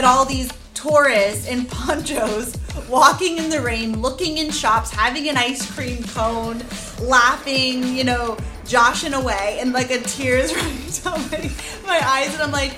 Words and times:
and 0.00 0.06
all 0.06 0.24
these 0.24 0.50
tourists 0.72 1.46
in 1.46 1.66
ponchos 1.66 2.56
walking 2.88 3.36
in 3.36 3.50
the 3.50 3.60
rain, 3.60 4.00
looking 4.00 4.38
in 4.38 4.50
shops, 4.50 4.90
having 4.90 5.28
an 5.28 5.36
ice 5.36 5.70
cream 5.74 6.02
cone, 6.02 6.58
laughing, 7.02 7.82
you 7.94 8.02
know, 8.02 8.34
joshing 8.66 9.12
away, 9.12 9.58
and 9.60 9.74
like 9.74 9.90
a 9.90 10.00
tears 10.00 10.54
running 10.56 10.90
down 11.04 11.30
my, 11.30 11.52
my 11.86 12.00
eyes, 12.02 12.32
and 12.32 12.42
I'm 12.42 12.50
like, 12.50 12.72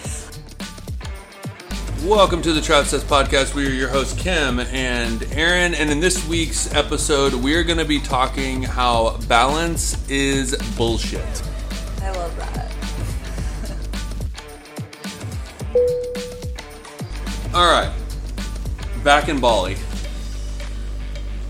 Welcome 2.03 2.43
to 2.43 2.53
the 2.53 2.61
Trav 2.61 2.87
Says 2.87 3.05
Podcast. 3.05 3.54
We 3.54 3.68
are 3.68 3.70
your 3.70 3.89
hosts, 3.89 4.20
Kim 4.20 4.59
and 4.59 5.23
Aaron. 5.30 5.75
And 5.75 5.91
in 5.91 6.00
this 6.00 6.27
week's 6.27 6.75
episode, 6.75 7.34
we're 7.34 7.62
going 7.62 7.79
to 7.79 7.84
be 7.84 8.00
talking 8.00 8.64
how 8.64 9.16
balance 9.29 9.96
is 10.11 10.57
bullshit. 10.77 11.23
I 12.00 12.11
love 12.11 12.36
that. 12.39 12.62
All 17.55 17.70
right. 17.70 17.92
Back 19.05 19.29
in 19.29 19.38
Bali. 19.38 19.77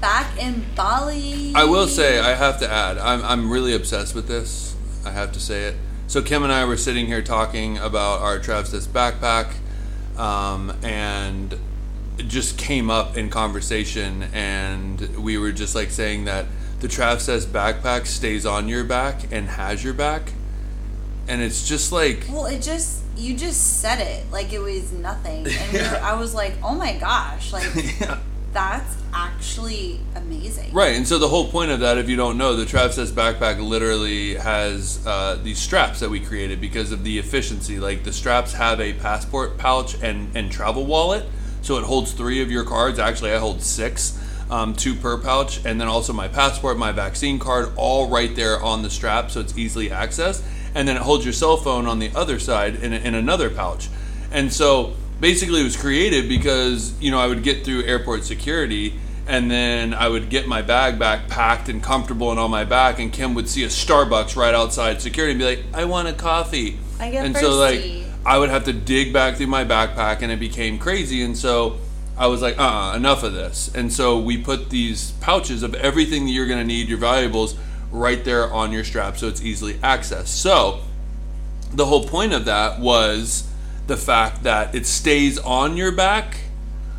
Back 0.01 0.37
in 0.37 0.65
Bali. 0.75 1.53
I 1.55 1.63
will 1.63 1.87
say, 1.87 2.19
I 2.19 2.35
have 2.35 2.59
to 2.59 2.69
add, 2.69 2.99
I'm, 2.99 3.23
I'm 3.23 3.49
really 3.49 3.73
obsessed 3.73 4.13
with 4.13 4.27
this. 4.27 4.75
I 5.07 5.13
have 5.13 5.31
to 5.31 5.39
say 5.39 5.63
it. 5.67 5.77
So, 6.09 6.21
Kim 6.21 6.43
and 6.43 6.53
I 6.53 6.65
were 6.65 6.77
sitting 6.77 7.07
here 7.07 7.23
talking 7.23 7.79
about 7.79 8.21
our 8.21 8.41
Trav 8.41 8.67
Says 8.67 8.89
backpack, 8.89 9.55
um, 10.19 10.77
and 10.83 11.53
it 12.19 12.27
just 12.27 12.59
came 12.59 12.91
up 12.91 13.17
in 13.17 13.31
conversation, 13.31 14.25
and 14.33 15.01
we 15.23 15.39
were 15.39 15.53
just 15.53 15.77
like 15.77 15.93
saying 15.93 16.25
that 16.25 16.47
the 16.81 16.89
Trav 16.89 17.21
Says 17.21 17.47
backpack 17.47 18.07
stays 18.07 18.45
on 18.45 18.67
your 18.67 18.83
back 18.83 19.31
and 19.31 19.47
has 19.51 19.85
your 19.85 19.95
back. 19.95 20.33
And 21.29 21.41
it's 21.41 21.69
just 21.69 21.93
like, 21.93 22.27
Well, 22.29 22.47
it 22.47 22.61
just 22.61 23.02
you 23.17 23.37
just 23.37 23.81
said 23.81 24.01
it 24.01 24.31
like 24.31 24.53
it 24.53 24.61
was 24.61 24.93
nothing, 24.93 25.47
and 25.47 25.73
we 25.73 25.79
were, 25.83 26.01
I 26.03 26.15
was 26.15 26.35
like, 26.35 26.55
oh 26.63 26.75
my 26.75 26.97
gosh, 26.97 27.53
like 27.53 27.71
yeah. 28.01 28.19
that's 28.53 28.97
actually 29.13 30.01
amazing. 30.17 30.73
Right, 30.73 30.97
and 30.97 31.07
so 31.07 31.19
the 31.19 31.29
whole 31.29 31.49
point 31.49 31.71
of 31.71 31.81
that, 31.81 31.99
if 31.99 32.09
you 32.09 32.17
don't 32.17 32.39
know, 32.39 32.57
the 32.57 32.65
Trav 32.65 32.93
Says 32.93 33.13
backpack 33.13 33.61
literally 33.61 34.35
has 34.35 35.05
uh, 35.07 35.39
these 35.43 35.59
straps 35.59 36.01
that 36.01 36.11
we 36.11 36.21
created 36.21 36.61
because 36.61 36.93
of 36.93 37.05
the 37.05 37.19
efficiency. 37.19 37.79
Like 37.79 38.05
the 38.05 38.13
straps 38.13 38.53
have 38.55 38.81
a 38.81 38.95
passport 38.95 39.59
pouch 39.59 40.01
and, 40.03 40.35
and 40.37 40.51
travel 40.51 40.87
wallet, 40.87 41.27
so 41.61 41.77
it 41.79 41.85
holds 41.85 42.13
three 42.13 42.43
of 42.43 42.51
your 42.51 42.65
cards. 42.65 42.99
Actually, 42.99 43.33
I 43.33 43.39
hold 43.39 43.63
six, 43.63 44.19
um, 44.51 44.75
two 44.75 44.95
per 44.95 45.19
pouch, 45.19 45.65
and 45.65 45.81
then 45.81 45.89
also 45.89 46.13
my 46.13 46.29
passport, 46.29 46.79
my 46.79 46.93
vaccine 46.93 47.39
card, 47.39 47.73
all 47.77 48.09
right 48.09 48.35
there 48.35 48.63
on 48.63 48.83
the 48.83 48.91
strap, 48.91 49.31
so 49.31 49.41
it's 49.41 49.57
easily 49.57 49.91
accessed. 49.91 50.43
And 50.75 50.89
then 50.89 50.97
it 50.97 51.03
holds 51.03 51.25
your 51.25 51.35
cell 51.35 51.57
phone 51.57 51.87
on 51.87 51.99
the 51.99 52.11
other 52.15 52.39
side 52.39 52.77
in, 52.77 52.93
in 52.93 53.15
another 53.15 53.51
pouch. 53.51 53.89
And 54.31 54.53
so 54.53 54.95
basically 55.23 55.61
it 55.61 55.65
was 55.65 55.77
created 55.77 56.29
because 56.29 57.01
you 57.01 57.11
know 57.11 57.19
I 57.19 57.29
would 57.29 57.45
get 57.45 57.65
through 57.65 57.85
airport 57.85 58.25
security 58.25 58.93
and 59.29 59.49
then 59.49 59.95
I 59.95 60.09
would 60.09 60.29
get 60.29 60.49
my 60.49 60.63
bag 60.63 60.99
back 60.99 61.29
packed 61.29 61.69
and 61.69 61.81
comfortable 61.81 62.33
and 62.33 62.41
on 62.41 62.51
my 62.51 62.65
back 62.65 62.99
and 62.99 63.13
Kim 63.13 63.33
would 63.35 63.49
see 63.49 63.63
a 63.63 63.69
Starbucks 63.69 64.35
right 64.35 64.53
outside 64.53 65.01
security 65.01 65.31
and 65.31 65.39
be 65.39 65.47
like 65.47 65.65
I 65.73 65.85
want 65.85 66.09
a 66.09 66.13
coffee 66.13 66.77
I 66.99 67.11
get 67.11 67.25
and 67.25 67.37
so 67.37 67.55
like. 67.55 68.03
I 68.25 68.39
would 68.39 68.51
have 68.51 68.65
to 68.67 68.73
dig 68.73 69.13
back 69.13 69.37
through 69.37 69.49
my 69.49 69.65
backpack 69.65 70.23
and 70.23 70.31
it 70.31 70.39
became 70.39 70.79
crazy 70.79 71.23
and 71.23 71.37
so 71.37 71.79
I 72.17 72.27
was 72.27 72.43
like 72.43 72.59
uh-uh 72.59 72.97
enough 72.97 73.23
of 73.23 73.33
this 73.33 73.73
and 73.75 73.93
so 73.93 74.19
we 74.19 74.39
put 74.39 74.71
these 74.71 75.13
pouches 75.21 75.63
of 75.63 75.75
everything 75.75 76.25
that 76.27 76.31
you're 76.33 76.47
going 76.47 76.61
to 76.61 76.67
need 76.67 76.89
your 76.89 76.99
valuables 76.99 77.57
right 77.93 78.25
there 78.25 78.53
on 78.53 78.73
your 78.73 78.83
strap 78.83 79.17
so 79.17 79.29
it's 79.29 79.43
easily 79.43 79.75
accessed 79.75 80.29
so 80.29 80.81
the 81.73 81.87
whole 81.87 82.05
point 82.05 82.33
of 82.33 82.45
that 82.45 82.81
was 82.81 83.49
the 83.87 83.97
fact 83.97 84.43
that 84.43 84.75
it 84.75 84.87
stays 84.87 85.39
on 85.39 85.77
your 85.77 85.93
back 85.93 86.37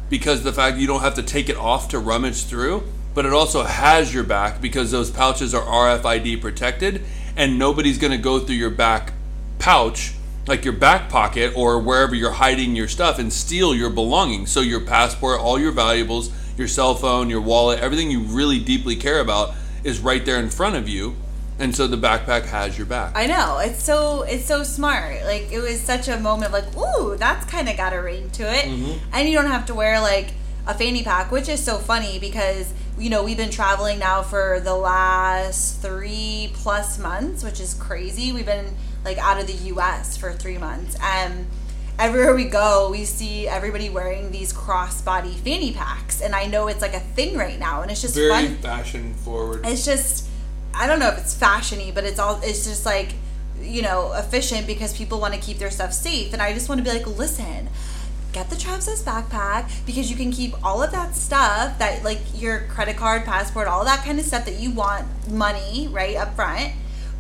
because 0.10 0.44
the 0.44 0.54
fact 0.54 0.78
you 0.78 0.88
don't 0.88 1.02
have 1.02 1.16
to 1.16 1.24
take 1.24 1.50
it 1.50 1.58
off 1.58 1.90
to 1.90 2.00
rummage 2.00 2.44
through, 2.44 2.84
but 3.14 3.26
it 3.26 3.34
also 3.34 3.64
has 3.64 4.14
your 4.14 4.24
back 4.24 4.62
because 4.62 4.92
those 4.92 5.10
pouches 5.10 5.54
are 5.54 5.64
RFID 5.64 6.42
protected 6.42 7.04
and 7.36 7.58
nobody's 7.58 7.98
going 7.98 8.12
to 8.12 8.18
go 8.18 8.40
through 8.40 8.56
your 8.56 8.70
back 8.70 9.14
pouch 9.60 10.14
like 10.46 10.66
your 10.66 10.74
back 10.74 11.10
pocket 11.10 11.54
or 11.56 11.80
wherever 11.80 12.14
you're 12.14 12.32
hiding 12.32 12.76
your 12.76 12.88
stuff 12.88 13.18
and 13.18 13.32
steal 13.32 13.74
your 13.74 13.90
belongings. 13.90 14.52
So 14.52 14.60
your 14.60 14.82
passport, 14.82 15.40
all 15.40 15.58
your 15.58 15.72
valuables, 15.72 16.32
your 16.58 16.68
cell 16.68 16.96
phone, 16.96 17.30
your 17.30 17.42
wallet, 17.42 17.80
everything 17.80 18.12
you 18.12 18.20
really 18.22 18.60
deeply 18.60 18.96
care 18.96 19.20
about 19.20 19.56
is 19.84 20.00
right 20.00 20.26
there 20.26 20.38
in 20.40 20.50
front 20.50 20.76
of 20.76 20.88
you. 20.88 21.16
And 21.60 21.76
so 21.76 21.86
the 21.86 21.98
backpack 21.98 22.46
has 22.46 22.78
your 22.78 22.88
back. 22.88 23.14
I 23.16 23.28
know 23.28 23.60
it's 23.60 23.84
so 23.84 24.24
it's 24.24 24.46
so 24.46 24.64
smart. 24.64 25.24
Like 25.24 25.52
it 25.52 25.60
was 25.60 25.80
such 25.80 26.08
a 26.08 26.20
moment. 26.20 26.52
Like 26.52 26.66
ooh, 26.76 27.16
that's 27.16 27.46
kind 27.46 27.70
of 27.70 27.78
got 27.78 27.94
a 27.94 28.02
ring 28.02 28.30
to 28.32 28.44
it, 28.44 28.66
Mm-hmm. 28.66 29.10
and 29.14 29.30
you 29.30 29.36
don't 29.38 29.52
have 29.52 29.66
to 29.68 29.76
wear 29.76 30.00
like 30.02 30.34
a 30.66 30.74
fanny 30.74 31.04
pack, 31.04 31.32
which 31.32 31.48
is 31.50 31.64
so 31.64 31.78
funny 31.78 32.18
because 32.18 32.74
you 32.98 33.10
know 33.10 33.24
we've 33.24 33.38
been 33.38 33.52
traveling 33.52 34.00
now 34.00 34.24
for 34.24 34.62
the 34.64 34.74
last 34.74 35.80
three 35.82 36.50
plus 36.56 36.98
months, 36.98 37.44
which 37.44 37.60
is 37.60 37.74
crazy. 37.76 38.32
We've 38.32 38.46
been 38.48 38.74
like 39.06 39.20
out 39.20 39.40
of 39.40 39.46
the 39.46 39.54
U.S. 39.74 40.18
for 40.18 40.34
three 40.34 40.58
months, 40.58 40.98
and 41.04 41.46
everywhere 42.00 42.36
we 42.36 42.46
go, 42.46 42.90
we 42.92 43.06
see 43.06 43.48
everybody 43.48 43.90
wearing 43.90 44.32
these 44.32 44.54
crossbody 44.54 45.34
fanny 45.36 45.74
packs, 45.74 46.22
and 46.22 46.34
I 46.36 46.46
know 46.46 46.68
it's 46.68 46.82
like 46.82 46.94
a 46.94 47.00
thing 47.00 47.38
right 47.38 47.60
now, 47.60 47.82
and 47.82 47.92
it's 47.92 48.02
just 48.02 48.16
Very 48.16 48.30
fun 48.30 48.58
fashion 48.58 49.14
forward. 49.14 49.66
it's 49.66 49.86
just 49.86 50.28
I 50.76 50.88
don't 50.88 51.00
know 51.00 51.10
if 51.10 51.20
it's 51.20 51.38
fashiony, 51.38 51.94
but 51.94 52.04
it's 52.04 52.20
all 52.20 52.40
it's 52.44 52.66
just 52.66 52.86
like 52.86 53.14
you 53.62 53.82
know 53.82 54.14
efficient 54.14 54.68
because 54.68 54.96
people 54.98 55.20
want 55.20 55.34
to 55.34 55.40
keep 55.40 55.58
their 55.60 55.72
stuff 55.72 55.94
safe, 55.94 56.34
and 56.34 56.42
I 56.42 56.54
just 56.54 56.70
want 56.70 56.80
to 56.80 56.84
be 56.84 56.96
like, 56.98 57.08
listen. 57.08 57.70
Get 58.34 58.50
the 58.50 58.56
Trav 58.56 58.82
Says 58.82 59.04
backpack 59.04 59.86
because 59.86 60.10
you 60.10 60.18
can 60.18 60.32
keep 60.32 60.56
all 60.66 60.82
of 60.82 60.92
that 60.92 61.16
stuff 61.16 61.78
that 61.78 62.04
like 62.04 62.20
your 62.34 62.62
credit 62.62 62.98
card, 62.98 63.26
passport, 63.26 63.68
all 63.68 63.86
that 63.86 64.04
kind 64.04 64.18
of 64.18 64.26
stuff 64.26 64.46
that 64.46 64.56
you 64.56 64.72
want 64.72 65.06
money 65.30 65.88
right 65.92 66.16
up 66.16 66.36
front. 66.36 66.74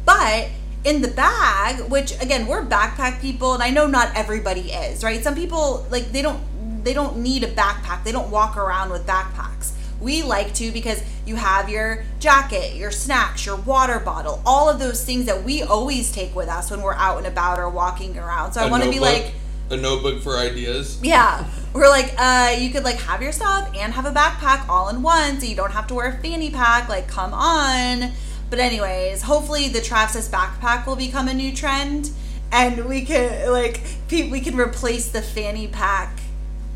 But 0.05 0.47
in 0.83 1.01
the 1.01 1.07
bag, 1.07 1.89
which 1.89 2.19
again 2.21 2.47
we're 2.47 2.65
backpack 2.65 3.21
people, 3.21 3.53
and 3.53 3.63
I 3.63 3.69
know 3.69 3.87
not 3.87 4.11
everybody 4.15 4.71
is 4.71 5.03
right. 5.03 5.23
Some 5.23 5.35
people 5.35 5.85
like 5.89 6.11
they 6.11 6.21
don't 6.21 6.41
they 6.83 6.93
don't 6.93 7.17
need 7.17 7.43
a 7.43 7.47
backpack. 7.47 8.03
They 8.03 8.11
don't 8.11 8.29
walk 8.29 8.57
around 8.57 8.91
with 8.91 9.05
backpacks. 9.05 9.71
We 10.01 10.21
like 10.21 10.53
to 10.55 10.71
because 10.71 11.01
you 11.25 11.35
have 11.35 11.69
your 11.69 12.03
jacket, 12.19 12.75
your 12.75 12.91
snacks, 12.91 13.45
your 13.45 13.55
water 13.55 13.99
bottle, 13.99 14.41
all 14.45 14.69
of 14.69 14.79
those 14.79 15.05
things 15.05 15.25
that 15.27 15.43
we 15.43 15.63
always 15.63 16.11
take 16.11 16.35
with 16.35 16.49
us 16.49 16.69
when 16.69 16.81
we're 16.81 16.95
out 16.95 17.19
and 17.19 17.27
about 17.27 17.59
or 17.59 17.69
walking 17.69 18.17
around. 18.17 18.51
So 18.51 18.61
I 18.61 18.69
want 18.69 18.83
to 18.83 18.89
be 18.89 18.99
like, 18.99 19.33
a 19.69 19.77
notebook 19.77 20.21
for 20.21 20.37
ideas. 20.37 20.99
yeah, 21.01 21.45
we're 21.71 21.87
like, 21.87 22.13
uh, 22.17 22.55
you 22.59 22.69
could 22.69 22.83
like 22.83 22.97
have 22.97 23.21
your 23.21 23.31
stuff 23.31 23.71
and 23.75 23.93
have 23.93 24.05
a 24.05 24.11
backpack 24.11 24.67
all 24.67 24.89
in 24.89 25.01
one, 25.01 25.39
so 25.39 25.45
you 25.45 25.55
don't 25.55 25.71
have 25.71 25.87
to 25.87 25.93
wear 25.93 26.07
a 26.07 26.17
fanny 26.21 26.51
pack. 26.51 26.89
Like, 26.89 27.07
come 27.07 27.33
on. 27.33 28.11
But 28.53 28.59
anyways, 28.59 29.23
hopefully 29.23 29.67
the 29.67 29.79
Trav 29.79 30.09
Says 30.11 30.29
backpack 30.29 30.85
will 30.85 30.95
become 30.95 31.27
a 31.27 31.33
new 31.33 31.55
trend, 31.55 32.11
and 32.51 32.85
we 32.85 33.03
can 33.03 33.51
like 33.51 33.81
pe- 34.07 34.29
we 34.29 34.41
can 34.41 34.55
replace 34.55 35.07
the 35.09 35.23
fanny 35.23 35.67
pack 35.67 36.19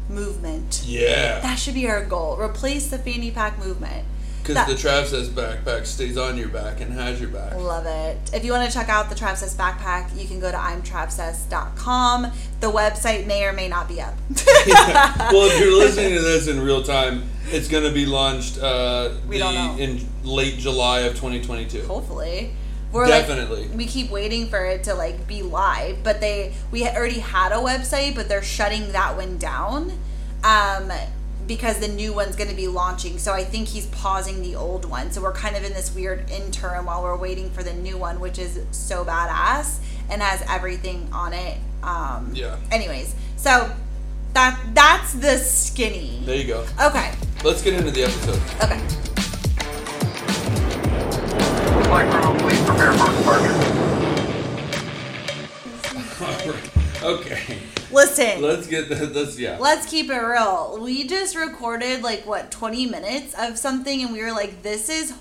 movement. 0.10 0.82
Yeah, 0.84 1.40
That 1.42 1.60
should 1.60 1.76
be 1.76 1.88
our 1.88 2.04
goal. 2.04 2.36
Replace 2.38 2.88
the 2.88 2.98
fanny 2.98 3.30
pack 3.30 3.64
movement. 3.64 4.08
Because 4.48 4.68
the 4.68 4.90
Trav 4.90 5.06
says 5.06 5.30
backpack 5.30 5.86
stays 5.86 6.18
on 6.18 6.38
your 6.38 6.48
back 6.48 6.80
and 6.82 6.92
has 6.94 7.20
your 7.20 7.30
back. 7.30 7.56
Love 7.56 7.86
it. 7.86 8.18
If 8.34 8.46
you 8.46 8.52
want 8.52 8.70
to 8.70 8.74
check 8.76 8.90
out 8.90 9.10
the 9.10 9.16
Trav 9.16 9.36
Says 9.38 9.56
backpack, 9.56 10.20
you 10.20 10.28
can 10.28 10.40
go 10.40 10.50
to 10.52 10.58
imtravsays.com. 10.58 12.32
The 12.60 12.72
website 12.72 13.28
may 13.28 13.44
or 13.46 13.54
may 13.54 13.68
not 13.68 13.88
be 13.88 14.02
up. 14.02 14.14
well, 14.32 15.50
if 15.52 15.60
you're 15.60 15.78
listening 15.78 16.14
to 16.14 16.22
this 16.22 16.48
in 16.48 16.62
real 16.62 16.82
time, 16.82 17.24
it's 17.50 17.68
going 17.68 17.84
to 17.84 17.92
be 17.92 18.06
launched 18.06 18.58
uh, 18.60 19.12
We 19.28 19.38
the, 19.38 19.44
don't 19.44 19.56
know. 19.56 19.78
in 19.78 20.08
late 20.24 20.58
July 20.58 21.02
of 21.02 21.14
2022. 21.14 21.84
hopefully 21.88 22.52
we're 22.92 23.06
Definitely. 23.08 23.68
like 23.68 23.78
we 23.78 23.86
keep 23.86 24.10
waiting 24.10 24.48
for 24.48 24.64
it 24.66 24.84
to 24.86 24.94
like 24.96 25.28
be 25.28 25.42
live 25.42 26.04
but 26.04 26.22
they 26.22 26.54
we 26.72 26.88
already 26.88 27.20
had 27.20 27.52
a 27.52 27.56
website 27.56 28.16
but 28.16 28.30
they're 28.30 28.42
shutting 28.42 28.94
that 28.94 29.16
one 29.18 29.38
down 29.38 29.92
um 30.44 30.92
because 31.48 31.80
the 31.80 31.88
new 31.88 32.14
one's 32.14 32.36
going 32.36 32.50
to 32.50 32.56
be 32.56 32.68
launching 32.68 33.18
so 33.18 33.32
i 33.34 33.44
think 33.44 33.68
he's 33.68 33.86
pausing 33.88 34.42
the 34.42 34.56
old 34.56 34.86
one 34.86 35.12
so 35.12 35.22
we're 35.22 35.32
kind 35.34 35.56
of 35.56 35.64
in 35.64 35.74
this 35.74 35.94
weird 35.96 36.30
interim 36.30 36.86
while 36.86 37.02
we're 37.02 37.16
waiting 37.18 37.50
for 37.52 37.64
the 37.64 37.74
new 37.74 37.98
one 37.98 38.20
which 38.20 38.38
is 38.38 38.60
so 38.72 39.06
badass 39.06 39.80
and 40.10 40.22
has 40.22 40.44
everything 40.50 41.08
on 41.14 41.34
it 41.34 41.58
um 41.84 42.32
Yeah. 42.34 42.58
anyways 42.72 43.16
so 43.38 43.72
that 44.34 44.60
that's 44.74 45.14
the 45.14 45.38
skinny 45.38 46.22
There 46.26 46.36
you 46.36 46.46
go. 46.48 46.66
okay 46.82 47.14
Let's 47.44 47.62
get 47.62 47.74
into 47.76 47.92
the 47.92 48.04
episode. 48.04 48.42
okay 48.64 48.82
Flight 51.88 52.12
crew, 52.12 52.38
please 52.40 52.62
prepare 52.66 52.92
for 52.94 53.12
departure. 53.18 53.54
okay, 57.04 57.58
listen 57.92 58.42
let's 58.42 58.68
get 58.68 58.90
the, 58.90 59.08
let's 59.08 59.38
yeah. 59.40 59.58
Let's 59.60 59.86
keep 59.86 60.10
it 60.10 60.18
real. 60.18 60.80
We 60.82 61.08
just 61.08 61.36
recorded 61.36 62.02
like 62.04 62.26
what 62.26 62.52
20 62.52 62.86
minutes 62.88 63.34
of 63.38 63.58
something 63.58 64.02
and 64.04 64.14
we 64.14 64.22
were 64.22 64.32
like 64.32 64.64
this 64.64 64.90
is 64.90 65.14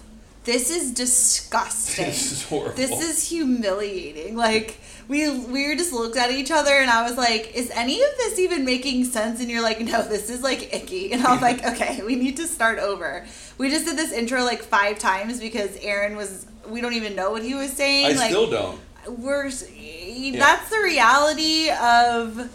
this 0.46 0.70
is 0.70 0.92
disgusting. 0.92 2.06
This 2.06 2.30
is 2.30 2.44
horrible. 2.44 2.76
This 2.76 3.02
is 3.02 3.28
humiliating. 3.28 4.36
Like 4.36 4.78
we 5.08 5.28
we 5.28 5.66
were 5.66 5.74
just 5.74 5.92
looked 5.92 6.16
at 6.16 6.30
each 6.30 6.52
other 6.52 6.70
and 6.72 6.88
I 6.88 7.02
was 7.02 7.16
like, 7.16 7.52
is 7.54 7.70
any 7.70 8.00
of 8.00 8.10
this 8.16 8.38
even 8.38 8.64
making 8.64 9.04
sense? 9.04 9.40
And 9.40 9.50
you're 9.50 9.62
like, 9.62 9.80
no, 9.80 10.02
this 10.02 10.30
is 10.30 10.42
like 10.42 10.72
icky. 10.72 11.12
And 11.12 11.26
I 11.26 11.32
was 11.32 11.42
like, 11.42 11.64
okay, 11.72 12.00
we 12.04 12.14
need 12.14 12.36
to 12.36 12.46
start 12.46 12.78
over. 12.78 13.26
We 13.58 13.70
just 13.70 13.86
did 13.86 13.96
this 13.96 14.12
intro 14.12 14.44
like 14.44 14.62
five 14.62 15.00
times 15.00 15.40
because 15.40 15.76
Aaron 15.78 16.16
was 16.16 16.46
we 16.68 16.80
don't 16.80 16.94
even 16.94 17.16
know 17.16 17.32
what 17.32 17.42
he 17.42 17.54
was 17.54 17.72
saying. 17.72 18.06
I 18.06 18.12
like 18.12 18.30
still 18.30 18.48
don't. 18.48 18.80
we're 19.18 19.50
that's 20.38 20.70
the 20.70 20.78
reality 20.82 21.70
of 21.70 22.50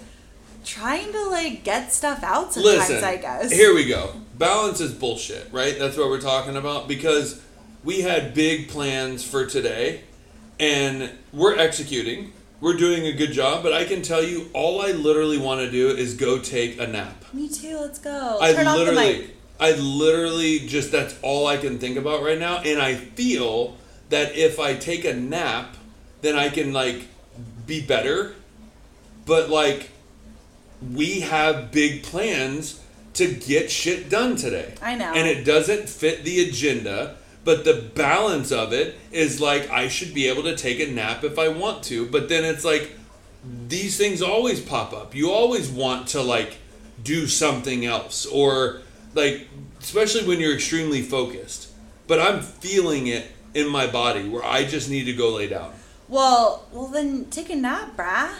trying 0.66 1.12
to 1.12 1.30
like 1.30 1.64
get 1.64 1.92
stuff 1.92 2.24
out 2.24 2.54
sometimes, 2.54 2.90
Listen, 2.90 3.04
I 3.04 3.18
guess. 3.18 3.52
here 3.52 3.74
we 3.74 3.88
go. 3.88 4.14
Balance 4.38 4.80
is 4.80 4.94
bullshit, 4.94 5.48
right? 5.52 5.78
That's 5.78 5.98
what 5.98 6.10
we're 6.10 6.22
talking 6.22 6.56
about 6.56 6.88
because 6.88 7.42
we 7.84 8.02
had 8.02 8.34
big 8.34 8.70
plans 8.70 9.24
for 9.24 9.46
today 9.46 10.02
and 10.60 11.12
we're 11.32 11.58
executing. 11.58 12.34
We're 12.60 12.78
doing 12.78 13.08
a 13.08 13.12
good 13.12 13.32
job, 13.32 13.64
but 13.64 13.74
I 13.74 13.86
can 13.86 14.04
tell 14.04 14.24
you 14.24 14.50
all 14.54 14.82
I 14.82 14.92
literally 14.92 15.40
want 15.40 15.62
to 15.62 15.72
do 15.72 15.90
is 15.90 16.14
go 16.14 16.38
take 16.38 16.80
a 16.80 16.86
nap. 16.86 17.26
Me 17.34 17.50
too, 17.50 17.78
let's 17.80 17.98
go. 17.98 18.38
I 18.40 18.54
Turn 18.54 18.66
literally. 18.66 19.32
I 19.60 19.74
literally 19.74 20.60
just 20.60 20.92
that's 20.92 21.16
all 21.22 21.48
I 21.48 21.58
can 21.58 21.78
think 21.80 21.98
about 21.98 22.24
right 22.24 22.40
now 22.40 22.58
and 22.58 22.82
I 22.82 22.96
feel 22.96 23.78
that 24.10 24.36
if 24.36 24.60
I 24.60 24.76
take 24.76 25.06
a 25.06 25.14
nap 25.14 25.76
then 26.22 26.36
I 26.36 26.50
can 26.50 26.74
like 26.74 27.08
be 27.72 27.80
better. 27.80 28.36
But 29.26 29.50
like 29.50 29.90
we 30.94 31.22
have 31.22 31.72
big 31.72 32.04
plans 32.04 32.84
to 33.14 33.34
get 33.34 33.72
shit 33.72 34.10
done 34.10 34.36
today. 34.36 34.74
I 34.82 34.96
know. 34.96 35.14
And 35.14 35.28
it 35.28 35.46
doesn't 35.46 35.88
fit 35.88 36.24
the 36.24 36.48
agenda, 36.48 37.16
but 37.46 37.64
the 37.64 37.90
balance 37.96 38.52
of 38.52 38.74
it 38.74 38.98
is 39.12 39.40
like 39.40 39.70
I 39.70 39.88
should 39.88 40.14
be 40.14 40.28
able 40.28 40.44
to 40.44 40.56
take 40.56 40.80
a 40.80 40.92
nap 40.92 41.24
if 41.24 41.40
I 41.40 41.48
want 41.48 41.84
to, 41.86 42.08
but 42.08 42.28
then 42.30 42.44
it's 42.44 42.66
like 42.66 42.92
these 43.68 43.98
things 43.98 44.22
always 44.22 44.60
pop 44.60 44.92
up. 44.92 45.16
You 45.16 45.32
always 45.32 45.70
want 45.70 46.08
to 46.10 46.22
like 46.22 46.58
do 47.02 47.26
something 47.26 47.86
else 47.86 48.26
or 48.26 48.82
like 49.14 49.48
especially 49.80 50.28
when 50.28 50.40
you're 50.40 50.54
extremely 50.54 51.02
focused. 51.02 51.70
But 52.08 52.20
I'm 52.20 52.42
feeling 52.42 53.08
it 53.08 53.32
in 53.54 53.70
my 53.70 53.88
body 53.88 54.28
where 54.28 54.44
I 54.44 54.66
just 54.66 54.90
need 54.90 55.06
to 55.06 55.14
go 55.14 55.36
lay 55.36 55.48
down. 55.48 55.72
Well, 56.12 56.66
well 56.74 56.88
then 56.88 57.26
take 57.32 57.50
a 57.50 57.56
nap, 57.56 57.96
brah. 57.96 58.32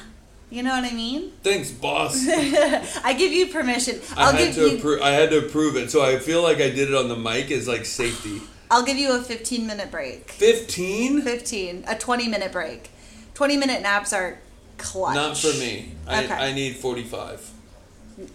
You 0.50 0.62
know 0.64 0.72
what 0.72 0.84
I 0.84 0.94
mean? 0.94 1.32
Thanks, 1.44 1.72
boss. 1.72 2.28
I 2.30 3.14
give 3.18 3.32
you 3.32 3.48
permission. 3.48 4.02
I 4.18 4.26
I'll 4.26 4.32
had 4.34 4.54
give 4.54 4.56
to 4.56 4.70
you 4.70 4.78
appro- 4.78 5.02
I 5.02 5.12
had 5.12 5.30
to 5.30 5.38
approve 5.46 5.78
it, 5.78 5.90
so 5.90 6.04
I 6.04 6.20
feel 6.20 6.44
like 6.44 6.58
I 6.58 6.70
did 6.70 6.90
it 6.90 6.94
on 6.96 7.08
the 7.08 7.16
mic 7.16 7.50
as 7.52 7.70
like 7.70 7.86
safety. 7.86 8.42
I'll 8.70 8.84
give 8.84 8.98
you 8.98 9.16
a 9.16 9.22
15 9.22 9.66
minute 9.66 9.90
break. 9.90 10.30
Fifteen? 10.32 11.22
15, 11.22 11.86
a 11.88 11.98
20 11.98 12.28
minute 12.28 12.52
break. 12.52 12.90
20 13.34 13.56
minute 13.58 13.82
naps 13.82 14.12
are 14.12 14.40
clutch. 14.78 15.16
Not 15.16 15.38
for 15.38 15.54
me. 15.58 15.94
I, 16.06 16.26
Okay. 16.26 16.34
I 16.34 16.52
need 16.54 16.76
forty-five. 16.76 17.50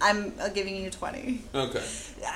I'm 0.00 0.32
uh, 0.40 0.48
giving 0.48 0.74
you 0.76 0.88
20. 0.90 1.42
Okay. 1.54 1.84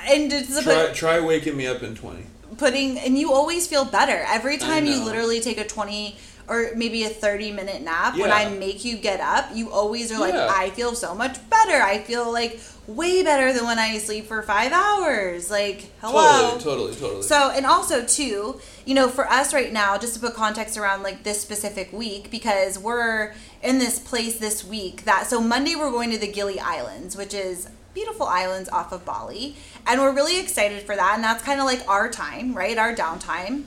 And 0.09 0.31
it's 0.33 0.63
Try 0.63 0.73
about 0.75 0.95
try 0.95 1.21
waking 1.21 1.57
me 1.57 1.67
up 1.67 1.83
in 1.83 1.95
twenty. 1.95 2.25
putting 2.59 2.99
and 2.99 3.19
you 3.19 3.33
always 3.33 3.67
feel 3.67 3.87
better 3.87 4.23
every 4.29 4.59
time 4.59 4.85
you 4.85 5.03
literally 5.03 5.41
take 5.41 5.57
a 5.57 5.67
20 5.67 6.17
or 6.51 6.71
maybe 6.75 7.05
a 7.05 7.09
30 7.09 7.53
minute 7.53 7.81
nap 7.81 8.19
when 8.19 8.31
i 8.33 8.49
make 8.49 8.85
you 8.85 8.97
get 8.99 9.21
up 9.21 9.49
you 9.55 9.71
always 9.71 10.11
are 10.13 10.19
like 10.19 10.35
Yeah. 10.35 10.49
i 10.51 10.69
feel 10.71 10.95
so 10.95 11.15
much 11.15 11.37
better. 11.49 11.81
I 11.93 11.99
feel 11.99 12.31
like 12.33 12.59
way 12.87 13.23
better 13.23 13.53
than 13.53 13.65
when 13.65 13.79
i 13.79 13.97
sleep 13.99 14.27
for 14.27 14.43
five 14.43 14.73
hours. 14.73 15.51
Like 15.51 15.79
hello. 16.01 16.59
Totally, 16.59 16.63
totally, 16.65 16.95
totally. 16.97 17.23
so 17.23 17.51
and 17.51 17.65
also 17.65 18.05
too 18.05 18.61
you 18.85 18.95
know 18.95 19.09
for 19.09 19.27
us 19.29 19.55
right 19.55 19.73
now 19.73 19.97
just 19.97 20.15
to 20.15 20.21
put 20.21 20.35
context 20.35 20.77
around 20.77 21.03
like 21.03 21.23
this 21.23 21.41
specific 21.41 21.93
week 21.93 22.31
because 22.31 22.79
we're 22.79 23.33
in 23.63 23.79
this 23.79 23.99
place 23.99 24.39
this 24.39 24.65
week 24.65 25.05
that 25.05 25.27
so 25.29 25.41
monday 25.41 25.75
we're 25.77 25.91
going 25.93 26.11
to 26.11 26.19
the 26.19 26.31
gili 26.31 26.59
islands 26.59 27.17
which 27.17 27.33
is 27.35 27.69
beautiful 27.95 28.27
islands 28.27 28.69
off 28.69 28.93
of 28.93 29.05
bali. 29.05 29.57
And 29.87 30.01
we're 30.01 30.15
really 30.15 30.39
excited 30.41 30.83
for 30.83 30.95
that 30.97 31.13
and 31.17 31.23
that's 31.25 31.43
kind 31.45 31.61
of 31.61 31.67
like 31.67 31.83
our 31.89 32.09
time 32.11 32.55
right? 32.55 32.77
Our 32.79 32.95
downtime. 32.95 33.65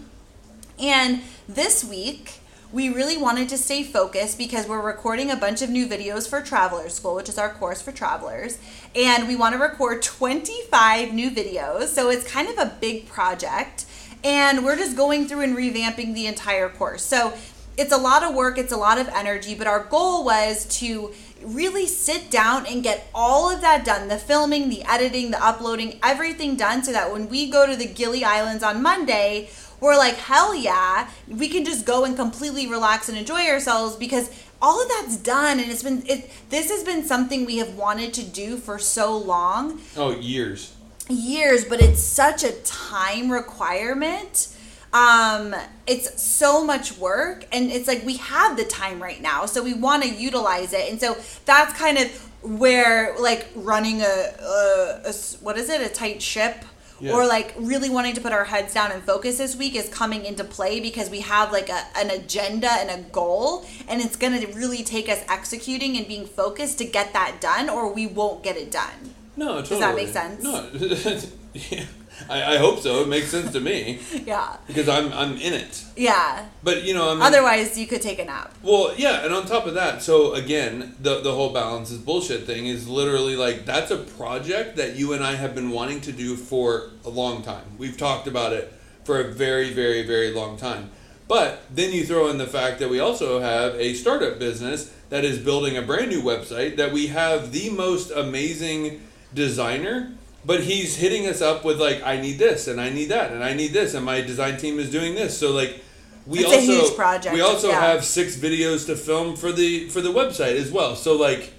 And 0.80 1.22
this 1.48 1.84
week, 1.84 2.40
we 2.74 2.90
really 2.90 3.18
wanted 3.18 3.48
to 3.48 3.58
stay 3.58 3.84
focused 3.84 4.36
because 4.36 4.68
we're 4.68 4.82
recording 4.82 5.30
a 5.30 5.36
bunch 5.36 5.62
of 5.62 5.70
new 5.70 5.88
videos 5.88 6.28
for 6.28 6.42
Traveler 6.42 6.90
School, 6.90 7.14
which 7.14 7.30
is 7.30 7.38
our 7.38 7.54
course 7.54 7.84
for 7.84 7.92
travelers. 7.92 8.58
And 8.96 9.28
we 9.28 9.36
want 9.36 9.54
to 9.54 9.62
record 9.62 10.02
25 10.02 11.14
new 11.14 11.30
videos. 11.30 11.90
So 11.90 12.10
it's 12.10 12.28
kind 12.28 12.50
of 12.50 12.58
a 12.58 12.76
big 12.82 13.08
project. 13.08 13.86
And 14.24 14.66
we're 14.66 14.76
just 14.76 14.98
going 14.98 15.28
through 15.28 15.42
and 15.42 15.56
revamping 15.56 16.16
the 16.16 16.26
entire 16.26 16.68
course. 16.68 17.04
So 17.04 17.38
it's 17.78 17.94
a 17.94 17.98
lot 17.98 18.24
of 18.24 18.34
work, 18.34 18.58
it's 18.58 18.72
a 18.72 18.78
lot 18.78 18.98
of 18.98 19.08
energy, 19.10 19.54
but 19.54 19.68
our 19.68 19.84
goal 19.84 20.26
was 20.26 20.66
to 20.80 21.12
really 21.44 21.86
sit 21.86 22.32
down 22.32 22.66
and 22.66 22.82
get 22.84 23.08
all 23.14 23.54
of 23.54 23.62
that 23.62 23.84
done 23.84 24.08
the 24.08 24.18
filming, 24.18 24.70
the 24.70 24.84
editing, 24.84 25.32
the 25.32 25.46
uploading, 25.46 26.00
everything 26.02 26.56
done 26.56 26.84
so 26.84 26.92
that 26.92 27.12
when 27.12 27.30
we 27.30 27.50
go 27.50 27.68
to 27.68 27.76
the 27.76 27.86
Gili 27.86 28.24
Islands 28.24 28.64
on 28.64 28.82
Monday, 28.82 29.50
we're 29.84 29.98
like, 29.98 30.16
hell 30.16 30.56
yeah, 30.56 31.10
we 31.28 31.50
can 31.50 31.66
just 31.66 31.86
go 31.86 32.06
and 32.06 32.16
completely 32.16 32.68
relax 32.68 33.10
and 33.10 33.18
enjoy 33.18 33.48
ourselves 33.48 33.96
because 33.96 34.30
all 34.62 34.82
of 34.82 34.88
that's 34.88 35.18
done 35.18 35.60
and 35.60 35.70
it's 35.70 35.84
been 35.84 36.02
it 36.08 36.32
this 36.50 36.72
has 36.72 36.86
been 36.86 37.04
something 37.04 37.46
we 37.46 37.58
have 37.58 37.76
wanted 37.76 38.14
to 38.14 38.24
do 38.24 38.56
for 38.56 38.80
so 38.80 39.18
long 39.18 39.82
oh, 39.98 40.12
years. 40.12 40.74
years, 41.10 41.66
but 41.66 41.82
it's 41.82 42.02
such 42.02 42.44
a 42.44 42.54
time 42.62 43.30
requirement. 43.30 44.48
Um, 44.94 45.56
it's 45.88 46.22
so 46.22 46.64
much 46.64 46.98
work, 46.98 47.46
and 47.52 47.72
it's 47.72 47.88
like 47.88 48.06
we 48.06 48.18
have 48.18 48.56
the 48.56 48.64
time 48.64 49.02
right 49.02 49.22
now, 49.22 49.48
so 49.48 49.64
we 49.64 49.74
want 49.74 50.04
to 50.04 50.10
utilize 50.10 50.72
it, 50.72 50.90
and 50.90 51.02
so 51.02 51.18
that's 51.46 51.74
kind 51.74 51.98
of 51.98 52.08
where 52.44 53.16
like 53.20 53.48
running 53.56 54.02
a 54.02 54.06
a 54.06 55.14
what 55.42 55.58
is 55.58 55.70
it 55.70 55.82
a 55.82 55.90
tight 55.90 56.22
ship. 56.22 56.64
Yeah. 57.04 57.16
Or 57.16 57.28
like 57.28 57.54
really 57.58 57.90
wanting 57.90 58.16
to 58.16 58.22
put 58.22 58.32
our 58.32 58.46
heads 58.46 58.74
down 58.74 58.94
and 58.94 59.04
focus 59.04 59.38
this 59.38 59.58
week 59.58 59.76
is 59.76 59.90
coming 59.90 60.24
into 60.24 60.46
play 60.46 60.80
because 60.80 61.10
we 61.10 61.20
have 61.20 61.52
like 61.52 61.68
a, 61.68 61.84
an 61.98 62.10
agenda 62.10 62.72
and 62.72 62.90
a 62.90 63.04
goal, 63.10 63.66
and 63.90 64.02
it's 64.02 64.16
gonna 64.16 64.40
really 64.54 64.84
take 64.84 65.10
us 65.10 65.22
executing 65.28 65.98
and 65.98 66.08
being 66.08 66.26
focused 66.26 66.78
to 66.78 66.86
get 66.86 67.12
that 67.12 67.42
done, 67.42 67.70
or 67.70 67.92
we 67.94 68.08
won't 68.08 68.42
get 68.42 68.56
it 68.56 68.72
done. 68.72 69.14
No, 69.36 69.62
totally. 69.62 69.70
Does 69.70 69.80
that 69.80 69.96
make 69.98 70.08
sense? 70.08 70.44
No, 70.44 71.30
yeah. 71.54 71.86
I, 72.30 72.56
I 72.56 72.58
hope 72.58 72.80
so. 72.80 73.02
It 73.02 73.08
makes 73.08 73.28
sense 73.30 73.52
to 73.52 73.60
me 73.60 74.00
Yeah, 74.26 74.56
because 74.68 74.88
I'm 74.90 75.12
I'm 75.14 75.38
in 75.38 75.54
it. 75.54 75.84
yeah. 75.96 76.46
But 76.64 76.84
you 76.84 76.94
know, 76.94 77.10
I 77.12 77.14
mean, 77.14 77.24
Otherwise, 77.24 77.78
you 77.78 77.88
could 77.88 78.02
take 78.02 78.20
a 78.20 78.26
nap. 78.26 78.54
Well, 78.64 78.94
yeah, 78.98 79.26
and 79.26 79.34
on 79.34 79.46
top 79.46 79.66
of 79.66 79.74
that, 79.76 80.02
so 80.02 80.34
again, 80.34 80.96
the 81.00 81.22
the 81.22 81.34
whole 81.34 81.52
balance 81.54 81.92
is 81.92 81.98
bullshit 82.00 82.46
thing 82.46 82.68
is 82.68 82.88
literally 82.88 83.36
like 83.36 83.66
that's 83.66 83.92
a 83.92 83.98
project 83.98 84.76
that 84.78 84.96
you 84.96 85.14
and 85.14 85.24
I 85.24 85.36
have 85.36 85.54
been 85.56 85.72
wanting 85.72 86.02
to 86.02 86.12
do 86.12 86.36
for 86.36 86.90
a 87.06 87.10
long 87.10 87.42
time. 87.44 87.66
We've 87.78 87.98
talked 87.98 88.28
about 88.28 88.54
it 88.54 88.74
for 89.04 89.20
a 89.20 89.26
very, 89.32 89.72
very, 89.74 90.04
very 90.04 90.32
long 90.32 90.58
time. 90.58 90.90
But 91.28 91.64
then 91.74 91.92
you 91.94 92.06
throw 92.06 92.30
in 92.30 92.38
the 92.38 92.46
fact 92.48 92.80
that 92.80 92.90
we 92.90 93.00
also 93.00 93.40
have 93.40 93.76
a 93.76 93.94
startup 93.94 94.40
business 94.40 94.94
that 95.10 95.24
is 95.24 95.40
building 95.40 95.78
a 95.78 95.82
brand 95.82 96.10
new 96.10 96.22
website 96.22 96.76
that 96.78 96.92
we 96.92 97.08
have 97.08 97.52
the 97.52 97.70
most 97.70 98.12
amazing 98.12 99.02
designer 99.34 100.12
but 100.46 100.62
he's 100.62 100.96
hitting 100.98 101.28
us 101.28 101.42
up 101.42 101.64
with 101.66 101.80
like 101.80 102.02
I 102.04 102.20
need 102.20 102.38
this 102.38 102.68
and 102.68 102.80
I 102.82 102.90
need 102.90 103.10
that 103.10 103.32
and 103.32 103.44
I 103.44 103.54
need 103.54 103.72
this 103.74 103.94
and 103.94 104.06
my 104.06 104.22
design 104.22 104.58
team 104.58 104.80
is 104.80 104.90
doing 104.90 105.16
this. 105.16 105.38
So 105.38 105.52
like 105.52 105.82
we 106.26 106.40
It's 106.40 106.52
a 106.52 106.56
also 106.56 106.66
huge 106.88 106.96
project, 106.96 107.34
we 107.34 107.42
also 107.42 107.70
yeah. 107.70 107.80
have 107.82 108.04
six 108.06 108.36
videos 108.38 108.86
to 108.88 108.96
film 108.96 109.36
for 109.36 109.52
the 109.52 109.90
for 109.90 110.02
the 110.02 110.12
website 110.12 110.56
as 110.60 110.72
well. 110.72 110.96
So 110.96 111.16
like 111.16 111.54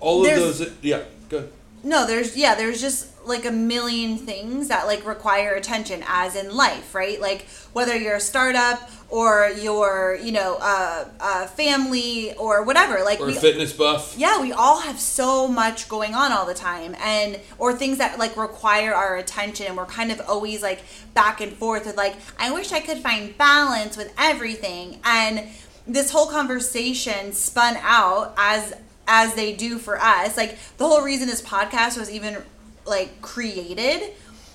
all 0.00 0.22
There's- 0.22 0.40
of 0.40 0.58
those 0.58 0.72
yeah 0.82 1.02
go 1.28 1.48
No, 1.84 2.06
there's 2.06 2.36
yeah, 2.36 2.54
there's 2.54 2.80
just 2.80 3.08
like 3.24 3.44
a 3.44 3.50
million 3.50 4.18
things 4.18 4.68
that 4.68 4.86
like 4.86 5.06
require 5.06 5.54
attention 5.54 6.02
as 6.06 6.36
in 6.36 6.54
life, 6.54 6.94
right? 6.94 7.20
Like 7.20 7.46
whether 7.72 7.96
you're 7.96 8.16
a 8.16 8.20
startup 8.20 8.90
or 9.08 9.50
you're, 9.60 10.18
you 10.22 10.32
know, 10.32 10.56
a, 10.56 11.10
a 11.20 11.46
family 11.48 12.34
or 12.34 12.64
whatever. 12.64 13.02
Like 13.04 13.20
or 13.20 13.26
we 13.26 13.36
a 13.36 13.40
fitness 13.40 13.72
buff 13.72 14.14
yeah, 14.16 14.40
we 14.40 14.52
all 14.52 14.80
have 14.80 14.98
so 14.98 15.46
much 15.46 15.88
going 15.88 16.14
on 16.14 16.32
all 16.32 16.46
the 16.46 16.54
time 16.54 16.96
and 17.00 17.38
or 17.58 17.72
things 17.72 17.98
that 17.98 18.18
like 18.18 18.36
require 18.36 18.94
our 18.94 19.16
attention 19.16 19.66
and 19.66 19.76
we're 19.76 19.86
kind 19.86 20.10
of 20.10 20.20
always 20.28 20.62
like 20.62 20.80
back 21.14 21.40
and 21.40 21.52
forth 21.52 21.86
with 21.86 21.96
like 21.96 22.16
I 22.38 22.50
wish 22.52 22.72
I 22.72 22.80
could 22.80 22.98
find 22.98 23.36
balance 23.36 23.96
with 23.96 24.12
everything 24.18 24.98
and 25.04 25.48
this 25.86 26.10
whole 26.10 26.26
conversation 26.26 27.32
spun 27.32 27.76
out 27.80 28.34
as 28.36 28.74
as 29.06 29.34
they 29.34 29.52
do 29.52 29.78
for 29.78 29.98
us. 29.98 30.36
Like 30.36 30.56
the 30.78 30.86
whole 30.86 31.02
reason 31.02 31.28
this 31.28 31.42
podcast 31.42 31.98
was 31.98 32.10
even 32.10 32.42
like 32.84 33.22
created 33.22 34.12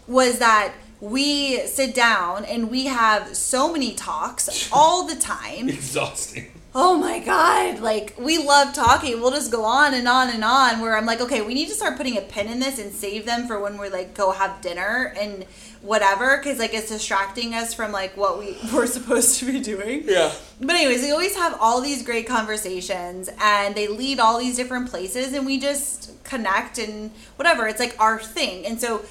was 0.07 0.39
that 0.39 0.74
we 1.00 1.60
sit 1.67 1.93
down 1.93 2.46
and 2.46 2.72
we 2.72 2.86
have 2.86 3.36
so 3.36 3.72
many 3.72 3.93
talks 3.93 4.69
all 4.74 5.05
the 5.05 5.15
time. 5.15 5.69
Exhausting. 5.69 6.51
Oh 6.75 6.97
my 6.97 7.19
god, 7.19 7.79
like 7.79 8.13
we 8.19 8.38
love 8.38 8.74
talking. 8.74 9.19
We'll 9.19 9.31
just 9.31 9.51
go 9.51 9.63
on 9.63 9.93
and 9.93 10.07
on 10.07 10.29
and 10.29 10.43
on 10.43 10.79
where 10.79 10.95
I'm 10.97 11.05
like, 11.05 11.21
okay, 11.21 11.41
we 11.41 11.53
need 11.53 11.69
to 11.69 11.74
start 11.74 11.97
putting 11.97 12.17
a 12.17 12.21
pin 12.21 12.47
in 12.47 12.59
this 12.59 12.77
and 12.77 12.91
save 12.93 13.25
them 13.25 13.47
for 13.47 13.59
when 13.59 13.77
we 13.77 13.89
like 13.89 14.13
go 14.13 14.31
have 14.31 14.62
dinner 14.62 15.13
and 15.19 15.45
whatever 15.81 16.38
cuz 16.39 16.59
like 16.59 16.74
it's 16.74 16.89
distracting 16.89 17.53
us 17.53 17.74
from 17.74 17.91
like 17.91 18.17
what 18.17 18.38
we 18.38 18.57
we're 18.74 18.86
supposed 18.86 19.39
to 19.39 19.45
be 19.45 19.59
doing. 19.59 20.03
Yeah. 20.05 20.31
But 20.59 20.75
anyways, 20.75 21.01
we 21.01 21.12
always 21.12 21.36
have 21.36 21.57
all 21.59 21.81
these 21.81 22.03
great 22.03 22.27
conversations 22.27 23.29
and 23.41 23.74
they 23.74 23.88
lead 23.88 24.19
all 24.19 24.38
these 24.38 24.55
different 24.55 24.89
places 24.89 25.33
and 25.33 25.45
we 25.45 25.59
just 25.59 26.12
connect 26.24 26.77
and 26.77 27.12
whatever. 27.38 27.67
It's 27.67 27.79
like 27.79 27.95
our 28.00 28.19
thing. 28.19 28.65
And 28.65 28.79
so 28.79 29.03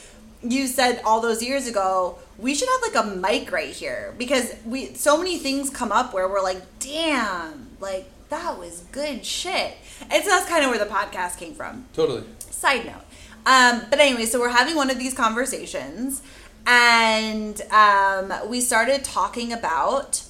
you 0.43 0.67
said 0.67 1.01
all 1.05 1.21
those 1.21 1.43
years 1.43 1.67
ago, 1.67 2.19
we 2.39 2.55
should 2.55 2.69
have 2.69 2.95
like 2.95 3.05
a 3.05 3.17
mic 3.17 3.51
right 3.51 3.71
here 3.71 4.15
because 4.19 4.55
we 4.65 4.95
so 4.95 5.17
many 5.19 5.39
things 5.39 5.71
come 5.71 5.91
up 5.93 6.13
where 6.13 6.29
we're 6.29 6.43
like, 6.43 6.63
damn, 6.79 7.69
like 7.81 8.11
that 8.29 8.59
was 8.59 8.81
good 8.93 9.25
shit. 9.25 9.75
And 10.11 10.23
so 10.23 10.31
that's 10.31 10.49
kind 10.49 10.65
of 10.65 10.71
where 10.71 10.79
the 10.79 10.85
podcast 10.93 11.39
came 11.39 11.55
from 11.55 11.87
Totally. 11.95 12.25
side 12.51 12.85
note 12.85 13.03
um, 13.47 13.83
but 13.89 13.99
anyway 13.99 14.27
so 14.27 14.39
we're 14.39 14.51
having 14.51 14.77
one 14.77 14.91
of 14.91 14.99
these 14.99 15.15
conversations 15.15 16.23
and 16.67 17.63
um, 17.71 18.33
we 18.49 18.61
started 18.61 19.05
talking 19.05 19.53
about 19.53 20.23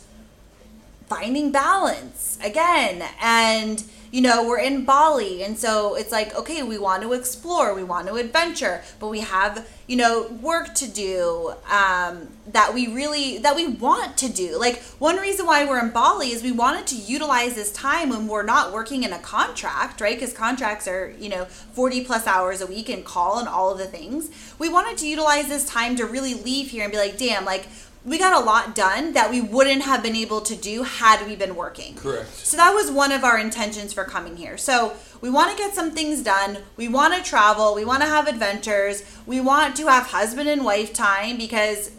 finding 1.09 1.51
balance 1.51 2.39
again 2.45 3.03
and 3.21 3.85
you 4.17 4.23
know 4.23 4.43
we're 4.49 4.59
in 4.59 4.83
bali 4.83 5.43
and 5.43 5.59
so 5.59 5.95
it's 5.95 6.11
like 6.11 6.35
okay 6.35 6.63
we 6.63 6.79
want 6.79 7.03
to 7.03 7.13
explore 7.13 7.75
we 7.75 7.85
want 7.85 8.09
to 8.09 8.15
adventure 8.15 8.81
but 8.99 9.09
we 9.09 9.21
have 9.21 9.69
you 9.87 9.97
know 9.97 10.29
work 10.41 10.75
to 10.75 10.89
do 10.89 11.53
um, 11.71 12.29
that 12.49 12.75
we 12.75 12.89
really 12.89 13.39
that 13.39 13.55
we 13.55 13.67
want 13.69 14.17
to 14.19 14.29
do. 14.29 14.59
Like 14.59 14.83
one 14.99 15.17
reason 15.17 15.47
why 15.47 15.65
we're 15.65 15.79
in 15.79 15.91
bali 15.91 16.29
is 16.31 16.43
we 16.43 16.53
wanted 16.53 16.87
to 16.89 16.97
utilize 16.97 17.55
this 17.55 17.73
time 17.73 18.11
when 18.11 18.27
we're 18.27 18.43
not 18.43 18.73
working 18.73 19.05
in 19.05 19.13
a 19.13 19.19
contract 19.19 20.01
right? 20.01 20.17
Because 20.17 20.33
contracts 20.33 20.89
are 20.89 21.15
you 21.19 21.29
know 21.29 21.45
40 21.45 22.05
plus 22.05 22.27
hours 22.27 22.61
a 22.61 22.67
week 22.67 22.89
and 22.89 23.05
call 23.05 23.39
and 23.39 23.49
all 23.49 23.71
of 23.71 23.79
the 23.79 23.87
things. 23.87 24.31
We 24.59 24.69
wanted 24.69 24.99
to 24.99 25.07
utilize 25.07 25.49
this 25.49 25.69
time 25.69 25.97
to 25.97 26.07
really 26.07 26.35
leave 26.35 26.71
here 26.71 26.83
and 26.83 26.93
be 26.93 26.99
like 26.99 27.19
damn 27.19 27.45
like 27.45 27.67
we 28.07 28.19
got 28.19 28.41
a 28.41 28.45
lot 28.45 28.77
done 28.77 29.15
that 29.15 29.31
we 29.31 29.41
wouldn't 29.41 29.83
have 29.83 30.01
been 30.01 30.15
able 30.15 30.41
to 30.41 30.55
do 30.55 30.85
had 30.85 31.27
we 31.27 31.35
been 31.35 31.57
working. 31.57 31.97
Correct. 31.97 32.33
So 32.33 32.57
that 32.57 32.73
was 32.73 32.89
one 32.89 33.11
of 33.11 33.25
our 33.25 33.37
intentions 33.37 33.93
for 33.93 34.05
coming 34.05 34.37
here. 34.37 34.57
So 34.57 34.97
we 35.21 35.29
want 35.29 35.51
to 35.51 35.57
get 35.57 35.75
some 35.75 35.91
things 35.91 36.23
done. 36.23 36.59
We 36.77 36.87
want 36.87 37.15
to 37.15 37.29
travel. 37.29 37.75
We 37.75 37.85
want 37.85 38.03
to 38.03 38.09
have 38.09 38.29
adventures. 38.29 39.03
We 39.27 39.41
want 39.41 39.75
to 39.77 39.89
have 39.89 40.07
husband 40.07 40.49
and 40.49 40.65
wife 40.65 40.93
time 40.93 41.37
because 41.37 41.91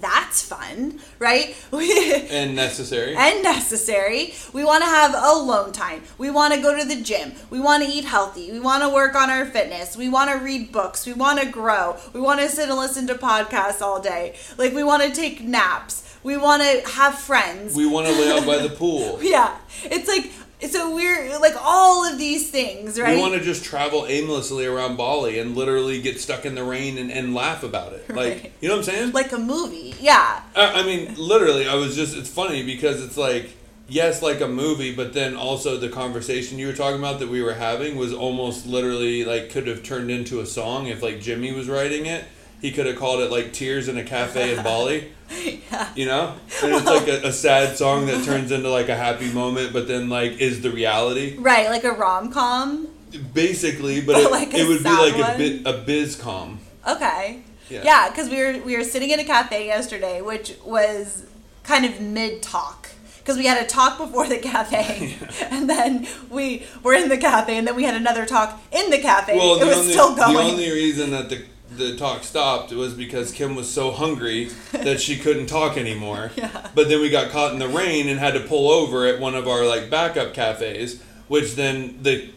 that's 0.00 0.42
fun, 0.42 1.00
right? 1.18 1.54
And 1.72 2.54
necessary. 2.56 3.14
and 3.16 3.42
necessary. 3.42 4.34
We 4.52 4.64
want 4.64 4.82
to 4.82 4.88
have 4.88 5.14
alone 5.14 5.72
time. 5.72 6.02
We 6.18 6.30
want 6.30 6.54
to 6.54 6.60
go 6.60 6.78
to 6.78 6.84
the 6.84 7.00
gym. 7.02 7.32
We 7.50 7.60
want 7.60 7.82
to 7.84 7.88
eat 7.88 8.04
healthy. 8.04 8.50
We 8.52 8.60
want 8.60 8.82
to 8.82 8.88
work 8.88 9.14
on 9.14 9.30
our 9.30 9.44
fitness. 9.46 9.96
We 9.96 10.08
want 10.08 10.30
to 10.30 10.38
read 10.38 10.72
books. 10.72 11.06
We 11.06 11.12
want 11.12 11.40
to 11.40 11.46
grow. 11.46 11.96
We 12.12 12.20
want 12.20 12.40
to 12.40 12.48
sit 12.48 12.68
and 12.68 12.78
listen 12.78 13.06
to 13.08 13.14
podcasts 13.14 13.80
all 13.82 14.00
day. 14.00 14.36
Like 14.58 14.72
we 14.72 14.82
want 14.84 15.02
to 15.02 15.10
take 15.12 15.40
naps. 15.42 16.02
We 16.22 16.36
want 16.36 16.62
to 16.62 16.88
have 16.92 17.16
friends. 17.16 17.74
we 17.74 17.86
want 17.86 18.06
to 18.06 18.12
lay 18.12 18.30
out 18.30 18.46
by 18.46 18.58
the 18.58 18.70
pool. 18.76 19.18
yeah. 19.22 19.56
It's 19.84 20.08
like 20.08 20.30
so 20.70 20.94
we're 20.94 21.38
like 21.38 21.54
all 21.60 22.04
of 22.10 22.18
these 22.18 22.50
things, 22.50 22.98
right? 23.00 23.14
We 23.16 23.20
want 23.20 23.34
to 23.34 23.40
just 23.40 23.64
travel 23.64 24.06
aimlessly 24.08 24.66
around 24.66 24.96
Bali 24.96 25.38
and 25.38 25.56
literally 25.56 26.00
get 26.00 26.20
stuck 26.20 26.44
in 26.44 26.54
the 26.54 26.64
rain 26.64 26.98
and, 26.98 27.10
and 27.10 27.34
laugh 27.34 27.62
about 27.62 27.92
it. 27.92 28.08
Like, 28.08 28.16
Right. 28.16 28.52
you 28.60 28.68
know 28.68 28.76
what 28.76 28.88
I'm 28.88 28.94
saying? 28.94 29.12
like 29.12 29.32
a 29.32 29.38
movie. 29.38 29.94
Yeah. 30.00 30.42
I, 30.54 30.80
I 30.80 30.82
mean, 30.84 31.14
literally, 31.16 31.66
I 31.66 31.74
was 31.74 31.96
just, 31.96 32.16
it's 32.16 32.28
funny 32.30 32.62
because 32.64 33.02
it's 33.04 33.16
like, 33.16 33.50
yes, 33.88 34.22
like 34.22 34.40
a 34.40 34.48
movie, 34.48 34.94
but 34.94 35.12
then 35.12 35.34
also 35.36 35.76
the 35.76 35.88
conversation 35.88 36.58
you 36.58 36.66
were 36.68 36.72
talking 36.72 36.98
about 36.98 37.18
that 37.20 37.28
we 37.28 37.42
were 37.42 37.54
having 37.54 37.96
was 37.96 38.12
almost 38.12 38.66
literally 38.66 39.24
like 39.24 39.50
could 39.50 39.66
have 39.66 39.82
turned 39.82 40.10
into 40.10 40.40
a 40.40 40.46
song 40.46 40.86
if 40.86 41.02
like 41.02 41.20
Jimmy 41.20 41.52
was 41.52 41.68
writing 41.68 42.06
it. 42.06 42.24
He 42.62 42.70
could 42.70 42.86
have 42.86 42.96
called 42.96 43.20
it 43.20 43.30
like 43.30 43.52
Tears 43.52 43.88
in 43.88 43.98
a 43.98 44.04
Cafe 44.04 44.56
in 44.56 44.62
Bali. 44.62 45.12
Yeah. 45.32 45.88
You 45.96 46.04
know? 46.04 46.34
And 46.62 46.74
it's 46.74 46.84
like 46.84 47.08
a, 47.08 47.28
a 47.28 47.32
sad 47.32 47.78
song 47.78 48.04
that 48.04 48.22
turns 48.22 48.52
into 48.52 48.68
like 48.68 48.90
a 48.90 48.94
happy 48.94 49.32
moment, 49.32 49.72
but 49.72 49.88
then 49.88 50.10
like 50.10 50.32
is 50.32 50.60
the 50.60 50.70
reality. 50.70 51.38
Right, 51.38 51.70
like 51.70 51.84
a 51.84 51.92
rom-com. 51.92 52.86
Basically, 53.32 54.02
but 54.02 54.12
But 54.12 54.22
it, 54.24 54.30
like 54.30 54.52
it 54.52 54.68
would 54.68 54.82
be 54.82 54.90
like 54.90 55.16
one? 55.16 55.34
a 55.34 55.38
bit 55.38 55.66
a 55.66 55.72
bizcom. 55.84 56.58
Okay. 56.86 57.42
Yeah. 57.70 57.82
Yeah, 57.82 58.08
because 58.10 58.28
we 58.28 58.36
were 58.36 58.62
we 58.62 58.76
were 58.76 58.84
sitting 58.84 59.08
in 59.08 59.20
a 59.20 59.24
cafe 59.24 59.66
yesterday, 59.66 60.20
which 60.20 60.54
was 60.66 61.24
kind 61.64 61.86
of 61.86 61.98
mid 62.00 62.42
talk. 62.42 62.90
Because 63.18 63.38
we 63.38 63.46
had 63.46 63.62
a 63.62 63.66
talk 63.66 63.96
before 63.98 64.26
the 64.26 64.38
cafe, 64.38 65.16
and 65.50 65.70
then 65.70 66.06
we 66.28 66.66
were 66.82 66.92
in 66.92 67.08
the 67.08 67.16
cafe, 67.16 67.56
and 67.56 67.66
then 67.66 67.74
we 67.76 67.84
had 67.84 67.94
another 67.94 68.26
talk 68.26 68.60
in 68.70 68.90
the 68.90 68.98
cafe. 68.98 69.36
Well, 69.36 69.56
it 69.56 69.60
the 69.60 69.66
was 69.66 69.78
only, 69.78 69.92
still 69.92 70.14
going. 70.14 70.34
the 70.34 70.40
only 70.40 70.70
reason 70.72 71.10
that 71.12 71.30
the 71.30 71.46
the 71.76 71.96
talk 71.96 72.24
stopped 72.24 72.72
It 72.72 72.76
was 72.76 72.94
because 72.94 73.32
Kim 73.32 73.54
was 73.54 73.70
so 73.70 73.90
hungry 73.90 74.44
that 74.72 75.00
she 75.00 75.18
couldn't 75.18 75.46
talk 75.46 75.76
anymore. 75.76 76.32
Yeah. 76.36 76.68
But 76.74 76.88
then 76.88 77.00
we 77.00 77.10
got 77.10 77.30
caught 77.30 77.52
in 77.52 77.58
the 77.58 77.68
rain 77.68 78.08
and 78.08 78.18
had 78.18 78.34
to 78.34 78.40
pull 78.40 78.70
over 78.70 79.06
at 79.06 79.20
one 79.20 79.34
of 79.34 79.48
our 79.48 79.64
like 79.64 79.90
backup 79.90 80.34
cafes, 80.34 81.02
which 81.28 81.54
then 81.54 82.02
the 82.02 82.30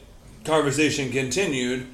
conversation 0.43 1.11
continued 1.11 1.87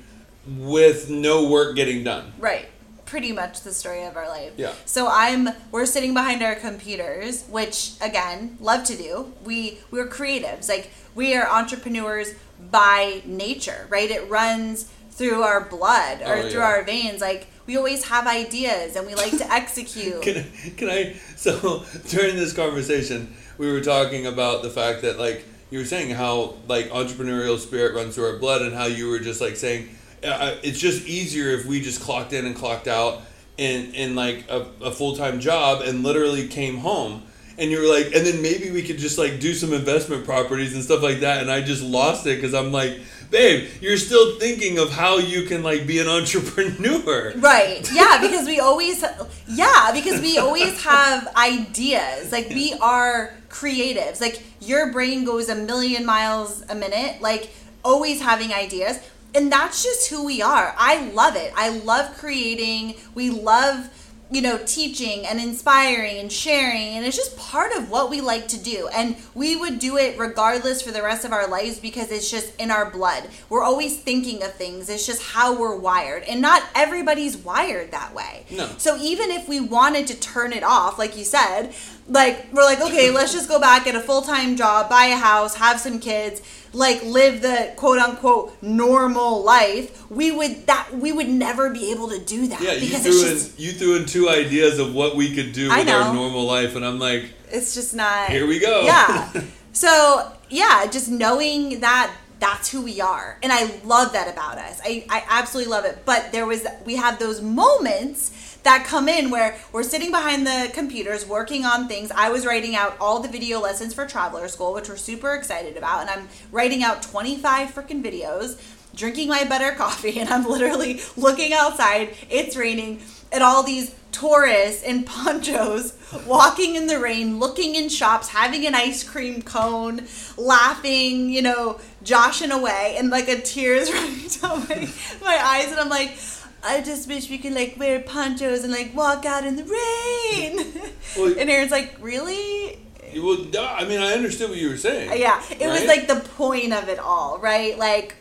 with 0.47 1.09
no 1.09 1.47
work 1.49 1.75
getting 1.75 2.03
done. 2.03 2.33
Right. 2.39 2.67
Pretty 3.05 3.31
much 3.31 3.61
the 3.61 3.73
story 3.73 4.03
of 4.03 4.15
our 4.15 4.27
life. 4.27 4.53
Yeah. 4.55 4.73
So 4.85 5.07
I'm 5.09 5.49
we're 5.71 5.85
sitting 5.85 6.13
behind 6.13 6.41
our 6.41 6.55
computers, 6.55 7.43
which 7.43 7.93
again, 8.01 8.57
love 8.59 8.85
to 8.85 8.95
do. 8.95 9.33
We 9.43 9.79
we're 9.91 10.07
creatives. 10.07 10.69
Like 10.69 10.91
we 11.13 11.35
are 11.35 11.47
entrepreneurs 11.47 12.33
by 12.69 13.21
nature, 13.25 13.87
right? 13.89 14.09
It 14.09 14.29
runs 14.29 14.91
through 15.11 15.41
our 15.43 15.61
blood 15.65 16.21
or 16.21 16.37
Oh, 16.37 16.41
through 16.49 16.59
yeah. 16.59 16.65
our 16.65 16.83
veins. 16.83 17.21
Like 17.21 17.47
we 17.67 17.77
always 17.77 18.05
have 18.05 18.27
ideas 18.27 18.95
and 18.95 19.05
we 19.05 19.15
like 19.15 19.37
to 19.37 19.51
execute. 19.51 20.21
Can 20.23 20.37
I, 20.37 20.69
can 20.77 20.89
I? 20.89 21.15
So 21.35 21.83
during 22.09 22.35
this 22.35 22.53
conversation, 22.53 23.33
we 23.57 23.71
were 23.71 23.81
talking 23.81 24.25
about 24.25 24.63
the 24.63 24.69
fact 24.69 25.01
that 25.03 25.19
like 25.19 25.45
you 25.69 25.79
were 25.79 25.85
saying 25.85 26.11
how 26.11 26.55
like 26.67 26.89
entrepreneurial 26.89 27.57
spirit 27.59 27.95
runs 27.95 28.15
through 28.15 28.25
our 28.31 28.37
blood, 28.37 28.61
and 28.61 28.73
how 28.73 28.85
you 28.85 29.09
were 29.09 29.19
just 29.19 29.39
like 29.41 29.55
saying 29.55 29.89
uh, 30.23 30.55
it's 30.63 30.79
just 30.79 31.07
easier 31.07 31.49
if 31.51 31.65
we 31.65 31.81
just 31.81 32.01
clocked 32.01 32.33
in 32.33 32.45
and 32.45 32.55
clocked 32.55 32.87
out 32.87 33.21
in 33.57 33.93
in 33.93 34.15
like 34.15 34.49
a, 34.49 34.67
a 34.81 34.91
full 34.91 35.15
time 35.15 35.39
job 35.39 35.81
and 35.81 36.03
literally 36.03 36.47
came 36.47 36.77
home. 36.77 37.23
And 37.57 37.69
you 37.69 37.79
were 37.79 37.87
like, 37.87 38.07
and 38.15 38.25
then 38.25 38.41
maybe 38.41 38.71
we 38.71 38.81
could 38.81 38.97
just 38.97 39.17
like 39.19 39.39
do 39.39 39.53
some 39.53 39.71
investment 39.73 40.25
properties 40.25 40.73
and 40.73 40.83
stuff 40.83 41.03
like 41.03 41.19
that. 41.19 41.41
And 41.41 41.51
I 41.51 41.61
just 41.61 41.83
lost 41.83 42.25
it 42.25 42.35
because 42.37 42.53
I'm 42.55 42.71
like, 42.71 42.97
babe, 43.31 43.69
you're 43.79 43.97
still 43.97 44.37
thinking 44.37 44.77
of 44.77 44.91
how 44.91 45.17
you 45.17 45.43
can 45.43 45.63
like 45.63 45.87
be 45.87 45.99
an 45.99 46.07
entrepreneur. 46.07 47.33
Right. 47.37 47.89
Yeah, 48.01 48.19
because 48.21 48.47
we 48.47 48.59
always 48.59 49.03
yeah, 49.47 49.91
because 49.93 50.21
we 50.21 50.37
always 50.37 50.81
have 50.83 51.27
ideas. 51.35 52.31
Like 52.31 52.49
we 52.49 52.73
are 52.81 53.33
creatives. 53.49 54.21
Like 54.21 54.41
your 54.59 54.91
brain 54.91 55.23
goes 55.23 55.49
a 55.49 55.55
million 55.55 56.05
miles 56.05 56.63
a 56.69 56.75
minute, 56.75 57.21
like 57.21 57.51
always 57.83 58.21
having 58.21 58.53
ideas. 58.53 58.99
And 59.33 59.51
that's 59.51 59.83
just 59.83 60.09
who 60.09 60.25
we 60.25 60.41
are. 60.41 60.75
I 60.77 61.09
love 61.11 61.35
it. 61.35 61.53
I 61.55 61.69
love 61.69 62.17
creating. 62.17 62.95
We 63.15 63.29
love 63.29 63.89
you 64.31 64.41
know, 64.41 64.57
teaching 64.65 65.27
and 65.27 65.41
inspiring 65.41 66.17
and 66.17 66.31
sharing, 66.31 66.95
and 66.95 67.05
it's 67.05 67.17
just 67.17 67.37
part 67.37 67.73
of 67.73 67.89
what 67.89 68.09
we 68.09 68.21
like 68.21 68.47
to 68.47 68.57
do. 68.57 68.87
And 68.93 69.17
we 69.35 69.57
would 69.57 69.77
do 69.77 69.97
it 69.97 70.17
regardless 70.17 70.81
for 70.81 70.91
the 70.91 71.03
rest 71.03 71.25
of 71.25 71.33
our 71.33 71.47
lives 71.47 71.79
because 71.79 72.11
it's 72.11 72.31
just 72.31 72.55
in 72.55 72.71
our 72.71 72.89
blood. 72.89 73.27
We're 73.49 73.63
always 73.63 73.99
thinking 73.99 74.41
of 74.41 74.53
things, 74.53 74.89
it's 74.89 75.05
just 75.05 75.21
how 75.21 75.59
we're 75.59 75.75
wired. 75.75 76.23
And 76.23 76.41
not 76.41 76.63
everybody's 76.73 77.35
wired 77.35 77.91
that 77.91 78.15
way. 78.15 78.45
No. 78.49 78.69
So 78.77 78.97
even 78.97 79.31
if 79.31 79.49
we 79.49 79.59
wanted 79.59 80.07
to 80.07 80.19
turn 80.19 80.53
it 80.53 80.63
off, 80.63 80.97
like 80.97 81.17
you 81.17 81.25
said, 81.25 81.73
like 82.07 82.51
we're 82.51 82.63
like, 82.63 82.81
okay, 82.81 83.11
let's 83.11 83.33
just 83.33 83.47
go 83.47 83.59
back, 83.59 83.85
get 83.85 83.95
a 83.95 84.01
full 84.01 84.21
time 84.21 84.55
job, 84.55 84.89
buy 84.89 85.05
a 85.05 85.15
house, 85.15 85.55
have 85.55 85.79
some 85.79 85.99
kids, 85.99 86.41
like 86.73 87.03
live 87.03 87.41
the 87.41 87.73
quote 87.75 87.99
unquote 87.99 88.61
normal 88.61 89.43
life, 89.43 90.09
we 90.09 90.31
would 90.31 90.67
that 90.67 90.89
we 90.93 91.11
would 91.11 91.29
never 91.29 91.69
be 91.69 91.91
able 91.91 92.09
to 92.09 92.19
do 92.19 92.47
that. 92.47 92.61
Yeah, 92.61 92.73
you 92.73 92.81
because 92.81 93.03
threw 93.03 93.11
it's 93.11 93.23
in 93.23 93.29
just 93.37 93.59
you 93.59 93.71
threw 93.71 93.95
in 93.97 94.05
two 94.05 94.29
ideas 94.29 94.79
of 94.79 94.93
what 94.93 95.15
we 95.15 95.33
could 95.35 95.53
do 95.53 95.69
with 95.69 95.89
our 95.89 96.13
normal 96.13 96.45
life, 96.45 96.75
and 96.75 96.85
I'm 96.85 96.99
like, 96.99 97.25
it's 97.49 97.73
just 97.73 97.93
not 97.93 98.29
here 98.29 98.47
we 98.47 98.59
go. 98.59 98.83
yeah 98.83 99.31
so 99.73 100.31
yeah 100.49 100.85
just 100.87 101.09
knowing 101.09 101.79
that 101.81 102.13
that's 102.39 102.71
who 102.71 102.81
we 102.81 102.99
are 102.99 103.37
and 103.43 103.51
i 103.53 103.71
love 103.85 104.13
that 104.13 104.27
about 104.31 104.57
us 104.57 104.81
I, 104.83 105.05
I 105.09 105.23
absolutely 105.29 105.71
love 105.71 105.85
it 105.85 105.99
but 106.05 106.31
there 106.31 106.45
was 106.45 106.65
we 106.85 106.95
have 106.95 107.19
those 107.19 107.41
moments 107.41 108.50
that 108.63 108.85
come 108.85 109.09
in 109.09 109.31
where 109.31 109.57
we're 109.71 109.83
sitting 109.83 110.11
behind 110.11 110.45
the 110.45 110.69
computers 110.73 111.27
working 111.27 111.65
on 111.65 111.87
things 111.87 112.11
i 112.15 112.29
was 112.29 112.45
writing 112.45 112.75
out 112.75 112.95
all 112.99 113.19
the 113.19 113.29
video 113.29 113.59
lessons 113.59 113.93
for 113.93 114.05
traveler 114.05 114.47
school 114.47 114.73
which 114.73 114.89
we're 114.89 114.95
super 114.95 115.33
excited 115.33 115.77
about 115.77 116.01
and 116.01 116.09
i'm 116.09 116.27
writing 116.51 116.83
out 116.83 117.01
25 117.01 117.69
freaking 117.69 118.03
videos 118.03 118.59
drinking 118.95 119.29
my 119.29 119.43
better 119.43 119.71
coffee 119.71 120.19
and 120.19 120.29
I'm 120.29 120.45
literally 120.45 121.01
looking 121.17 121.53
outside. 121.53 122.15
It's 122.29 122.55
raining 122.55 123.01
and 123.31 123.43
all 123.43 123.63
these 123.63 123.95
tourists 124.11 124.83
in 124.83 125.03
ponchos 125.03 125.97
walking 126.27 126.75
in 126.75 126.87
the 126.87 126.99
rain, 126.99 127.39
looking 127.39 127.75
in 127.75 127.87
shops, 127.87 128.27
having 128.27 128.67
an 128.67 128.75
ice 128.75 129.03
cream 129.03 129.41
cone, 129.41 130.05
laughing, 130.37 131.29
you 131.29 131.41
know, 131.41 131.79
joshing 132.03 132.51
away, 132.51 132.95
and 132.97 133.09
like 133.09 133.29
a 133.29 133.39
tears 133.39 133.91
running 133.93 134.27
down 134.27 134.67
my, 134.67 134.89
my 135.21 135.39
eyes. 135.41 135.71
And 135.71 135.79
I'm 135.79 135.89
like, 135.89 136.17
I 136.63 136.81
just 136.81 137.07
wish 137.07 137.29
we 137.29 137.37
could 137.37 137.53
like 137.53 137.75
wear 137.77 137.99
ponchos 137.99 138.63
and 138.63 138.71
like 138.71 138.95
walk 138.95 139.25
out 139.25 139.45
in 139.45 139.55
the 139.55 139.63
rain. 139.63 140.65
Well- 141.17 141.35
and 141.37 141.49
Aaron's 141.49 141.71
like, 141.71 141.93
really? 141.99 142.79
Well, 143.15 143.39
no, 143.51 143.65
I 143.65 143.83
mean, 143.83 143.99
I 143.99 144.13
understood 144.13 144.49
what 144.49 144.57
you 144.59 144.69
were 144.69 144.77
saying. 144.77 145.19
Yeah, 145.19 145.43
it 145.59 145.67
was 145.67 145.85
like 145.85 146.07
the 146.07 146.21
point 146.37 146.71
of 146.71 146.87
it 146.87 146.99
all, 146.99 147.37
right? 147.39 147.77
Like 147.77 148.15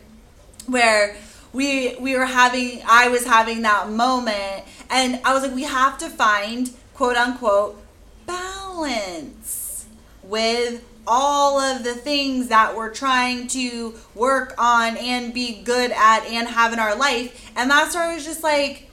where 0.66 1.16
we 1.52 1.94
we 2.00 2.16
were 2.16 2.26
having 2.26 2.82
I 2.88 3.08
was 3.08 3.24
having 3.24 3.62
that 3.62 3.88
moment 3.90 4.64
and 4.88 5.20
I 5.24 5.32
was 5.34 5.42
like 5.44 5.54
we 5.54 5.62
have 5.64 5.98
to 5.98 6.08
find 6.08 6.70
quote 6.94 7.16
unquote 7.16 7.80
balance 8.26 9.86
with 10.22 10.82
all 11.06 11.58
of 11.58 11.82
the 11.82 11.94
things 11.94 12.48
that 12.48 12.76
we're 12.76 12.92
trying 12.92 13.46
to 13.48 13.94
work 14.14 14.54
on 14.58 14.96
and 14.96 15.32
be 15.34 15.62
good 15.62 15.90
at 15.92 16.24
and 16.26 16.48
have 16.48 16.72
in 16.72 16.78
our 16.78 16.96
life 16.96 17.50
and 17.56 17.70
that's 17.70 17.94
where 17.94 18.04
I 18.04 18.14
was 18.14 18.24
just 18.24 18.42
like 18.42 18.90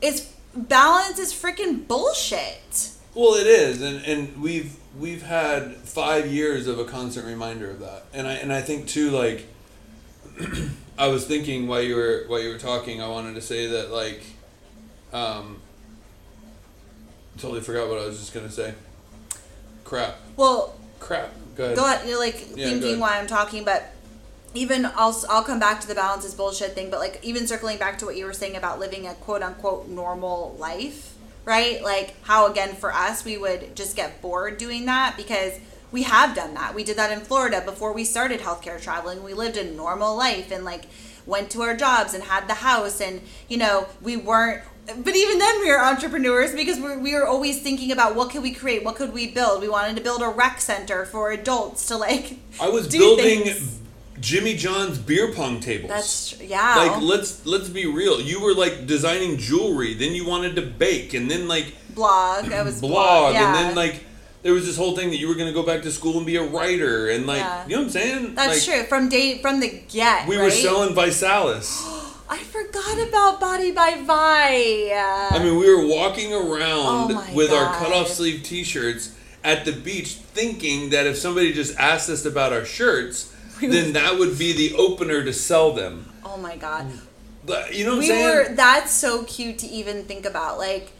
it's 0.00 0.34
balance 0.54 1.18
is 1.18 1.32
freaking 1.32 1.86
bullshit. 1.86 2.90
Well, 3.14 3.34
it 3.34 3.46
is, 3.46 3.82
and 3.82 4.04
and 4.04 4.40
we've 4.42 4.76
we've 4.98 5.22
had 5.22 5.76
five 5.76 6.26
years 6.26 6.66
of 6.66 6.78
a 6.78 6.84
constant 6.84 7.26
reminder 7.26 7.70
of 7.70 7.80
that, 7.80 8.06
and 8.12 8.26
I 8.26 8.34
and 8.34 8.52
I 8.52 8.60
think 8.60 8.88
too, 8.88 9.10
like, 9.10 9.46
I 10.98 11.08
was 11.08 11.26
thinking 11.26 11.66
while 11.66 11.82
you 11.82 11.96
were 11.96 12.24
while 12.26 12.40
you 12.40 12.50
were 12.50 12.58
talking, 12.58 13.00
I 13.00 13.08
wanted 13.08 13.34
to 13.34 13.40
say 13.40 13.66
that 13.68 13.90
like, 13.90 14.22
um, 15.12 15.60
totally 17.38 17.60
forgot 17.60 17.88
what 17.88 17.98
I 17.98 18.06
was 18.06 18.18
just 18.18 18.34
gonna 18.34 18.50
say. 18.50 18.74
Crap, 19.84 20.16
Well, 20.36 20.74
crap. 21.04 21.32
Go 21.56 21.64
ahead. 21.64 21.76
go 21.76 21.84
ahead. 21.84 22.08
You're 22.08 22.18
like 22.18 22.48
Yeah, 22.54 22.66
thinking 22.68 22.98
why 22.98 23.18
I'm 23.18 23.26
talking, 23.26 23.64
but 23.64 23.92
even 24.54 24.86
I'll 24.86 25.14
I'll 25.28 25.42
come 25.44 25.58
back 25.58 25.80
to 25.82 25.88
the 25.88 25.94
balance 25.94 26.24
is 26.24 26.34
bullshit 26.34 26.74
thing. 26.74 26.90
But 26.90 27.00
like 27.00 27.20
even 27.22 27.46
circling 27.46 27.78
back 27.78 27.98
to 27.98 28.06
what 28.06 28.16
you 28.16 28.24
were 28.24 28.32
saying 28.32 28.56
about 28.56 28.78
living 28.78 29.06
a 29.06 29.14
quote 29.14 29.42
unquote 29.42 29.88
normal 29.88 30.56
life, 30.58 31.14
right? 31.44 31.82
Like 31.82 32.14
how 32.22 32.50
again 32.50 32.74
for 32.74 32.92
us 32.92 33.24
we 33.24 33.36
would 33.38 33.76
just 33.76 33.96
get 33.96 34.20
bored 34.22 34.58
doing 34.58 34.86
that 34.86 35.16
because 35.16 35.58
we 35.92 36.02
have 36.02 36.34
done 36.34 36.54
that. 36.54 36.74
We 36.74 36.82
did 36.82 36.96
that 36.96 37.12
in 37.12 37.20
Florida 37.20 37.62
before 37.64 37.92
we 37.92 38.04
started 38.04 38.40
healthcare 38.40 38.80
traveling. 38.82 39.22
We 39.22 39.34
lived 39.34 39.56
a 39.56 39.64
normal 39.70 40.16
life 40.16 40.50
and 40.50 40.64
like 40.64 40.86
went 41.26 41.50
to 41.50 41.62
our 41.62 41.76
jobs 41.76 42.14
and 42.14 42.24
had 42.24 42.48
the 42.48 42.54
house 42.54 43.00
and 43.00 43.20
you 43.48 43.56
know 43.56 43.86
we 44.02 44.16
weren't 44.16 44.62
but 44.86 45.16
even 45.16 45.38
then 45.38 45.60
we 45.60 45.70
were 45.70 45.80
entrepreneurs 45.80 46.54
because 46.54 46.78
we 46.78 46.96
we 46.96 47.14
were 47.14 47.26
always 47.26 47.62
thinking 47.62 47.90
about 47.90 48.14
what 48.14 48.30
could 48.30 48.42
we 48.42 48.52
create 48.52 48.84
what 48.84 48.96
could 48.96 49.12
we 49.12 49.30
build 49.30 49.60
we 49.62 49.68
wanted 49.68 49.96
to 49.96 50.02
build 50.02 50.22
a 50.22 50.28
rec 50.28 50.60
center 50.60 51.04
for 51.06 51.30
adults 51.32 51.86
to 51.86 51.96
like 51.96 52.38
I 52.60 52.68
was 52.68 52.88
building 52.88 53.44
things. 53.44 53.80
Jimmy 54.20 54.54
John's 54.56 54.98
beer 54.98 55.32
pong 55.32 55.60
tables. 55.60 55.90
that's 55.90 56.30
tr- 56.30 56.44
yeah 56.44 56.76
like 56.76 57.02
let's 57.02 57.44
let's 57.46 57.68
be 57.68 57.86
real. 57.86 58.20
You 58.20 58.40
were 58.40 58.54
like 58.54 58.86
designing 58.86 59.38
jewelry, 59.38 59.94
then 59.94 60.12
you 60.14 60.26
wanted 60.26 60.54
to 60.56 60.62
bake, 60.62 61.14
and 61.14 61.30
then 61.30 61.48
like 61.48 61.74
blog 61.94 62.52
i 62.52 62.62
was 62.62 62.80
blog, 62.92 63.34
yeah. 63.34 63.46
and 63.46 63.54
then 63.54 63.74
like 63.74 64.04
there 64.42 64.52
was 64.52 64.66
this 64.66 64.76
whole 64.76 64.94
thing 64.94 65.10
that 65.10 65.16
you 65.16 65.26
were 65.28 65.34
going 65.34 65.46
to 65.48 65.54
go 65.54 65.62
back 65.62 65.82
to 65.82 65.90
school 65.90 66.16
and 66.18 66.26
be 66.26 66.36
a 66.36 66.42
writer, 66.42 67.08
and 67.08 67.26
like 67.26 67.38
Yeah. 67.38 67.64
you 67.66 67.72
know 67.72 67.78
what 67.78 67.84
I'm 67.86 67.90
saying? 67.90 68.34
that's 68.34 68.66
like, 68.68 68.78
true 68.78 68.86
from 68.88 69.08
day 69.08 69.40
from 69.42 69.60
the 69.60 69.80
get 69.88 70.28
We 70.28 70.36
were 70.36 70.44
right? 70.44 70.52
selling 70.52 70.94
ViSalus. 70.94 71.68
i 72.28 72.38
forgot 72.38 73.08
about 73.08 73.40
body 73.40 73.70
by 73.72 73.96
vi 74.02 74.90
I 75.30 75.38
mean, 75.42 75.58
we 75.58 75.68
were 75.74 75.86
walking 75.86 76.32
around 76.32 77.12
Oh 77.12 77.30
with 77.34 77.50
our 77.52 77.66
God. 77.66 77.78
cutoff 77.78 78.08
sleeve 78.08 78.42
T-shirts 78.42 79.14
at 79.42 79.64
the 79.66 79.72
beach, 79.72 80.14
thinking 80.14 80.90
that 80.90 81.06
if 81.06 81.18
somebody 81.18 81.52
just 81.52 81.76
asked 81.78 82.08
us 82.08 82.24
about 82.24 82.54
our 82.54 82.64
shirts, 82.64 83.34
then 83.60 83.92
that 83.92 84.18
would 84.18 84.38
be 84.38 84.54
the 84.54 84.74
opener 84.76 85.22
to 85.22 85.32
sell 85.34 85.72
them. 85.72 86.10
oh 86.24 86.36
my 86.38 86.56
god 86.56 86.86
But 87.44 87.74
you 87.74 87.84
know 87.84 87.92
what 87.96 87.98
we 88.00 88.10
I'm 88.10 88.16
saying? 88.18 88.48
were 88.50 88.54
that's 88.56 88.90
so 88.92 89.24
cute 89.24 89.58
to 89.58 89.66
even 89.66 90.04
think 90.04 90.24
about 90.24 90.56
like 90.58 90.92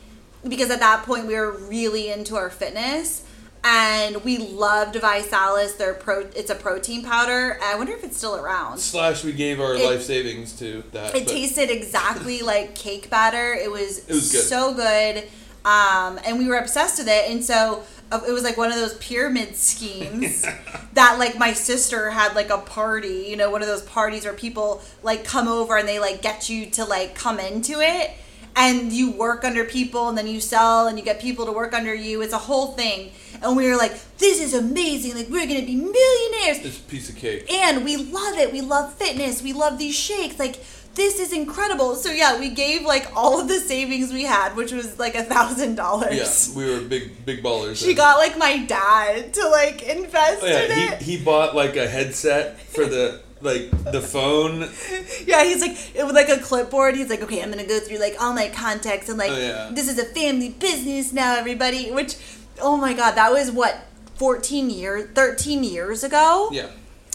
because 0.47 0.71
at 0.71 0.81
that 0.81 1.05
point 1.07 1.27
we 1.27 1.35
were 1.35 1.53
really 1.53 2.11
into 2.11 2.37
our 2.37 2.51
fitness 2.51 3.24
and 3.65 4.23
we 4.25 4.37
loved 4.39 4.95
ViSalus 4.97 5.77
their 5.79 5.95
pro 5.95 6.21
it's 6.37 6.51
a 6.51 6.55
protein 6.55 7.03
powder. 7.03 7.59
I 7.63 7.77
wonder 7.77 7.93
if 7.95 8.05
it's 8.05 8.17
still 8.17 8.37
around. 8.37 8.79
Slash, 8.79 9.25
we 9.25 9.33
gave 9.33 9.61
our 9.61 9.75
It- 9.75 9.85
life 9.85 10.03
savings 10.03 10.53
to 10.59 10.85
that. 10.93 11.15
it 11.15 11.25
but- 11.25 11.33
tasted 11.33 11.71
exactly 11.71 12.43
like 12.53 12.75
cake 12.75 13.09
batter. 13.11 13.55
It 13.55 13.71
was, 13.71 13.99
It 14.07 14.11
was 14.15 14.31
good. 14.31 14.45
so 14.45 14.75
good. 14.75 15.25
Um, 15.65 16.21
and 16.27 16.39
we 16.39 16.47
were 16.47 16.59
obsessed 16.59 16.99
with 16.99 17.09
it. 17.09 17.31
And 17.31 17.43
so 17.43 17.85
uh, 18.13 18.21
it 18.29 18.33
was 18.33 18.43
like 18.43 18.59
one 18.59 18.71
of 18.71 18.77
those 18.77 18.93
pyramid 18.99 19.57
schemes 19.57 20.43
that 20.93 21.19
like 21.19 21.39
my 21.39 21.55
sister 21.55 22.11
had 22.11 22.35
like 22.35 22.51
a 22.51 22.59
party 22.59 23.25
you 23.29 23.35
know 23.37 23.51
one 23.51 23.63
of 23.63 23.67
those 23.67 23.81
parties 23.83 24.27
where 24.27 24.35
people 24.35 24.83
like 25.03 25.25
come 25.25 25.49
over 25.49 25.79
and 25.79 25.89
they 25.89 25.99
like 25.99 26.21
get 26.21 26.51
you 26.51 26.67
to 26.67 26.85
like 26.85 27.15
come 27.15 27.41
into 27.41 27.81
it 27.81 28.11
and 28.57 28.93
you 28.93 29.11
work 29.13 29.45
under 29.45 29.65
people 29.65 30.09
and 30.09 30.17
then 30.17 30.27
you 30.27 30.41
sell 30.41 30.87
and 30.87 30.99
you 30.99 31.05
get 31.05 31.21
people 31.21 31.45
to 31.47 31.53
work 31.53 31.73
under 31.75 31.95
you 31.95 32.23
it's 32.23 32.33
a 32.33 32.39
whole 32.39 32.69
thing 32.73 33.11
and 33.43 33.57
we 33.57 33.69
were 33.69 33.77
like 33.77 33.93
this 34.19 34.41
is 34.41 34.55
amazing 34.55 35.15
like 35.15 35.29
we're 35.29 35.47
gonna 35.47 35.67
be 35.67 35.75
millionaires 35.77 36.65
It's 36.65 36.79
a 36.79 36.83
piece 36.83 37.09
of 37.09 37.17
cake. 37.17 37.51
and 37.53 37.85
we 37.85 37.97
love 37.97 38.39
it. 38.39 38.53
We 38.53 38.61
love 38.61 38.95
fitness. 38.95 39.43
We 39.43 39.53
love 39.53 39.79
these 39.79 39.95
shakes. 39.97 40.39
Like 40.39 40.57
this 40.95 41.19
is 41.19 41.33
incredible. 41.33 41.97
So 41.97 42.13
yeah, 42.13 42.39
we 42.39 42.51
gave 42.51 42.83
like 42.83 43.11
all 43.17 43.41
of 43.41 43.49
the 43.49 43.59
savings 43.59 44.13
we 44.13 44.23
had, 44.23 44.55
which 44.55 44.71
was 44.71 44.97
like 45.01 45.17
a 45.17 45.25
thousand 45.25 45.75
dollars. 45.75 46.15
Yeah, 46.49 46.57
we 46.57 46.71
were 46.71 46.81
big 46.81 47.27
big 47.27 47.43
ballers. 47.43 47.79
She 47.81 47.87
then. 47.87 47.97
got 47.97 48.19
like 48.19 48.39
my 48.39 48.59
dad 48.65 49.35
to 49.35 49.49
like 49.49 49.83
invest 49.83 50.43
Oh, 50.43 50.47
in 50.47 50.53
yeah, 50.53 50.93
it. 50.93 51.03
he, 51.03 51.17
he 51.17 51.25
bought 51.25 51.57
like 51.57 51.75
a 51.77 51.89
headset 51.89 52.61
for 52.61 52.87
the 52.87 53.21
like 53.45 53.71
the 53.93 54.01
phone. 54.01 54.61
yeah, 55.27 55.45
he's 55.45 55.61
like 55.61 55.77
it 55.95 56.05
was 56.05 56.13
like 56.15 56.29
a 56.29 56.39
clipboard. 56.39 56.97
He's 56.97 57.11
like, 57.11 57.23
okay, 57.23 57.43
I'm 57.43 57.51
gonna 57.51 57.67
go 57.67 57.79
through 57.79 57.99
like 57.99 58.17
all 58.21 58.33
my 58.35 58.49
contacts 58.49 59.09
and 59.09 59.19
like 59.19 59.31
Oh, 59.31 59.39
yeah. 59.39 59.71
this 59.73 59.89
is 59.89 59.99
a 59.99 60.05
family 60.05 60.49
business 60.51 61.13
now, 61.13 61.37
everybody. 61.37 61.91
Which, 61.93 62.17
oh 62.61 62.77
my 62.77 62.95
god, 62.95 63.13
that 63.17 63.31
was 63.33 63.51
what. 63.51 63.77
14 64.17 64.71
years 64.71 65.11
13 65.13 65.65
years 65.65 66.05
ago 66.05 66.49
Yeah. 66.53 66.69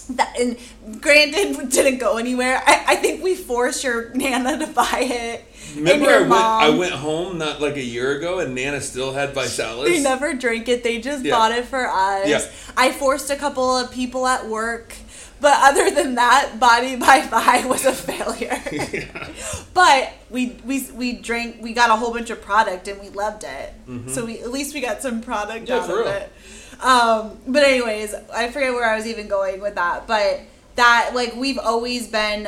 that 0.09 0.37
and 0.37 0.57
granted 1.01 1.69
didn't 1.69 1.97
go 1.99 2.17
anywhere 2.17 2.61
I, 2.67 2.83
I 2.89 2.95
think 2.97 3.23
we 3.23 3.35
forced 3.35 3.85
your 3.85 4.13
nana 4.13 4.59
to 4.59 4.67
buy 4.67 4.99
it 5.09 5.45
Remember, 5.77 6.09
I 6.09 6.19
went 6.19 6.33
I 6.33 6.69
went 6.71 6.91
home 6.91 7.37
not 7.37 7.61
like 7.61 7.77
a 7.77 7.81
year 7.81 8.17
ago, 8.17 8.39
and 8.39 8.53
Nana 8.53 8.81
still 8.81 9.13
had 9.13 9.33
ViSalus. 9.33 9.85
they 9.85 10.01
never 10.01 10.33
drank 10.33 10.67
it 10.67 10.83
they 10.83 10.99
just 10.99 11.23
Yeah. 11.23 11.35
bought 11.35 11.53
it 11.53 11.63
for 11.65 11.87
us 11.87 12.27
Yeah. 12.27 12.41
i 12.75 12.91
forced 12.91 13.29
a 13.29 13.37
couple 13.37 13.77
of 13.77 13.91
people 13.91 14.27
at 14.27 14.45
work 14.45 14.93
but 15.41 15.55
other 15.59 15.89
than 15.91 16.15
that 16.15 16.59
body 16.59 16.95
by 16.95 17.21
vi 17.21 17.65
was 17.65 17.85
a 17.85 17.93
failure 17.93 18.61
but 19.73 20.13
we, 20.29 20.57
we 20.65 20.85
we 20.93 21.13
drank 21.13 21.61
we 21.61 21.73
got 21.73 21.89
a 21.89 21.95
whole 21.95 22.13
bunch 22.13 22.29
of 22.29 22.41
product 22.41 22.87
and 22.87 22.99
we 23.01 23.09
loved 23.09 23.43
it 23.43 23.73
so 24.09 24.25
we 24.25 24.39
at 24.39 24.51
least 24.51 24.73
we 24.73 24.81
got 24.81 25.01
some 25.01 25.21
product 25.21 25.65
Mm-hmm. 25.65 25.67
Yeah, 25.67 25.77
out 25.83 25.89
of 25.89 25.97
real. 25.97 26.07
it 26.07 26.31
um, 26.81 27.37
but 27.45 27.63
anyways, 27.63 28.13
I 28.33 28.49
forget 28.51 28.71
where 28.71 28.89
I 28.89 28.95
was 28.95 29.05
even 29.05 29.27
going 29.27 29.59
with 29.59 29.75
that. 29.75 30.07
But 30.07 30.39
that 30.75 31.11
like 31.13 31.35
we've 31.35 31.57
always 31.59 32.07
been 32.07 32.47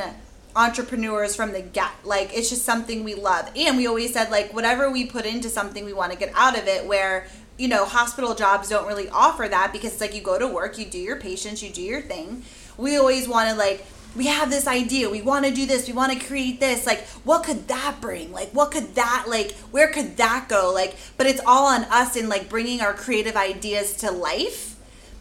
entrepreneurs 0.56 1.36
from 1.36 1.52
the 1.52 1.62
get. 1.62 1.92
Like 2.06 2.32
it's 2.34 2.50
just 2.50 2.64
something 2.64 3.04
we 3.04 3.14
love, 3.16 3.50
and 3.56 3.76
we 3.78 3.88
always 3.88 4.14
said 4.14 4.32
like 4.32 4.54
whatever 4.54 4.90
we 4.90 5.06
put 5.06 5.26
into 5.26 5.50
something, 5.50 5.84
we 5.84 5.94
want 5.94 6.14
to 6.14 6.18
get 6.18 6.32
out 6.34 6.58
of 6.58 6.66
it. 6.68 6.86
Where 6.86 7.28
you 7.58 7.68
know 7.68 7.84
hospital 7.86 8.34
jobs 8.34 8.70
don't 8.70 8.88
really 8.88 9.10
offer 9.10 9.48
that 9.50 9.74
because 9.74 9.92
it's 9.92 10.02
like 10.02 10.16
you 10.16 10.22
go 10.22 10.40
to 10.40 10.48
work, 10.48 10.78
you 10.78 10.86
do 10.86 10.98
your 11.00 11.18
patients, 11.18 11.62
you 11.62 11.70
do 11.70 11.82
your 11.82 12.02
thing. 12.02 12.44
We 12.78 12.98
always 12.98 13.28
want 13.28 13.50
to 13.50 13.56
like 13.56 13.86
we 14.16 14.28
have 14.28 14.50
this 14.50 14.68
idea 14.68 15.10
we 15.10 15.22
want 15.22 15.46
to 15.46 15.52
do 15.52 15.66
this 15.66 15.88
we 15.88 15.94
want 15.94 16.12
to 16.12 16.20
create 16.28 16.60
this 16.60 16.86
like 16.86 17.00
what 17.24 17.44
could 17.44 17.68
that 17.70 17.98
bring? 18.02 18.32
Like 18.34 18.52
what 18.52 18.72
could 18.72 18.94
that 18.96 19.26
like 19.28 19.54
where 19.72 19.88
could 19.92 20.18
that 20.18 20.48
go? 20.50 20.72
Like 20.74 20.96
but 21.18 21.28
it's 21.28 21.42
all 21.46 21.68
on 21.68 21.84
us 21.86 22.16
in 22.16 22.28
like 22.28 22.50
bringing 22.50 22.82
our 22.82 22.94
creative 22.94 23.36
ideas 23.38 23.96
to 23.98 24.12
life. 24.12 24.76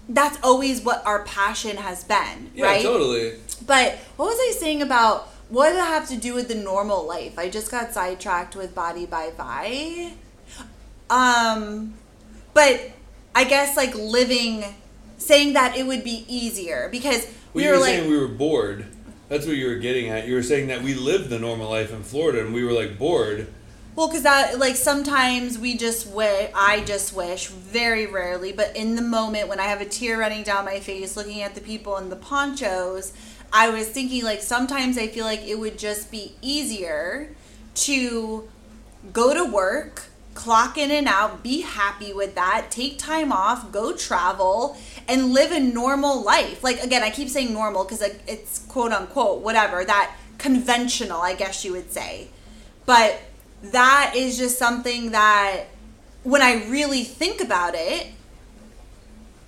That's 0.09 0.39
always 0.43 0.83
what 0.83 1.07
our 1.07 1.23
passion 1.25 1.77
has 1.77 2.03
been 2.03 2.51
Yeah, 2.55 2.65
right? 2.65 2.83
totally. 2.83 3.35
but 3.65 3.95
what 4.17 4.27
was 4.27 4.39
i 4.41 4.59
saying 4.59 4.83
about 4.83 5.29
what 5.49 5.69
did 5.71 5.79
it 5.79 5.85
have 5.85 6.09
to 6.09 6.17
do 6.17 6.35
with 6.35 6.49
the 6.49 6.55
normal 6.57 7.07
life? 7.07 7.39
I 7.39 7.49
just 7.49 7.71
got 7.71 7.93
sidetracked 7.93 8.55
with 8.57 8.75
body 8.75 9.07
by 9.07 9.31
vi. 9.37 10.15
Um 11.09 11.95
but 12.55 12.91
i 13.35 13.45
guess 13.45 13.77
like 13.77 13.95
living 13.95 14.65
saying 15.19 15.53
that 15.53 15.77
it 15.77 15.87
would 15.87 16.03
be 16.03 16.25
easier 16.29 16.89
because 16.91 17.27
Well, 17.53 17.63
we 17.63 17.65
you 17.65 17.71
were 17.71 17.77
were 17.77 17.81
like 17.81 17.91
saying 17.91 18.11
we 18.11 18.19
were 18.19 18.29
bored. 18.29 18.87
That's 19.29 19.47
what 19.47 19.57
you 19.57 19.69
were 19.69 19.77
getting 19.77 20.09
at. 20.09 20.27
You 20.27 20.35
were 20.35 20.43
saying 20.43 20.69
that 20.69 20.83
we 20.83 20.95
lived 20.95 21.31
the 21.31 21.39
normal 21.39 21.71
life 21.71 21.93
in 21.93 22.03
Florida, 22.03 22.45
and 22.45 22.55
we 22.55 22.65
were 22.65 22.73
like 22.73 22.99
bored. 22.99 23.49
Well, 23.97 24.09
because 24.09 24.23
that 24.23 24.59
like 24.59 24.77
sometimes 24.77 25.59
we 25.59 25.77
just 25.77 26.07
wish 26.07 26.51
I 26.55 26.83
just 26.85 27.13
wish 27.15 27.49
very 27.49 28.07
rarely, 28.07 28.53
but 28.53 28.75
in 28.77 28.95
the 28.95 29.03
moment 29.03 29.49
when 29.49 29.59
I 29.59 29.65
have 29.65 29.81
a 29.81 29.85
tear 29.85 30.19
running 30.19 30.45
down 30.45 30.65
my 30.65 30.79
face 30.79 31.17
looking 31.17 31.43
at 31.43 31.55
the 31.55 31.61
people 31.61 31.97
in 31.97 32.09
the 32.09 32.17
ponchos, 32.17 33.13
I 33.53 33.69
was 33.71 33.89
thinking 33.89 34.23
like 34.23 34.43
sometimes 34.43 34.97
I 34.97 35.09
feel 35.09 35.25
like 35.25 35.45
it 35.45 35.59
would 35.59 35.77
just 35.77 36.11
be 36.11 36.35
easier 36.41 37.35
to 37.75 38.49
go 39.13 39.35
to 39.35 39.45
work, 39.51 40.05
clock 40.35 40.79
in 40.79 40.91
and 40.91 41.07
out, 41.09 41.43
be 41.43 41.61
happy 41.63 42.13
with 42.13 42.35
that, 42.37 42.71
take 42.71 42.99
time 42.99 43.33
off, 43.33 43.73
go 43.73 43.95
travel, 43.97 44.77
and 45.09 45.33
live 45.33 45.51
a 45.53 45.61
normal 45.61 46.23
life. 46.23 46.63
Like 46.63 46.83
again, 46.83 47.03
I 47.03 47.11
keep 47.11 47.29
saying 47.29 47.53
normal 47.53 47.85
because 47.85 48.03
it's 48.27 48.61
quote 48.67 48.93
unquote 48.93 49.43
whatever 49.43 49.85
that 49.85 50.15
conventional, 50.39 51.21
I 51.21 51.35
guess 51.35 51.65
you 51.65 51.73
would 51.73 51.93
say, 51.93 52.29
but 52.87 53.21
that 53.63 54.15
is 54.17 54.39
just 54.39 54.59
something 54.59 55.11
that 55.11 55.65
when 56.23 56.43
I 56.43 56.65
really 56.69 57.05
think 57.05 57.41
about 57.43 57.75
it, 57.75 58.07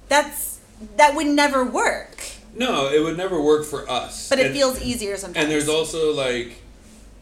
that's 0.09 0.61
that 0.97 1.15
would 1.15 1.27
never 1.27 1.65
work. 1.65 2.23
No, 2.55 2.89
it 2.91 3.03
would 3.03 3.17
never 3.17 3.41
work 3.41 3.65
for 3.65 3.89
us. 3.89 4.29
But 4.29 4.39
it 4.39 4.47
And- 4.47 4.55
feels 4.55 4.81
easier 4.83 5.17
sometimes. 5.17 5.45
And 5.45 5.53
there's 5.53 5.69
also 5.69 6.13
like, 6.13 6.57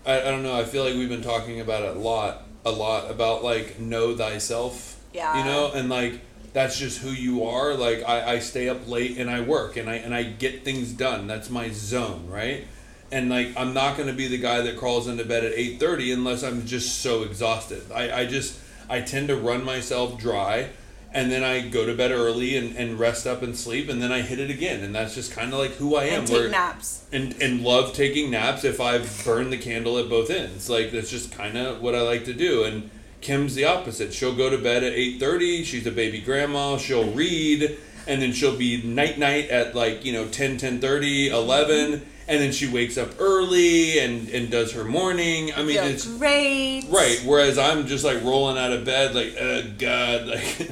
I, 0.04 0.18
I 0.20 0.24
don't 0.24 0.42
know. 0.42 0.58
I 0.58 0.64
feel 0.64 0.82
like 0.84 0.94
we've 0.94 1.08
been 1.08 1.22
talking 1.22 1.60
about 1.60 1.82
it 1.82 1.96
a 1.96 1.98
lot, 2.00 2.42
a 2.64 2.70
lot 2.70 3.10
about 3.10 3.42
like 3.44 3.78
know 3.78 4.16
thyself. 4.16 5.00
Yeah. 5.12 5.38
You 5.38 5.44
know, 5.44 5.72
and 5.72 5.88
like 5.88 6.20
that's 6.52 6.78
just 6.78 6.98
who 6.98 7.10
you 7.10 7.44
are. 7.44 7.74
Like 7.74 8.08
I, 8.08 8.34
I 8.34 8.38
stay 8.38 8.68
up 8.68 8.88
late 8.88 9.18
and 9.18 9.30
I 9.30 9.40
work 9.40 9.76
and 9.76 9.88
I 9.88 9.96
and 9.96 10.14
I 10.14 10.22
get 10.24 10.64
things 10.64 10.92
done. 10.92 11.26
That's 11.26 11.50
my 11.50 11.70
zone, 11.70 12.26
right? 12.28 12.66
And 13.12 13.28
like 13.30 13.56
I'm 13.56 13.74
not 13.74 13.96
gonna 13.96 14.12
be 14.12 14.28
the 14.28 14.38
guy 14.38 14.60
that 14.62 14.76
crawls 14.76 15.08
into 15.08 15.24
bed 15.24 15.44
at 15.44 15.52
eight 15.52 15.80
thirty 15.80 16.12
unless 16.12 16.42
I'm 16.42 16.66
just 16.66 17.00
so 17.00 17.22
exhausted. 17.22 17.90
I, 17.92 18.20
I 18.20 18.26
just 18.26 18.58
I 18.88 19.00
tend 19.00 19.28
to 19.28 19.36
run 19.36 19.64
myself 19.64 20.18
dry. 20.18 20.70
And 21.12 21.30
then 21.30 21.42
I 21.42 21.60
go 21.60 21.84
to 21.86 21.94
bed 21.94 22.12
early 22.12 22.56
and, 22.56 22.76
and 22.76 22.96
rest 22.98 23.26
up 23.26 23.42
and 23.42 23.56
sleep, 23.56 23.88
and 23.88 24.00
then 24.00 24.12
I 24.12 24.22
hit 24.22 24.38
it 24.38 24.48
again, 24.48 24.84
and 24.84 24.94
that's 24.94 25.14
just 25.14 25.32
kind 25.32 25.52
of 25.52 25.58
like 25.58 25.72
who 25.72 25.96
I 25.96 26.04
am. 26.04 26.20
and 26.20 26.28
take 26.28 26.36
where- 26.36 26.48
naps. 26.48 27.02
and 27.10 27.34
and 27.42 27.62
love 27.62 27.92
taking 27.94 28.30
naps 28.30 28.62
if 28.64 28.80
I've 28.80 29.24
burned 29.24 29.52
the 29.52 29.58
candle 29.58 29.98
at 29.98 30.08
both 30.08 30.30
ends. 30.30 30.70
Like 30.70 30.92
that's 30.92 31.10
just 31.10 31.32
kind 31.32 31.58
of 31.58 31.82
what 31.82 31.96
I 31.96 32.02
like 32.02 32.24
to 32.26 32.32
do. 32.32 32.62
And 32.62 32.90
Kim's 33.20 33.54
the 33.54 33.64
opposite. 33.64 34.14
She'll 34.14 34.36
go 34.36 34.50
to 34.50 34.58
bed 34.58 34.84
at 34.84 34.92
eight 34.92 35.18
thirty. 35.18 35.64
She's 35.64 35.86
a 35.86 35.90
baby 35.90 36.20
grandma. 36.20 36.76
She'll 36.76 37.10
read, 37.10 37.76
and 38.06 38.22
then 38.22 38.32
she'll 38.32 38.56
be 38.56 38.82
night 38.82 39.18
night 39.18 39.50
at 39.50 39.74
like 39.74 40.04
you 40.04 40.12
know 40.12 40.28
10, 40.28 40.56
10 40.58 40.82
11, 40.82 40.82
mm-hmm. 40.82 42.04
and 42.28 42.40
then 42.40 42.52
she 42.52 42.66
wakes 42.68 42.96
up 42.96 43.10
early 43.18 43.98
and 43.98 44.28
and 44.30 44.50
does 44.50 44.72
her 44.72 44.84
morning. 44.84 45.52
I 45.54 45.62
mean, 45.62 45.76
Feel 45.76 45.84
it's 45.84 46.06
great. 46.18 46.84
Right. 46.88 47.20
Whereas 47.24 47.58
I'm 47.58 47.86
just 47.86 48.04
like 48.04 48.22
rolling 48.22 48.58
out 48.58 48.72
of 48.72 48.84
bed, 48.84 49.14
like, 49.14 49.34
oh 49.38 49.62
god, 49.78 50.26
like 50.28 50.70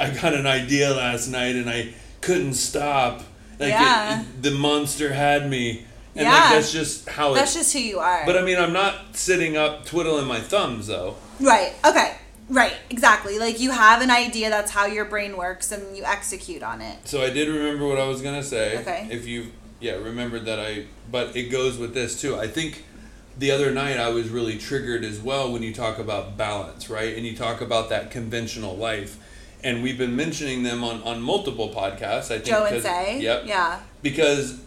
I 0.00 0.10
got 0.10 0.34
an 0.34 0.46
idea 0.46 0.90
last 0.90 1.28
night 1.28 1.54
and 1.56 1.68
I 1.68 1.92
couldn't 2.22 2.54
stop. 2.54 3.20
Like 3.58 3.68
Yeah. 3.70 4.22
it, 4.22 4.42
the 4.42 4.50
monster 4.52 5.12
had 5.12 5.48
me, 5.50 5.84
and 6.16 6.24
Yeah. 6.24 6.32
like 6.32 6.50
that's 6.54 6.72
just 6.72 7.08
how 7.08 7.34
That's 7.34 7.54
it. 7.54 7.58
just 7.58 7.72
who 7.74 7.78
you 7.80 7.98
are. 7.98 8.24
But 8.24 8.38
I 8.38 8.42
mean, 8.42 8.56
I'm 8.58 8.72
not 8.72 9.14
sitting 9.16 9.56
up 9.56 9.84
twiddling 9.84 10.26
my 10.26 10.40
thumbs 10.40 10.86
though. 10.86 11.16
right. 11.38 11.72
Okay. 11.84 12.14
Right. 12.48 12.72
Exactly. 12.88 13.38
Like 13.38 13.60
you 13.60 13.70
have 13.70 14.00
an 14.02 14.10
idea. 14.10 14.48
That's 14.50 14.70
how 14.72 14.86
your 14.86 15.04
brain 15.04 15.36
works, 15.36 15.70
and 15.70 15.96
you 15.96 16.02
execute 16.04 16.62
on 16.62 16.80
it. 16.80 16.96
So 17.06 17.22
I 17.22 17.30
did 17.30 17.48
remember 17.48 17.86
what 17.86 17.98
I 17.98 18.06
was 18.06 18.22
gonna 18.22 18.42
say. 18.42 18.78
Okay. 18.78 19.06
If 19.10 19.26
you, 19.28 19.52
yeah, 19.78 19.92
remembered 19.96 20.46
that 20.46 20.58
I, 20.58 20.86
but 21.10 21.36
it 21.36 21.44
goes 21.44 21.76
with 21.78 21.92
this 21.94 22.20
too. 22.20 22.36
I 22.38 22.48
think 22.48 22.84
the 23.38 23.50
other 23.52 23.70
night 23.70 23.98
I 23.98 24.08
was 24.08 24.28
really 24.30 24.58
triggered 24.58 25.04
as 25.04 25.20
well 25.20 25.52
when 25.52 25.62
you 25.62 25.72
talk 25.72 25.98
about 25.98 26.36
balance, 26.36 26.90
right? 26.90 27.14
And 27.16 27.24
you 27.26 27.36
talk 27.36 27.60
about 27.60 27.88
that 27.90 28.10
conventional 28.10 28.76
life. 28.76 29.16
And 29.62 29.82
we've 29.82 29.98
been 29.98 30.16
mentioning 30.16 30.62
them 30.62 30.82
on, 30.84 31.02
on 31.02 31.20
multiple 31.20 31.68
podcasts. 31.70 32.30
I 32.30 32.38
think 32.38 32.44
Joe 32.46 32.64
and 32.64 32.82
Say. 32.82 33.20
Yep. 33.20 33.42
Yeah. 33.46 33.80
Because 34.02 34.58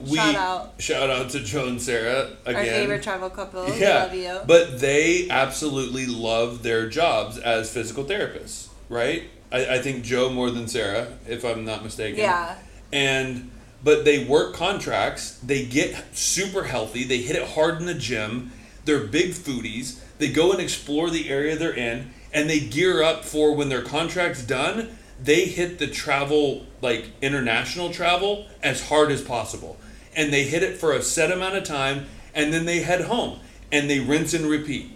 we 0.00 0.16
Shout 0.16 0.34
out. 0.36 0.74
shout 0.78 1.10
out 1.10 1.30
to 1.30 1.40
Joe 1.40 1.66
and 1.66 1.82
Sarah 1.82 2.36
again. 2.44 2.56
Our 2.56 2.64
favorite 2.64 3.02
travel 3.02 3.30
couple. 3.30 3.64
We 3.66 3.80
Yeah, 3.80 4.04
love 4.04 4.14
you. 4.14 4.38
but 4.46 4.78
they 4.78 5.28
absolutely 5.28 6.06
love 6.06 6.62
their 6.62 6.88
jobs 6.88 7.36
as 7.38 7.72
physical 7.72 8.04
therapists, 8.04 8.68
right? 8.88 9.24
I, 9.50 9.76
I 9.76 9.78
think 9.82 10.04
Joe 10.04 10.30
more 10.30 10.50
than 10.50 10.68
Sarah, 10.68 11.08
if 11.26 11.44
I'm 11.44 11.64
not 11.64 11.82
mistaken. 11.82 12.20
yeah. 12.20 12.56
And 12.92 13.50
but 13.82 14.04
they 14.04 14.24
work 14.24 14.54
contracts. 14.54 15.38
They 15.42 15.64
get 15.64 16.16
super 16.16 16.64
healthy. 16.64 17.04
They 17.04 17.18
hit 17.18 17.36
it 17.36 17.48
hard 17.50 17.78
in 17.80 17.86
the 17.86 17.94
gym. 17.94 18.52
They're 18.84 19.04
big 19.04 19.30
foodies. 19.32 20.00
They 20.18 20.30
go 20.32 20.50
and 20.52 20.60
explore 20.60 21.10
the 21.10 21.28
area 21.28 21.56
they're 21.56 21.72
in, 21.76 22.10
and 22.32 22.48
they 22.48 22.60
gear 22.60 23.02
up 23.02 23.24
for 23.24 23.54
when 23.54 23.68
their 23.68 23.82
contract's 23.82 24.42
done. 24.42 24.96
They 25.22 25.46
hit 25.46 25.78
the 25.78 25.86
travel, 25.88 26.66
like 26.80 27.06
international 27.20 27.90
travel, 27.90 28.46
as 28.62 28.88
hard 28.88 29.10
as 29.10 29.20
possible, 29.22 29.76
and 30.14 30.32
they 30.32 30.44
hit 30.44 30.62
it 30.62 30.76
for 30.76 30.92
a 30.92 31.02
set 31.02 31.32
amount 31.32 31.56
of 31.56 31.64
time, 31.64 32.06
and 32.34 32.52
then 32.52 32.66
they 32.66 32.80
head 32.80 33.02
home 33.02 33.40
and 33.72 33.90
they 33.90 34.00
rinse 34.00 34.32
and 34.34 34.46
repeat. 34.46 34.90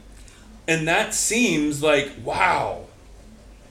And 0.68 0.86
that 0.86 1.12
seems 1.14 1.82
like 1.82 2.10
wow, 2.24 2.84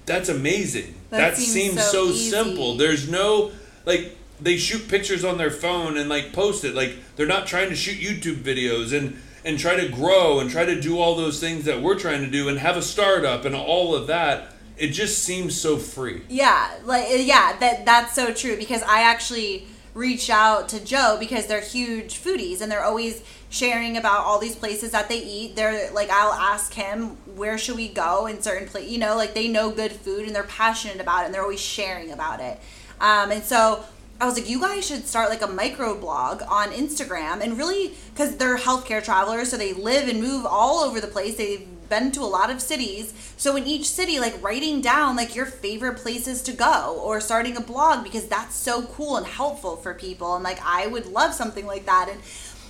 that's 0.05 0.29
amazing. 0.29 0.95
That 1.09 1.17
That, 1.17 1.37
seems 1.37 1.51
seems, 1.51 1.83
so 1.83 2.07
so, 2.07 2.13
simple. 2.13 2.75
There's 2.75 3.09
no 3.09 3.51
like 3.85 4.17
they 4.41 4.57
shoot 4.57 4.87
pictures 4.87 5.23
on 5.23 5.37
their 5.37 5.51
phone 5.51 5.97
and 5.97 6.09
like 6.09 6.33
post 6.33 6.65
it. 6.65 6.75
Like 6.75 6.95
they're 7.15 7.27
not 7.27 7.47
trying 7.47 7.69
to 7.69 7.75
shoot 7.75 7.99
YouTube 7.99 8.41
videos 8.43 8.91
and 8.97 9.21
and 9.43 9.57
try 9.57 9.75
to 9.75 9.87
grow 9.89 10.39
and 10.39 10.49
try 10.49 10.65
to 10.65 10.79
do 10.79 10.99
all 10.99 11.15
those 11.15 11.39
things 11.39 11.65
that 11.65 11.81
we're 11.81 11.97
trying 11.97 12.21
to 12.21 12.29
do 12.29 12.47
and 12.49 12.59
have 12.59 12.77
a 12.77 12.81
startup 12.81 13.45
and 13.45 13.55
all 13.55 13.95
of 13.95 14.07
that. 14.07 14.53
It 14.77 14.89
just 14.89 15.19
seems 15.19 15.59
so 15.59 15.77
free. 15.77 16.23
Yeah, 16.29 16.71
like 16.85 17.07
yeah, 17.09 17.55
that 17.59 17.85
that's 17.85 18.15
so 18.15 18.33
true 18.33 18.57
because 18.57 18.81
I 18.83 19.01
actually 19.03 19.67
reached 19.93 20.29
out 20.29 20.69
to 20.69 20.83
Joe 20.83 21.17
because 21.19 21.47
they're 21.47 21.61
huge 21.61 22.19
foodies 22.19 22.61
and 22.61 22.71
they're 22.71 22.83
always 22.83 23.21
sharing 23.49 23.97
about 23.97 24.19
all 24.19 24.39
these 24.39 24.55
places 24.55 24.91
that 24.91 25.09
they 25.09 25.21
eat. 25.21 25.55
They're 25.55 25.91
like 25.91 26.09
I'll 26.09 26.33
ask 26.33 26.73
him 26.73 27.17
where 27.35 27.57
should 27.57 27.75
we 27.75 27.89
go 27.89 28.25
in 28.25 28.41
certain 28.41 28.67
place, 28.67 28.89
you 28.89 28.97
know, 28.97 29.15
like 29.15 29.33
they 29.33 29.47
know 29.47 29.69
good 29.69 29.91
food 29.91 30.25
and 30.25 30.35
they're 30.35 30.43
passionate 30.43 30.99
about 30.99 31.23
it 31.23 31.25
and 31.25 31.33
they're 31.33 31.43
always 31.43 31.61
sharing 31.61 32.11
about 32.11 32.39
it. 32.39 32.59
Um, 32.99 33.31
and 33.31 33.43
so 33.43 33.83
I 34.21 34.25
was 34.25 34.35
like, 34.35 34.47
you 34.47 34.61
guys 34.61 34.85
should 34.85 35.07
start 35.07 35.31
like 35.31 35.41
a 35.41 35.47
micro 35.47 35.99
blog 35.99 36.43
on 36.47 36.69
Instagram 36.69 37.41
and 37.41 37.57
really 37.57 37.93
because 38.13 38.37
they're 38.37 38.55
healthcare 38.55 39.03
travelers, 39.03 39.49
so 39.49 39.57
they 39.57 39.73
live 39.73 40.07
and 40.07 40.21
move 40.21 40.45
all 40.45 40.83
over 40.83 41.01
the 41.01 41.07
place. 41.07 41.37
They've 41.37 41.67
been 41.89 42.11
to 42.11 42.21
a 42.21 42.29
lot 42.29 42.51
of 42.51 42.61
cities. 42.61 43.15
So 43.35 43.55
in 43.55 43.65
each 43.65 43.89
city, 43.89 44.19
like 44.19 44.41
writing 44.43 44.79
down 44.79 45.15
like 45.15 45.35
your 45.35 45.47
favorite 45.47 45.97
places 45.97 46.43
to 46.43 46.53
go 46.53 47.01
or 47.03 47.19
starting 47.19 47.57
a 47.57 47.61
blog 47.61 48.03
because 48.03 48.27
that's 48.27 48.55
so 48.55 48.83
cool 48.83 49.17
and 49.17 49.25
helpful 49.25 49.75
for 49.75 49.95
people. 49.95 50.35
And 50.35 50.43
like 50.43 50.59
I 50.63 50.85
would 50.85 51.07
love 51.07 51.33
something 51.33 51.65
like 51.65 51.87
that. 51.87 52.07
And 52.07 52.21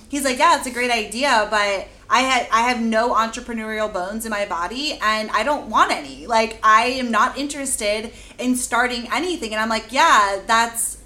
he's 0.08 0.24
like, 0.24 0.38
Yeah, 0.38 0.56
it's 0.56 0.66
a 0.66 0.72
great 0.72 0.90
idea, 0.90 1.48
but 1.50 1.86
I 2.08 2.20
had 2.22 2.48
I 2.50 2.62
have 2.62 2.80
no 2.80 3.12
entrepreneurial 3.12 3.92
bones 3.92 4.24
in 4.24 4.30
my 4.30 4.46
body 4.46 4.98
and 5.02 5.30
I 5.32 5.42
don't 5.42 5.68
want 5.68 5.92
any. 5.92 6.26
Like 6.26 6.58
I 6.62 6.84
am 6.84 7.10
not 7.10 7.36
interested 7.36 8.10
in 8.38 8.56
starting 8.56 9.06
anything. 9.12 9.52
And 9.52 9.60
I'm 9.60 9.68
like, 9.68 9.92
Yeah, 9.92 10.40
that's 10.46 11.01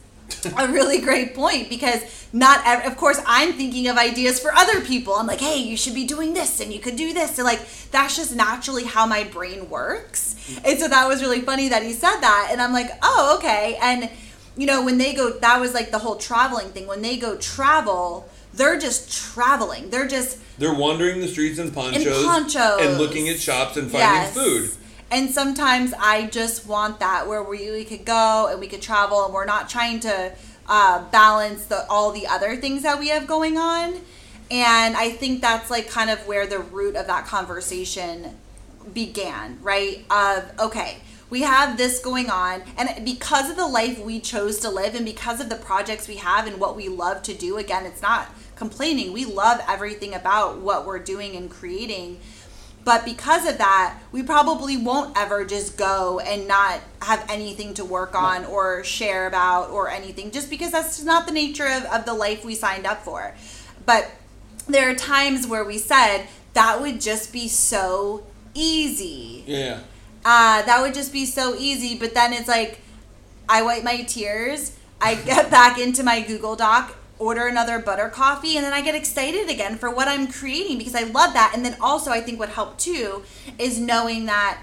a 0.58 0.68
really 0.68 1.00
great 1.00 1.34
point 1.34 1.68
because 1.68 2.02
not 2.32 2.60
ev- 2.64 2.84
of 2.86 2.96
course 2.96 3.20
i'm 3.26 3.52
thinking 3.52 3.88
of 3.88 3.96
ideas 3.96 4.38
for 4.40 4.52
other 4.52 4.80
people. 4.80 5.14
I'm 5.14 5.26
like 5.26 5.40
hey 5.40 5.58
you 5.58 5.76
should 5.76 5.94
be 5.94 6.04
doing 6.04 6.34
this 6.34 6.60
and 6.60 6.72
you 6.72 6.80
could 6.80 6.96
do 6.96 7.12
this. 7.12 7.38
And 7.38 7.46
like 7.46 7.60
that's 7.90 8.16
just 8.16 8.34
naturally 8.34 8.84
how 8.84 9.06
my 9.06 9.24
brain 9.24 9.70
works. 9.70 10.34
Mm-hmm. 10.34 10.66
And 10.66 10.78
so 10.78 10.88
that 10.88 11.06
was 11.08 11.22
really 11.22 11.40
funny 11.40 11.68
that 11.68 11.82
he 11.82 11.92
said 11.92 12.20
that. 12.20 12.48
And 12.50 12.60
i'm 12.60 12.72
like 12.72 12.90
oh 13.02 13.36
okay. 13.38 13.78
And 13.80 14.10
you 14.56 14.66
know 14.66 14.84
when 14.84 14.98
they 14.98 15.12
go 15.14 15.30
that 15.30 15.60
was 15.60 15.74
like 15.74 15.90
the 15.90 15.98
whole 15.98 16.16
traveling 16.16 16.68
thing. 16.68 16.86
When 16.86 17.02
they 17.02 17.16
go 17.16 17.36
travel 17.36 18.28
they're 18.56 18.78
just 18.78 19.12
traveling. 19.12 19.90
They're 19.90 20.08
just 20.08 20.38
They're 20.58 20.74
wandering 20.74 21.20
the 21.20 21.28
streets 21.28 21.58
in 21.58 21.70
ponchos, 21.70 22.24
ponchos. 22.24 22.80
and 22.80 22.98
looking 22.98 23.28
at 23.28 23.38
shops 23.38 23.76
and 23.76 23.90
finding 23.90 24.32
food. 24.32 24.70
And 25.10 25.30
sometimes 25.30 25.94
I 25.94 26.26
just 26.26 26.66
want 26.66 26.98
that 27.00 27.28
where 27.28 27.42
we, 27.42 27.70
we 27.70 27.84
could 27.84 28.04
go 28.04 28.48
and 28.50 28.60
we 28.60 28.66
could 28.66 28.82
travel 28.82 29.24
and 29.24 29.32
we're 29.32 29.44
not 29.44 29.68
trying 29.68 30.00
to 30.00 30.32
uh, 30.68 31.08
balance 31.10 31.66
the 31.66 31.86
all 31.88 32.10
the 32.10 32.26
other 32.26 32.56
things 32.56 32.82
that 32.82 32.98
we 32.98 33.08
have 33.08 33.26
going 33.26 33.56
on. 33.56 33.94
And 34.50 34.96
I 34.96 35.10
think 35.10 35.40
that's 35.40 35.70
like 35.70 35.88
kind 35.88 36.10
of 36.10 36.26
where 36.26 36.46
the 36.46 36.58
root 36.58 36.96
of 36.96 37.06
that 37.06 37.26
conversation 37.26 38.36
began, 38.92 39.58
right? 39.62 40.04
Of 40.10 40.50
okay, 40.58 40.98
we 41.30 41.42
have 41.42 41.76
this 41.76 41.98
going 41.98 42.30
on, 42.30 42.62
and 42.76 43.04
because 43.04 43.50
of 43.50 43.56
the 43.56 43.66
life 43.66 43.98
we 43.98 44.20
chose 44.20 44.60
to 44.60 44.70
live, 44.70 44.94
and 44.94 45.04
because 45.04 45.40
of 45.40 45.48
the 45.48 45.56
projects 45.56 46.06
we 46.06 46.16
have 46.16 46.46
and 46.46 46.60
what 46.60 46.76
we 46.76 46.88
love 46.88 47.22
to 47.24 47.34
do, 47.34 47.58
again, 47.58 47.84
it's 47.86 48.02
not 48.02 48.28
complaining. 48.54 49.12
We 49.12 49.24
love 49.24 49.60
everything 49.68 50.14
about 50.14 50.58
what 50.58 50.86
we're 50.86 51.00
doing 51.00 51.34
and 51.34 51.50
creating. 51.50 52.20
But 52.86 53.04
because 53.04 53.48
of 53.48 53.58
that, 53.58 53.98
we 54.12 54.22
probably 54.22 54.76
won't 54.76 55.18
ever 55.18 55.44
just 55.44 55.76
go 55.76 56.20
and 56.20 56.46
not 56.46 56.78
have 57.02 57.26
anything 57.28 57.74
to 57.74 57.84
work 57.84 58.14
on 58.14 58.44
or 58.44 58.84
share 58.84 59.26
about 59.26 59.70
or 59.70 59.90
anything, 59.90 60.30
just 60.30 60.48
because 60.48 60.70
that's 60.70 61.02
not 61.02 61.26
the 61.26 61.32
nature 61.32 61.66
of, 61.66 61.82
of 61.86 62.04
the 62.04 62.14
life 62.14 62.44
we 62.44 62.54
signed 62.54 62.86
up 62.86 63.02
for. 63.02 63.34
But 63.84 64.12
there 64.68 64.88
are 64.88 64.94
times 64.94 65.48
where 65.48 65.64
we 65.64 65.78
said 65.78 66.28
that 66.54 66.80
would 66.80 67.00
just 67.00 67.32
be 67.32 67.48
so 67.48 68.24
easy. 68.54 69.42
Yeah. 69.48 69.80
Uh, 70.24 70.62
that 70.62 70.80
would 70.80 70.94
just 70.94 71.12
be 71.12 71.26
so 71.26 71.56
easy. 71.58 71.98
But 71.98 72.14
then 72.14 72.32
it's 72.32 72.46
like, 72.46 72.78
I 73.48 73.62
wipe 73.62 73.82
my 73.82 74.02
tears. 74.02 74.76
I 75.00 75.16
get 75.16 75.50
back 75.50 75.80
into 75.80 76.04
my 76.04 76.20
Google 76.20 76.54
Doc, 76.54 76.96
order 77.18 77.46
another 77.46 77.78
butter 77.78 78.08
coffee, 78.08 78.56
and 78.56 78.64
then 78.64 78.72
I 78.72 78.82
get 78.82 78.94
excited 78.94 79.48
again 79.48 79.76
for 79.76 79.90
what 79.90 80.08
I'm 80.08 80.30
creating 80.30 80.78
because 80.78 80.94
I 80.94 81.04
love 81.04 81.32
that. 81.34 81.52
And 81.54 81.64
then 81.64 81.76
also, 81.80 82.10
I 82.10 82.20
think 82.20 82.38
what 82.38 82.50
helped 82.50 82.78
too 82.78 83.22
is 83.58 83.78
knowing 83.78 84.26
that 84.26 84.60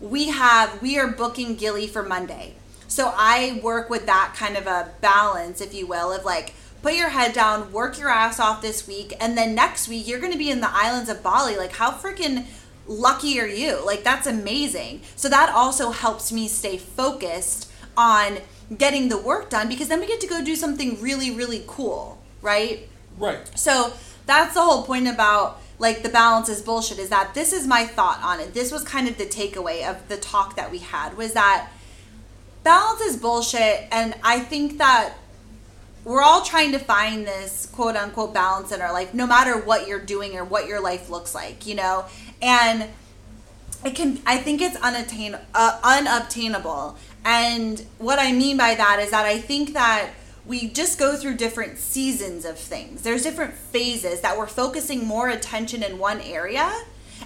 we 0.00 0.28
have 0.28 0.82
we 0.82 0.98
are 0.98 1.08
booking 1.08 1.56
Gili 1.56 1.86
for 1.86 2.02
Monday. 2.02 2.54
So 2.88 3.12
I 3.16 3.60
work 3.62 3.90
with 3.90 4.06
that 4.06 4.34
kind 4.36 4.56
of 4.56 4.66
a 4.66 4.92
balance, 5.00 5.60
if 5.60 5.74
you 5.74 5.86
will, 5.86 6.12
of 6.12 6.24
like 6.24 6.54
put 6.82 6.94
your 6.94 7.08
head 7.08 7.32
down, 7.32 7.72
work 7.72 7.98
your 7.98 8.10
ass 8.10 8.38
off 8.38 8.60
this 8.60 8.86
week, 8.86 9.14
and 9.18 9.38
then 9.38 9.54
next 9.54 9.88
week 9.88 10.06
you're 10.06 10.20
to 10.32 10.38
be 10.38 10.50
in 10.50 10.60
the 10.60 10.70
islands 10.70 11.08
of 11.08 11.22
Bali. 11.22 11.56
Like 11.56 11.72
how 11.72 11.90
freaking 11.90 12.44
lucky 12.86 13.40
are 13.40 13.46
you? 13.46 13.84
Like 13.84 14.04
that's 14.04 14.26
amazing. 14.26 15.00
So 15.16 15.28
that 15.28 15.48
also 15.48 15.90
helps 15.90 16.30
me 16.30 16.48
stay 16.48 16.76
focused 16.76 17.70
on 17.96 18.38
getting 18.76 19.08
the 19.08 19.18
work 19.18 19.50
done 19.50 19.68
because 19.68 19.88
then 19.88 20.00
we 20.00 20.06
get 20.06 20.20
to 20.20 20.26
go 20.26 20.42
do 20.42 20.56
something 20.56 21.00
really 21.00 21.30
really 21.30 21.64
cool, 21.66 22.22
right? 22.42 22.88
Right. 23.18 23.58
So 23.58 23.92
that's 24.26 24.54
the 24.54 24.62
whole 24.62 24.82
point 24.82 25.08
about 25.08 25.60
like 25.78 26.02
the 26.02 26.08
balance 26.08 26.48
is 26.48 26.62
bullshit 26.62 26.98
is 26.98 27.08
that 27.08 27.34
this 27.34 27.52
is 27.52 27.66
my 27.66 27.84
thought 27.84 28.20
on 28.22 28.40
it. 28.40 28.54
This 28.54 28.72
was 28.72 28.84
kind 28.84 29.08
of 29.08 29.18
the 29.18 29.26
takeaway 29.26 29.88
of 29.88 30.08
the 30.08 30.16
talk 30.16 30.56
that 30.56 30.70
we 30.70 30.78
had 30.78 31.16
was 31.16 31.32
that 31.32 31.70
balance 32.62 33.00
is 33.00 33.16
bullshit 33.16 33.88
and 33.90 34.14
I 34.22 34.40
think 34.40 34.78
that 34.78 35.14
we're 36.04 36.22
all 36.22 36.42
trying 36.42 36.72
to 36.72 36.78
find 36.78 37.26
this 37.26 37.66
quote 37.66 37.96
unquote 37.96 38.34
balance 38.34 38.72
in 38.72 38.80
our 38.80 38.92
life 38.92 39.14
no 39.14 39.26
matter 39.26 39.58
what 39.58 39.88
you're 39.88 40.04
doing 40.04 40.36
or 40.36 40.44
what 40.44 40.66
your 40.66 40.80
life 40.80 41.10
looks 41.10 41.34
like, 41.34 41.66
you 41.66 41.74
know? 41.74 42.04
And 42.40 42.88
it 43.84 43.94
can 43.94 44.20
I 44.26 44.38
think 44.38 44.62
it's 44.62 44.76
unattain 44.76 45.36
uh, 45.54 45.80
unobtainable. 45.82 46.96
And 47.24 47.84
what 47.98 48.18
I 48.18 48.32
mean 48.32 48.56
by 48.56 48.74
that 48.74 49.00
is 49.00 49.10
that 49.10 49.24
I 49.24 49.38
think 49.38 49.72
that 49.72 50.10
we 50.46 50.68
just 50.68 50.98
go 50.98 51.16
through 51.16 51.36
different 51.36 51.78
seasons 51.78 52.44
of 52.44 52.58
things. 52.58 53.02
There's 53.02 53.22
different 53.22 53.54
phases 53.54 54.20
that 54.20 54.36
we're 54.36 54.46
focusing 54.46 55.06
more 55.06 55.28
attention 55.28 55.82
in 55.82 55.98
one 55.98 56.20
area 56.20 56.70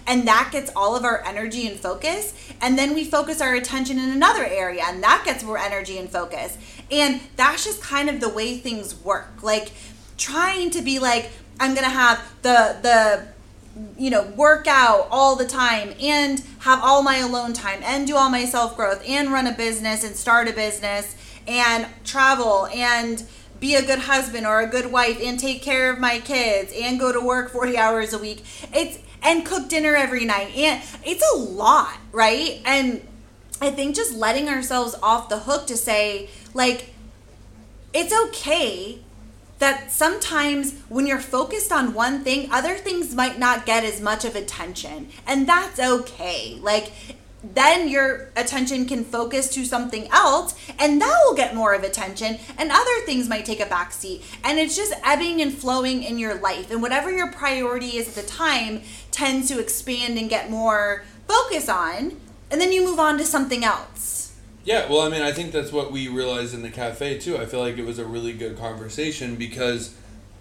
and 0.07 0.27
that 0.29 0.51
gets 0.53 0.71
all 0.77 0.95
of 0.95 1.05
our 1.05 1.25
energy 1.25 1.67
and 1.67 1.79
focus 1.79 2.35
and 2.61 2.79
then 2.79 2.95
we 2.95 3.05
focus 3.05 3.41
our 3.41 3.55
attention 3.55 3.99
in 3.99 4.11
another 4.11 4.45
area 4.45 4.83
and 4.87 5.03
that 5.03 5.23
gets 5.25 5.43
more 5.43 5.59
energy 5.59 5.99
and 5.99 6.09
focus. 6.09 6.57
And 6.91 7.21
that's 7.37 7.65
just 7.65 7.83
kind 7.83 8.09
of 8.09 8.21
the 8.21 8.29
way 8.29 8.59
things 8.59 8.95
work. 9.03 9.43
Like 9.43 9.73
trying 10.17 10.71
to 10.71 10.83
be 10.83 10.99
like 10.99 11.31
I'm 11.61 11.75
going 11.75 11.85
to 11.85 11.91
have 11.91 12.21
the 12.43 12.77
the 12.83 13.27
you 13.97 14.11
know, 14.11 14.25
work 14.37 14.67
out 14.67 15.09
all 15.11 15.37
the 15.37 15.47
time 15.47 15.95
and 16.01 16.43
have 16.61 16.81
all 16.83 17.03
my 17.03 17.19
alone 17.19 17.53
time 17.53 17.81
and 17.83 18.07
do 18.07 18.17
all 18.17 18.31
my 18.31 18.45
self 18.45 18.77
growth 18.77 19.03
and 19.07 19.33
run 19.33 19.47
a 19.47 19.53
business 19.53 20.05
and 20.05 20.17
start 20.17 20.49
a 20.49 20.53
business 20.53 21.17
and 21.47 21.87
travel 22.05 22.67
and 22.69 23.25
be 23.61 23.75
a 23.75 23.83
good 23.83 24.01
husband 24.01 24.47
or 24.47 24.61
a 24.61 24.67
good 24.67 24.93
wife 24.93 25.19
and 25.23 25.38
take 25.38 25.62
care 25.62 25.91
of 25.91 25.99
my 25.99 26.21
kids 26.21 26.73
and 26.79 26.99
go 26.99 27.12
to 27.12 27.21
work 27.21 27.51
40 27.51 27.77
hours 27.77 28.12
a 28.12 28.19
week. 28.19 28.45
It's 28.73 28.99
and 29.23 29.45
cook 29.45 29.69
dinner 29.69 29.95
every 29.97 30.25
night. 30.25 30.55
And 30.57 30.83
it's 31.05 31.25
a 31.35 31.38
lot, 31.38 31.97
right? 32.12 32.61
And 32.64 33.07
I 33.61 33.71
think 33.71 33.97
just 33.97 34.14
letting 34.14 34.49
ourselves 34.49 34.95
off 35.03 35.29
the 35.29 35.41
hook 35.41 35.67
to 35.67 35.77
say 35.77 36.29
like 36.55 36.93
it's 37.93 38.14
okay 38.29 39.01
that 39.59 39.90
sometimes 39.90 40.75
when 40.88 41.07
you're 41.07 41.18
focused 41.18 41.73
on 41.73 41.94
one 41.94 42.23
thing, 42.23 42.49
other 42.51 42.77
things 42.77 43.14
might 43.14 43.38
not 43.38 43.66
get 43.66 43.85
as 43.85 44.01
much 44.01 44.25
of 44.25 44.37
attention. 44.37 45.09
And 45.27 45.49
that's 45.49 45.81
okay. 45.81 46.59
Like, 46.61 46.92
then 47.42 47.88
your 47.88 48.31
attention 48.37 48.85
can 48.87 49.05
focus 49.05 49.49
to 49.51 49.64
something 49.64 50.09
else 50.11 50.57
and 50.79 51.01
that 51.01 51.23
will 51.25 51.37
get 51.37 51.55
more 51.55 51.73
of 51.73 51.85
attention 51.85 52.38
and 52.59 52.71
other 52.73 53.01
things 53.07 53.29
might 53.29 53.44
take 53.44 53.61
a 53.61 53.64
backseat 53.64 54.23
and 54.42 54.59
it's 54.59 54.77
just 54.77 54.92
ebbing 55.05 55.40
and 55.40 55.55
flowing 55.55 56.03
in 56.03 56.18
your 56.18 56.35
life 56.35 56.71
and 56.71 56.83
whatever 56.83 57.12
your 57.12 57.31
priority 57.31 57.97
is 57.97 58.09
at 58.09 58.14
the 58.14 58.29
time 58.29 58.83
tends 59.12 59.47
to 59.47 59.61
expand 59.61 60.18
and 60.18 60.29
get 60.29 60.51
more 60.51 61.05
focus 61.29 61.68
on 61.68 62.21
and 62.51 62.61
then 62.61 62.73
you 62.73 62.85
move 62.85 62.99
on 62.99 63.16
to 63.16 63.25
something 63.25 63.64
else 63.64 64.18
Yeah, 64.69 64.87
well, 64.87 65.01
I 65.01 65.09
mean, 65.09 65.23
I 65.23 65.33
think 65.33 65.53
that's 65.53 65.73
what 65.73 65.91
we 65.93 66.09
realized 66.09 66.53
in 66.53 66.61
the 66.61 66.69
cafe 66.69 67.17
too. 67.17 67.39
I 67.39 67.47
feel 67.47 67.61
like 67.61 67.79
it 67.79 67.87
was 67.87 67.99
a 67.99 68.05
really 68.05 68.35
good 68.35 68.59
conversation 68.59 69.37
because 69.37 69.97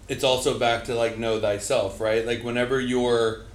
it's 0.06 0.22
also 0.22 0.58
back 0.58 0.84
to 0.84 0.94
like 0.94 1.16
know 1.16 1.40
thyself, 1.40 1.98
right? 1.98 2.26
Like 2.26 2.44
whenever 2.44 2.78
you're 2.78 3.46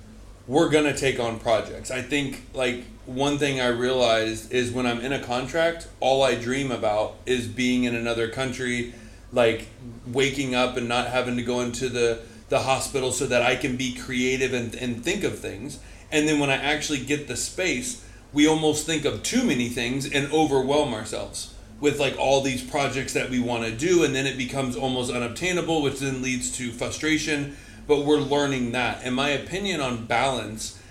we're 0.47 0.69
going 0.69 0.85
to 0.85 0.99
take 0.99 1.19
on 1.19 1.37
projects. 1.37 1.91
I 1.91 2.01
think 2.01 2.41
like 2.55 2.85
one 3.05 3.37
thing 3.37 3.61
I 3.61 3.67
realized 3.67 4.51
is 4.51 4.71
when 4.71 4.87
I'm 4.87 4.99
in 5.01 5.13
a 5.13 5.21
contract, 5.21 5.89
all 5.99 6.23
I 6.23 6.33
dream 6.33 6.71
about 6.71 7.17
is 7.27 7.47
being 7.47 7.83
in 7.83 7.93
another 7.93 8.27
country, 8.27 8.95
like 9.31 9.67
waking 10.07 10.55
up 10.55 10.75
and 10.75 10.89
not 10.89 11.05
having 11.05 11.37
to 11.37 11.43
go 11.43 11.61
into 11.61 11.87
the 11.87 12.21
the 12.49 12.61
hospital 12.61 13.11
so 13.11 13.27
that 13.27 13.43
I 13.43 13.57
can 13.57 13.77
be 13.77 13.93
creative 13.93 14.53
and, 14.53 14.73
and 14.73 15.03
think 15.03 15.23
of 15.23 15.37
things. 15.37 15.77
And 16.11 16.27
then 16.27 16.39
when 16.39 16.49
I 16.49 16.55
actually 16.55 17.05
get 17.05 17.27
the 17.27 17.37
space, 17.37 18.03
we 18.33 18.47
almost 18.47 18.85
think 18.85 19.05
of 19.05 19.23
too 19.23 19.43
many 19.43 19.69
things 19.69 20.11
and 20.11 20.31
overwhelm 20.33 20.93
ourselves 20.93 21.53
with 21.79 21.99
like 21.99 22.17
all 22.17 22.41
these 22.41 22.63
projects 22.63 23.13
that 23.13 23.29
we 23.29 23.39
want 23.39 23.63
to 23.65 23.71
do 23.71 24.03
and 24.03 24.15
then 24.15 24.25
it 24.25 24.37
becomes 24.37 24.75
almost 24.75 25.11
unobtainable 25.11 25.81
which 25.81 25.99
then 25.99 26.21
leads 26.21 26.49
to 26.57 26.71
frustration. 26.71 27.55
But 27.87 28.05
we're 28.05 28.17
learning 28.17 28.71
that. 28.71 29.01
And 29.03 29.13
my 29.13 29.29
opinion 29.29 29.81
on 29.81 30.05
balance 30.05 30.81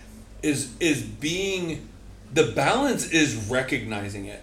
is 0.42 0.74
is 0.81 1.02
being 1.02 1.88
the 2.33 2.52
balance 2.52 3.11
is 3.11 3.35
recognizing 3.50 4.26
it. 4.26 4.42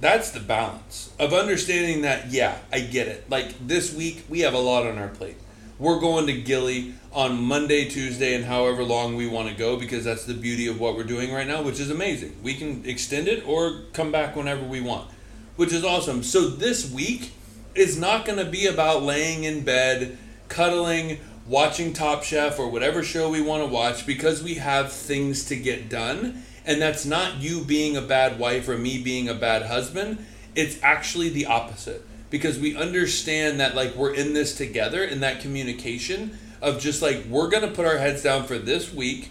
That's 0.00 0.30
the 0.30 0.40
balance 0.40 1.12
of 1.18 1.34
understanding 1.34 2.02
that 2.02 2.30
yeah 2.30 2.58
i 2.72 2.80
get 2.80 3.06
it. 3.06 3.28
Like 3.30 3.66
this 3.66 3.94
week 3.94 4.24
we 4.28 4.40
have 4.40 4.54
a 4.54 4.58
lot 4.58 4.86
on 4.86 4.98
our 4.98 5.08
plate 5.08 5.36
we're 5.80 5.98
going 5.98 6.26
to 6.26 6.32
Gili 6.34 6.94
on 7.12 7.42
monday 7.42 7.88
tuesday 7.88 8.36
and 8.36 8.44
however 8.44 8.84
long 8.84 9.16
we 9.16 9.26
want 9.26 9.48
to 9.48 9.54
go 9.54 9.76
because 9.76 10.04
that's 10.04 10.24
the 10.24 10.34
beauty 10.34 10.68
of 10.68 10.78
what 10.78 10.94
we're 10.94 11.02
doing 11.02 11.32
right 11.32 11.48
now 11.48 11.60
which 11.62 11.80
is 11.80 11.90
amazing. 11.90 12.36
We 12.42 12.54
can 12.54 12.84
extend 12.84 13.26
it 13.26 13.42
or 13.48 13.80
come 13.92 14.12
back 14.12 14.36
whenever 14.36 14.64
we 14.64 14.80
want 14.80 15.10
which 15.56 15.72
is 15.72 15.84
awesome. 15.84 16.22
So 16.22 16.48
this 16.48 16.90
week 16.90 17.32
is 17.74 17.98
not 17.98 18.24
going 18.24 18.38
to 18.38 18.50
be 18.50 18.66
about 18.66 19.02
laying 19.02 19.44
in 19.44 19.62
bed 19.62 20.16
cuddling 20.48 21.18
watching 21.46 21.92
top 21.92 22.22
chef 22.22 22.58
or 22.58 22.70
whatever 22.70 23.02
show 23.02 23.28
we 23.28 23.42
want 23.42 23.62
to 23.62 23.66
watch 23.66 24.06
because 24.06 24.42
we 24.42 24.54
have 24.54 24.92
things 24.92 25.44
to 25.46 25.56
get 25.56 25.88
done. 25.88 26.42
And 26.64 26.80
that's 26.80 27.04
not 27.04 27.42
you 27.42 27.64
being 27.64 27.96
a 27.96 28.02
bad 28.02 28.38
wife 28.38 28.68
or 28.68 28.78
me 28.78 29.02
being 29.02 29.28
a 29.28 29.34
bad 29.34 29.62
husband. 29.62 30.24
It's 30.54 30.78
actually 30.82 31.28
the 31.28 31.46
opposite 31.46 32.06
because 32.30 32.58
we 32.58 32.76
understand 32.76 33.60
that 33.60 33.74
like 33.74 33.94
we're 33.94 34.14
in 34.14 34.32
this 34.32 34.56
together 34.56 35.02
in 35.02 35.20
that 35.20 35.40
communication 35.40 36.38
of 36.62 36.80
just 36.80 37.02
like 37.02 37.24
we're 37.26 37.50
to 37.50 37.68
put 37.68 37.86
our 37.86 37.98
heads 37.98 38.22
down 38.22 38.44
for 38.44 38.58
this 38.58 38.92
week. 38.94 39.30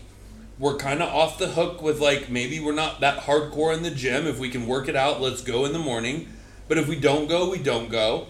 We're 0.57 0.75
kind 0.75 1.01
of 1.01 1.07
off 1.07 1.38
the 1.38 1.47
hook 1.47 1.81
with 1.81 2.01
like 2.01 2.29
maybe 2.29 2.59
we're 2.59 2.73
not 2.73 2.99
that 2.99 3.19
hardcore 3.21 3.73
in 3.73 3.83
the 3.83 3.91
gym. 3.91 4.27
If 4.27 4.39
we 4.39 4.49
can 4.49 4.67
work 4.67 4.89
it 4.89 4.95
out, 4.95 5.21
let's 5.21 5.41
go 5.41 5.63
in 5.65 5.71
the 5.71 5.79
morning. 5.79 6.27
But 6.67 6.77
if 6.77 6.88
we 6.88 6.99
don't 6.99 7.27
go, 7.27 7.49
we 7.49 7.59
don't 7.59 7.89
go 7.89 8.27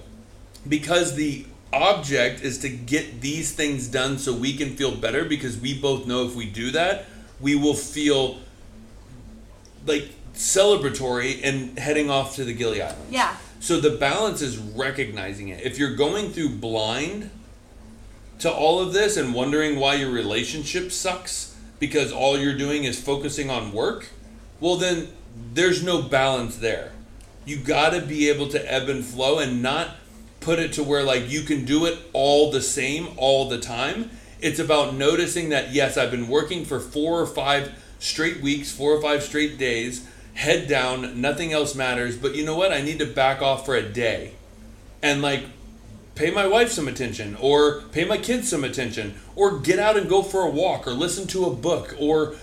because 0.68 1.16
the 1.16 1.46
object 1.74 2.42
is 2.42 2.60
to 2.60 2.70
get 2.70 3.22
these 3.22 3.52
things 3.54 3.88
done 3.88 4.18
so 4.18 4.34
we 4.34 4.56
can 4.56 4.76
feel 4.76 4.96
better 4.96 5.26
because 5.26 5.58
we 5.58 5.80
both 5.80 6.06
know 6.06 6.26
if 6.26 6.36
we 6.36 6.50
do 6.50 6.72
that, 6.72 7.06
we 7.40 7.56
will 7.56 7.74
feel 7.74 8.40
like 9.86 10.10
celebratory 10.34 11.40
and 11.44 11.78
heading 11.78 12.10
off 12.10 12.36
to 12.36 12.44
the 12.44 12.54
Gili 12.54 12.82
Islands. 12.82 13.12
yeah 13.12 13.36
So 13.60 13.80
the 13.80 13.92
balance 13.92 14.42
is 14.42 14.58
recognizing 14.58 15.50
it. 15.50 15.62
If 15.66 15.78
you're 15.78 15.96
going 15.96 16.32
through 16.32 16.50
blind 16.50 17.30
to 18.40 18.52
all 18.52 18.80
of 18.80 18.94
this 18.94 19.18
and 19.18 19.34
wondering 19.34 19.80
why 19.80 19.96
your 19.96 20.12
relationship 20.12 20.92
sucks 20.92 21.58
because 21.78 22.12
all 22.12 22.38
you're 22.38 22.58
doing 22.58 22.86
is 22.86 23.02
focusing 23.02 23.50
on 23.50 23.74
work, 23.74 24.08
well 24.62 24.78
then 24.78 25.10
there's 25.54 25.84
no 25.84 26.02
balance 26.02 26.58
there. 26.58 26.92
You 27.46 27.58
got 27.58 27.92
to 27.92 28.02
be 28.02 28.30
able 28.30 28.48
to 28.50 28.74
ebb 28.74 28.90
and 28.90 29.04
flow 29.04 29.40
and 29.40 29.62
not 29.62 29.96
put 30.40 30.60
it 30.60 30.72
to 30.74 30.84
where 30.84 31.04
like 31.04 31.30
you 31.30 31.42
can 31.42 31.66
do 31.66 31.86
it 31.86 32.00
all 32.14 32.52
the 32.52 32.62
same 32.62 33.10
all 33.18 33.50
the 33.50 33.60
time. 33.60 34.10
It's 34.40 34.60
about 34.60 34.96
noticing 34.96 35.50
that 35.50 35.74
yes, 35.74 35.98
I've 35.98 36.12
been 36.12 36.30
working 36.30 36.64
for 36.64 36.80
4 36.80 37.22
or 37.22 37.26
5 37.26 37.72
straight 38.00 38.42
weeks, 38.42 38.72
4 38.72 38.94
or 38.94 39.02
5 39.02 39.24
straight 39.24 39.58
days, 39.58 40.08
head 40.40 40.68
down, 40.70 41.20
nothing 41.20 41.52
else 41.52 41.76
matters, 41.76 42.16
but 42.16 42.34
you 42.34 42.46
know 42.46 42.56
what? 42.56 42.72
I 42.72 42.82
need 42.82 43.00
to 43.00 43.06
back 43.06 43.42
off 43.42 43.66
for 43.66 43.76
a 43.76 43.82
day. 43.84 44.32
And 45.04 45.22
like 45.22 45.44
pay 46.16 46.32
my 46.32 46.48
wife 46.48 46.72
some 46.72 46.88
attention 46.88 47.36
or 47.42 47.82
pay 47.92 48.06
my 48.06 48.18
kids 48.18 48.50
some 48.50 48.64
attention 48.64 49.16
or 49.36 49.60
get 49.60 49.80
out 49.80 49.98
and 49.98 50.10
go 50.10 50.22
for 50.24 50.42
a 50.42 50.50
walk 50.50 50.88
or 50.88 50.92
listen 50.92 51.28
to 51.28 51.46
a 51.46 51.54
book 51.54 51.94
or 52.00 52.36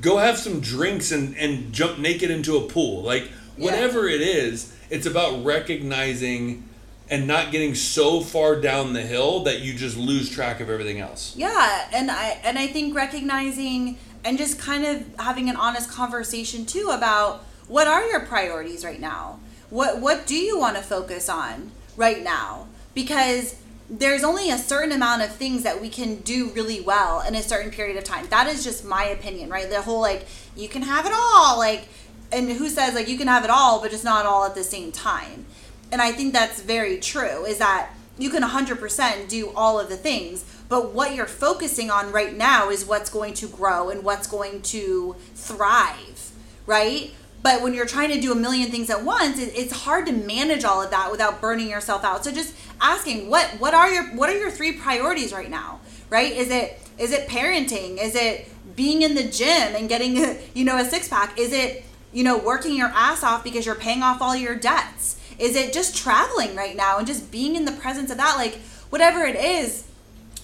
go 0.00 0.16
have 0.18 0.38
some 0.38 0.60
drinks 0.60 1.10
and, 1.12 1.36
and 1.36 1.72
jump 1.72 1.98
naked 1.98 2.30
into 2.30 2.56
a 2.56 2.62
pool 2.68 3.02
like 3.02 3.24
Yeah. 3.56 3.64
whatever 3.66 4.06
it 4.08 4.20
is 4.20 4.74
it's 4.90 5.06
about 5.06 5.42
recognizing 5.44 6.68
and 7.10 7.26
not 7.26 7.50
getting 7.52 7.74
so 7.74 8.20
far 8.20 8.56
down 8.60 8.92
the 8.92 9.02
hill 9.02 9.44
that 9.44 9.60
you 9.60 9.72
just 9.74 9.96
lose 9.96 10.28
track 10.30 10.60
of 10.60 10.68
everything 10.70 11.00
else 11.00 11.34
Yeah, 11.36 11.88
and 11.94 12.10
I 12.10 12.38
and 12.44 12.58
I 12.58 12.66
think 12.66 12.94
recognizing 12.94 13.96
and 14.24 14.38
just 14.38 14.58
kind 14.58 14.84
of 14.84 15.04
having 15.18 15.50
an 15.50 15.56
honest 15.56 15.90
conversation 15.90 16.64
too 16.66 16.90
about 16.92 17.44
what 17.68 17.86
are 17.86 18.04
your 18.06 18.20
priorities 18.20 18.84
right 18.84 19.00
now? 19.00 19.40
What 19.70 20.00
what 20.00 20.26
do 20.26 20.36
you 20.36 20.58
want 20.58 20.76
to 20.76 20.82
focus 20.82 21.28
on 21.28 21.72
right 21.96 22.22
now? 22.22 22.66
Because 22.94 23.56
there's 23.90 24.24
only 24.24 24.50
a 24.50 24.58
certain 24.58 24.92
amount 24.92 25.22
of 25.22 25.34
things 25.34 25.62
that 25.62 25.80
we 25.80 25.88
can 25.88 26.16
do 26.16 26.50
really 26.50 26.80
well 26.80 27.20
in 27.20 27.34
a 27.34 27.42
certain 27.42 27.70
period 27.70 27.96
of 27.96 28.04
time. 28.04 28.26
That 28.30 28.46
is 28.46 28.64
just 28.64 28.84
my 28.84 29.04
opinion, 29.04 29.50
right? 29.50 29.68
The 29.68 29.82
whole 29.82 30.00
like 30.00 30.26
you 30.56 30.68
can 30.68 30.82
have 30.82 31.06
it 31.06 31.12
all, 31.14 31.58
like 31.58 31.88
and 32.32 32.50
who 32.50 32.68
says 32.68 32.94
like 32.94 33.08
you 33.08 33.18
can 33.18 33.28
have 33.28 33.44
it 33.44 33.50
all 33.50 33.80
but 33.80 33.90
just 33.90 34.04
not 34.04 34.26
all 34.26 34.44
at 34.44 34.54
the 34.54 34.64
same 34.64 34.90
time. 34.90 35.44
And 35.92 36.00
I 36.00 36.12
think 36.12 36.32
that's 36.32 36.60
very 36.60 36.98
true 36.98 37.44
is 37.44 37.58
that 37.58 37.90
you 38.18 38.30
can 38.30 38.42
100% 38.42 39.28
do 39.28 39.52
all 39.56 39.78
of 39.78 39.88
the 39.88 39.96
things, 39.96 40.44
but 40.68 40.92
what 40.92 41.14
you're 41.14 41.26
focusing 41.26 41.90
on 41.90 42.12
right 42.12 42.34
now 42.34 42.70
is 42.70 42.84
what's 42.84 43.10
going 43.10 43.34
to 43.34 43.48
grow 43.48 43.90
and 43.90 44.02
what's 44.02 44.26
going 44.26 44.62
to 44.62 45.16
thrive, 45.34 46.32
right? 46.66 47.12
But 47.42 47.60
when 47.60 47.74
you're 47.74 47.86
trying 47.86 48.08
to 48.10 48.20
do 48.20 48.32
a 48.32 48.34
million 48.34 48.70
things 48.70 48.88
at 48.88 49.04
once, 49.04 49.38
it, 49.38 49.52
it's 49.54 49.72
hard 49.72 50.06
to 50.06 50.12
manage 50.12 50.64
all 50.64 50.80
of 50.80 50.90
that 50.90 51.10
without 51.10 51.42
burning 51.42 51.68
yourself 51.68 52.02
out. 52.02 52.24
So 52.24 52.32
just 52.32 52.54
asking 52.80 53.28
what 53.28 53.46
what 53.58 53.74
are 53.74 53.90
your 53.92 54.04
what 54.16 54.30
are 54.30 54.38
your 54.38 54.50
three 54.50 54.72
priorities 54.72 55.32
right 55.32 55.50
now, 55.50 55.80
right? 56.08 56.32
Is 56.32 56.50
it 56.50 56.80
is 56.98 57.12
it 57.12 57.28
parenting? 57.28 58.02
Is 58.02 58.14
it 58.14 58.48
being 58.74 59.02
in 59.02 59.14
the 59.14 59.24
gym 59.24 59.74
and 59.76 59.90
getting 59.90 60.16
you 60.54 60.64
know 60.64 60.78
a 60.78 60.84
six 60.86 61.08
pack? 61.08 61.38
Is 61.38 61.52
it 61.52 61.84
you 62.14 62.24
know 62.24 62.38
working 62.38 62.74
your 62.74 62.88
ass 62.88 63.22
off 63.22 63.44
because 63.44 63.66
you're 63.66 63.74
paying 63.74 64.02
off 64.02 64.22
all 64.22 64.34
your 64.34 64.54
debts? 64.54 65.20
Is 65.38 65.54
it 65.54 65.74
just 65.74 65.94
traveling 65.96 66.56
right 66.56 66.74
now 66.74 66.96
and 66.96 67.06
just 67.06 67.30
being 67.30 67.56
in 67.56 67.66
the 67.66 67.72
presence 67.72 68.10
of 68.10 68.16
that? 68.16 68.36
Like 68.38 68.54
whatever 68.88 69.24
it 69.24 69.36
is, 69.36 69.84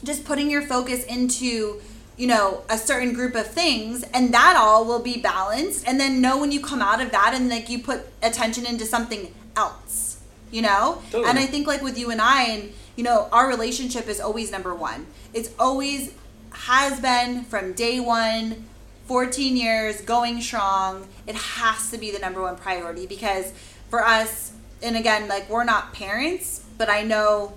just 0.05 0.25
putting 0.25 0.51
your 0.51 0.63
focus 0.63 1.05
into 1.05 1.81
you 2.17 2.27
know 2.27 2.63
a 2.69 2.77
certain 2.77 3.13
group 3.13 3.35
of 3.35 3.47
things 3.47 4.03
and 4.15 4.33
that 4.35 4.57
all 4.57 4.85
will 4.85 5.01
be 5.01 5.21
balanced 5.21 5.87
and 5.87 5.99
then 5.99 6.21
know 6.21 6.39
when 6.39 6.53
you 6.53 6.61
come 6.61 6.83
out 6.83 7.01
of 7.01 7.11
that 7.13 7.33
and 7.35 7.49
like 7.49 7.69
you 7.69 7.79
put 7.79 8.07
attention 8.23 8.67
into 8.67 8.85
something 8.85 9.35
else 9.57 10.21
you 10.51 10.63
know? 10.63 11.01
Totally. 11.11 11.31
and 11.31 11.39
i 11.39 11.47
think 11.47 11.67
like 11.67 11.81
with 11.81 11.99
you 11.99 12.11
and 12.11 12.21
i 12.21 12.45
and 12.45 12.73
you 12.97 13.05
know 13.05 13.29
our 13.33 13.49
relationship 13.49 14.09
is 14.09 14.21
always 14.21 14.53
number 14.53 14.75
one. 14.75 15.07
It's 15.33 15.51
always 15.59 16.13
has 16.53 17.01
been 17.01 17.45
from 17.45 17.73
day 17.73 17.99
one 18.01 18.67
14 19.07 19.57
years 19.57 20.03
going 20.03 20.41
strong. 20.41 21.09
It 21.27 21.35
has 21.35 21.91
to 21.91 21.99
be 21.99 22.11
the 22.11 22.19
number 22.19 22.43
one 22.43 22.57
priority 22.57 23.07
because 23.07 23.53
for 23.89 24.05
us 24.05 24.53
and 24.83 24.97
again 24.97 25.29
like 25.29 25.49
we're 25.49 25.65
not 25.65 25.93
parents 25.93 26.65
but 26.79 26.89
i 26.89 27.03
know 27.03 27.53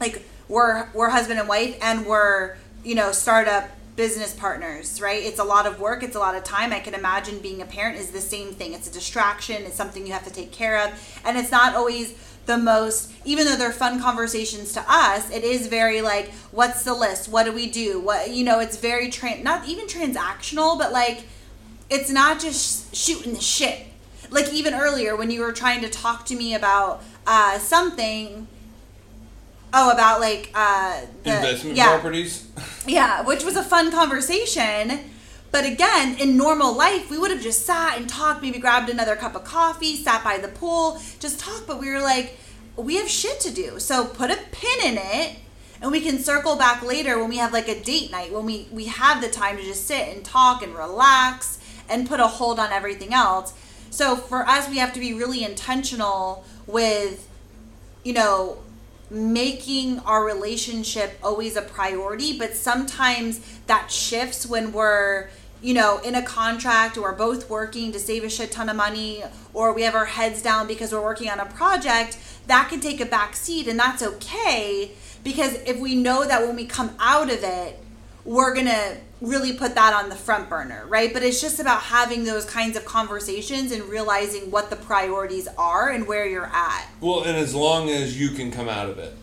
like 0.00 0.22
we're 0.48 0.88
we're 0.92 1.10
husband 1.10 1.38
and 1.38 1.48
wife 1.48 1.76
and 1.82 2.06
we're 2.06 2.56
you 2.84 2.94
know 2.94 3.12
startup 3.12 3.70
business 3.96 4.34
partners 4.34 5.00
right? 5.00 5.22
It's 5.22 5.38
a 5.38 5.44
lot 5.44 5.66
of 5.66 5.80
work 5.80 6.02
it's 6.02 6.16
a 6.16 6.18
lot 6.18 6.34
of 6.34 6.44
time. 6.44 6.72
I 6.72 6.80
can 6.80 6.94
imagine 6.94 7.38
being 7.38 7.60
a 7.62 7.66
parent 7.66 7.98
is 7.98 8.10
the 8.10 8.20
same 8.20 8.52
thing. 8.52 8.72
It's 8.72 8.88
a 8.88 8.92
distraction 8.92 9.62
it's 9.62 9.76
something 9.76 10.06
you 10.06 10.12
have 10.12 10.24
to 10.24 10.32
take 10.32 10.52
care 10.52 10.84
of. 10.84 11.20
And 11.24 11.36
it's 11.36 11.50
not 11.50 11.74
always 11.74 12.14
the 12.46 12.58
most 12.58 13.12
even 13.24 13.46
though 13.46 13.56
they're 13.56 13.72
fun 13.72 14.00
conversations 14.00 14.72
to 14.72 14.84
us 14.88 15.30
it 15.30 15.44
is 15.44 15.68
very 15.68 16.02
like 16.02 16.30
what's 16.50 16.84
the 16.84 16.94
list? 16.94 17.28
What 17.28 17.44
do 17.44 17.52
we 17.52 17.70
do? 17.70 18.00
What 18.00 18.30
you 18.30 18.44
know 18.44 18.60
it's 18.60 18.76
very 18.76 19.08
tran 19.08 19.42
not 19.42 19.68
even 19.68 19.86
transactional 19.86 20.78
but 20.78 20.92
like 20.92 21.24
it's 21.92 22.10
not 22.10 22.40
just 22.40 22.94
shooting 22.94 23.34
the 23.34 23.40
shit. 23.40 23.86
Like 24.30 24.50
even 24.52 24.72
earlier 24.72 25.14
when 25.14 25.30
you 25.30 25.42
were 25.42 25.52
trying 25.52 25.82
to 25.82 25.90
talk 25.90 26.24
to 26.26 26.34
me 26.34 26.54
about 26.54 27.02
uh, 27.26 27.58
something 27.58 28.48
oh 29.72 29.90
about 29.90 30.20
like 30.20 30.50
uh 30.54 31.00
the, 31.22 31.36
Investment 31.36 31.76
yeah, 31.76 31.88
properties. 31.88 32.48
yeah 32.86 33.22
which 33.22 33.44
was 33.44 33.56
a 33.56 33.62
fun 33.62 33.90
conversation. 33.90 35.00
But 35.50 35.66
again 35.66 36.16
in 36.18 36.36
normal 36.36 36.74
life 36.74 37.10
we 37.10 37.18
would 37.18 37.30
have 37.30 37.42
just 37.42 37.66
sat 37.66 37.98
and 37.98 38.08
talked 38.08 38.42
maybe 38.42 38.58
grabbed 38.58 38.88
another 38.88 39.16
cup 39.16 39.34
of 39.34 39.44
coffee 39.44 39.96
sat 39.96 40.24
by 40.24 40.38
the 40.38 40.48
pool 40.48 41.00
just 41.20 41.38
talk 41.38 41.66
but 41.66 41.78
we 41.78 41.90
were 41.90 42.00
like 42.00 42.38
we 42.76 42.96
have 42.96 43.08
shit 43.08 43.40
to 43.40 43.50
do. 43.50 43.78
So 43.78 44.06
put 44.06 44.30
a 44.30 44.38
pin 44.50 44.92
in 44.92 44.98
it 44.98 45.36
and 45.80 45.90
we 45.90 46.00
can 46.00 46.18
circle 46.18 46.56
back 46.56 46.82
later 46.82 47.18
when 47.18 47.28
we 47.28 47.36
have 47.38 47.52
like 47.52 47.68
a 47.68 47.80
date 47.82 48.10
night 48.10 48.32
when 48.32 48.46
we 48.46 48.68
we 48.70 48.86
have 48.86 49.20
the 49.20 49.28
time 49.28 49.56
to 49.56 49.62
just 49.62 49.86
sit 49.86 50.08
and 50.08 50.24
talk 50.24 50.62
and 50.62 50.74
relax 50.74 51.58
and 51.88 52.08
put 52.08 52.20
a 52.20 52.26
hold 52.26 52.58
on 52.58 52.72
everything 52.72 53.12
else. 53.12 53.52
So 53.90 54.16
for 54.16 54.48
us 54.48 54.68
we 54.70 54.78
have 54.78 54.92
to 54.94 55.00
be 55.00 55.12
really 55.12 55.44
intentional 55.44 56.44
with 56.66 57.28
you 58.04 58.14
know 58.14 58.61
making 59.12 59.98
our 60.00 60.24
relationship 60.24 61.18
always 61.22 61.56
a 61.56 61.62
priority 61.62 62.36
but 62.36 62.54
sometimes 62.54 63.40
that 63.66 63.90
shifts 63.90 64.46
when 64.46 64.72
we're 64.72 65.28
you 65.60 65.74
know 65.74 65.98
in 66.04 66.14
a 66.14 66.22
contract 66.22 66.96
or 66.96 67.12
both 67.12 67.48
working 67.50 67.92
to 67.92 67.98
save 67.98 68.24
a 68.24 68.28
shit 68.30 68.50
ton 68.50 68.68
of 68.68 68.76
money 68.76 69.22
or 69.52 69.72
we 69.72 69.82
have 69.82 69.94
our 69.94 70.06
heads 70.06 70.42
down 70.42 70.66
because 70.66 70.92
we're 70.92 71.02
working 71.02 71.28
on 71.28 71.38
a 71.38 71.46
project 71.46 72.18
that 72.46 72.68
can 72.68 72.80
take 72.80 73.00
a 73.00 73.06
back 73.06 73.36
seat 73.36 73.68
and 73.68 73.78
that's 73.78 74.02
okay 74.02 74.90
because 75.22 75.54
if 75.66 75.78
we 75.78 75.94
know 75.94 76.26
that 76.26 76.42
when 76.42 76.56
we 76.56 76.66
come 76.66 76.94
out 76.98 77.30
of 77.30 77.44
it 77.44 77.81
we're 78.24 78.54
gonna 78.54 78.96
really 79.20 79.52
put 79.52 79.74
that 79.74 79.94
on 79.94 80.08
the 80.08 80.16
front 80.16 80.48
burner 80.48 80.84
right? 80.88 81.12
But 81.12 81.22
it's 81.22 81.40
just 81.40 81.60
about 81.60 81.82
having 81.82 82.24
those 82.24 82.44
kinds 82.44 82.76
of 82.76 82.84
conversations 82.84 83.72
and 83.72 83.84
realizing 83.84 84.50
what 84.50 84.70
the 84.70 84.76
priorities 84.76 85.48
are 85.56 85.90
and 85.90 86.06
where 86.06 86.26
you're 86.26 86.46
at. 86.46 86.86
Well, 87.00 87.22
and 87.22 87.36
as 87.36 87.54
long 87.54 87.88
as 87.88 88.18
you 88.18 88.30
can 88.30 88.50
come 88.50 88.68
out 88.68 88.88
of 88.88 88.98
it. 88.98 89.14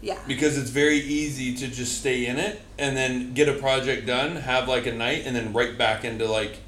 yeah. 0.00 0.18
Because 0.26 0.56
it's 0.56 0.70
very 0.70 0.98
easy 0.98 1.54
to 1.56 1.68
just 1.68 1.98
stay 1.98 2.26
in 2.26 2.38
it 2.38 2.60
and 2.78 2.96
then 2.96 3.34
get 3.34 3.48
a 3.48 3.54
project 3.54 4.06
done, 4.06 4.36
have 4.36 4.68
like 4.68 4.86
a 4.86 4.92
night, 4.92 5.22
and 5.26 5.34
then 5.34 5.52
right 5.52 5.76
back 5.76 6.04
into 6.04 6.26
like 6.26 6.58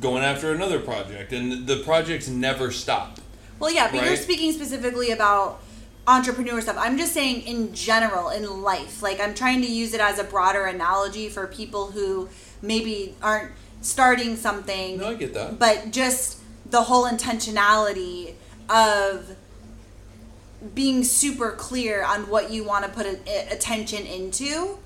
going 0.00 0.22
after 0.22 0.52
another 0.52 0.80
project, 0.80 1.32
and 1.32 1.66
the 1.66 1.76
projects 1.78 2.28
never 2.28 2.70
stop. 2.70 3.18
Well, 3.58 3.72
yeah, 3.72 3.90
but 3.90 4.04
you're 4.04 4.16
speaking 4.16 4.52
specifically 4.52 5.10
about 5.10 5.60
entrepreneur 6.06 6.60
stuff. 6.60 6.76
I'm 6.78 6.96
just 6.98 7.12
saying 7.12 7.42
in 7.42 7.74
general 7.74 8.30
in 8.30 8.62
life. 8.62 9.02
Like 9.02 9.20
I'm 9.20 9.34
trying 9.34 9.60
to 9.62 9.70
use 9.70 9.94
it 9.94 10.00
as 10.00 10.18
a 10.18 10.24
broader 10.24 10.64
analogy 10.64 11.28
for 11.28 11.46
people 11.46 11.92
who 11.92 12.28
maybe 12.62 13.14
aren't 13.22 13.52
starting 13.80 14.36
something, 14.36 14.98
No, 14.98 15.08
I 15.10 15.14
get 15.14 15.32
that. 15.34 15.58
but 15.58 15.90
just 15.90 16.38
the 16.70 16.82
whole 16.82 17.04
intentionality 17.06 18.34
of 18.68 19.36
being 20.74 21.02
super 21.02 21.52
clear 21.52 22.04
on 22.04 22.28
what 22.28 22.50
you 22.50 22.62
want 22.64 22.84
to 22.84 22.90
put 22.90 23.06
a, 23.06 23.48
attention 23.50 24.04
into 24.04 24.78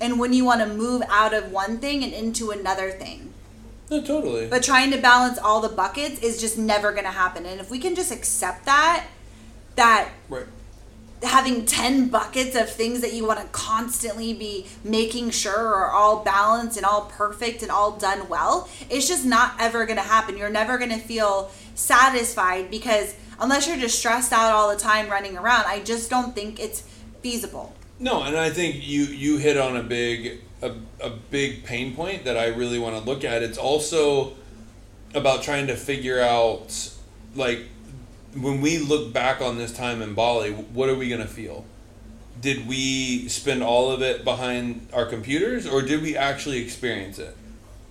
and 0.00 0.18
when 0.18 0.32
you 0.32 0.44
want 0.44 0.60
to 0.60 0.66
move 0.66 1.02
out 1.08 1.32
of 1.32 1.52
one 1.52 1.78
thing 1.78 2.02
and 2.02 2.12
into 2.12 2.50
another 2.50 2.90
thing. 2.90 3.32
No, 3.90 4.02
totally. 4.02 4.48
But 4.48 4.62
trying 4.62 4.90
to 4.90 4.98
balance 4.98 5.38
all 5.38 5.60
the 5.60 5.68
buckets 5.68 6.20
is 6.20 6.40
just 6.40 6.58
never 6.58 6.92
going 6.92 7.04
to 7.04 7.10
happen. 7.10 7.46
And 7.46 7.60
if 7.60 7.70
we 7.70 7.78
can 7.78 7.94
just 7.94 8.12
accept 8.12 8.64
that, 8.66 9.06
that 9.78 10.10
right. 10.28 10.46
having 11.22 11.64
10 11.64 12.08
buckets 12.08 12.54
of 12.54 12.68
things 12.68 13.00
that 13.00 13.12
you 13.12 13.26
want 13.26 13.40
to 13.40 13.46
constantly 13.46 14.34
be 14.34 14.66
making 14.84 15.30
sure 15.30 15.56
are 15.56 15.90
all 15.90 16.22
balanced 16.22 16.76
and 16.76 16.84
all 16.84 17.06
perfect 17.06 17.62
and 17.62 17.70
all 17.70 17.92
done 17.92 18.28
well, 18.28 18.68
it's 18.90 19.08
just 19.08 19.24
not 19.24 19.54
ever 19.58 19.86
going 19.86 19.96
to 19.96 20.02
happen. 20.02 20.36
You're 20.36 20.50
never 20.50 20.78
going 20.78 20.90
to 20.90 20.98
feel 20.98 21.50
satisfied 21.74 22.70
because 22.70 23.14
unless 23.40 23.66
you're 23.66 23.76
just 23.76 23.98
stressed 23.98 24.32
out 24.32 24.52
all 24.52 24.68
the 24.68 24.80
time 24.80 25.08
running 25.08 25.38
around, 25.38 25.64
I 25.66 25.80
just 25.80 26.10
don't 26.10 26.34
think 26.34 26.60
it's 26.60 26.80
feasible. 27.22 27.74
No, 28.00 28.22
and 28.22 28.36
I 28.36 28.50
think 28.50 28.76
you 28.86 29.04
you 29.04 29.38
hit 29.38 29.56
on 29.56 29.76
a 29.76 29.82
big 29.82 30.40
a, 30.62 30.72
a 31.00 31.10
big 31.10 31.64
pain 31.64 31.94
point 31.94 32.24
that 32.24 32.36
I 32.36 32.46
really 32.46 32.78
want 32.78 32.96
to 32.96 33.02
look 33.02 33.24
at. 33.24 33.42
It's 33.42 33.58
also 33.58 34.34
about 35.14 35.42
trying 35.42 35.66
to 35.68 35.76
figure 35.76 36.20
out 36.20 36.92
like 37.34 37.66
when 38.34 38.60
we 38.60 38.78
look 38.78 39.12
back 39.12 39.40
on 39.40 39.58
this 39.58 39.72
time 39.72 40.02
in 40.02 40.14
Bali, 40.14 40.52
what 40.52 40.88
are 40.88 40.94
we 40.94 41.08
going 41.08 41.20
to 41.20 41.28
feel? 41.28 41.64
Did 42.40 42.68
we 42.68 43.28
spend 43.28 43.62
all 43.62 43.90
of 43.90 44.02
it 44.02 44.24
behind 44.24 44.88
our 44.92 45.06
computers 45.06 45.66
or 45.66 45.82
did 45.82 46.02
we 46.02 46.16
actually 46.16 46.58
experience 46.58 47.18
it? 47.18 47.36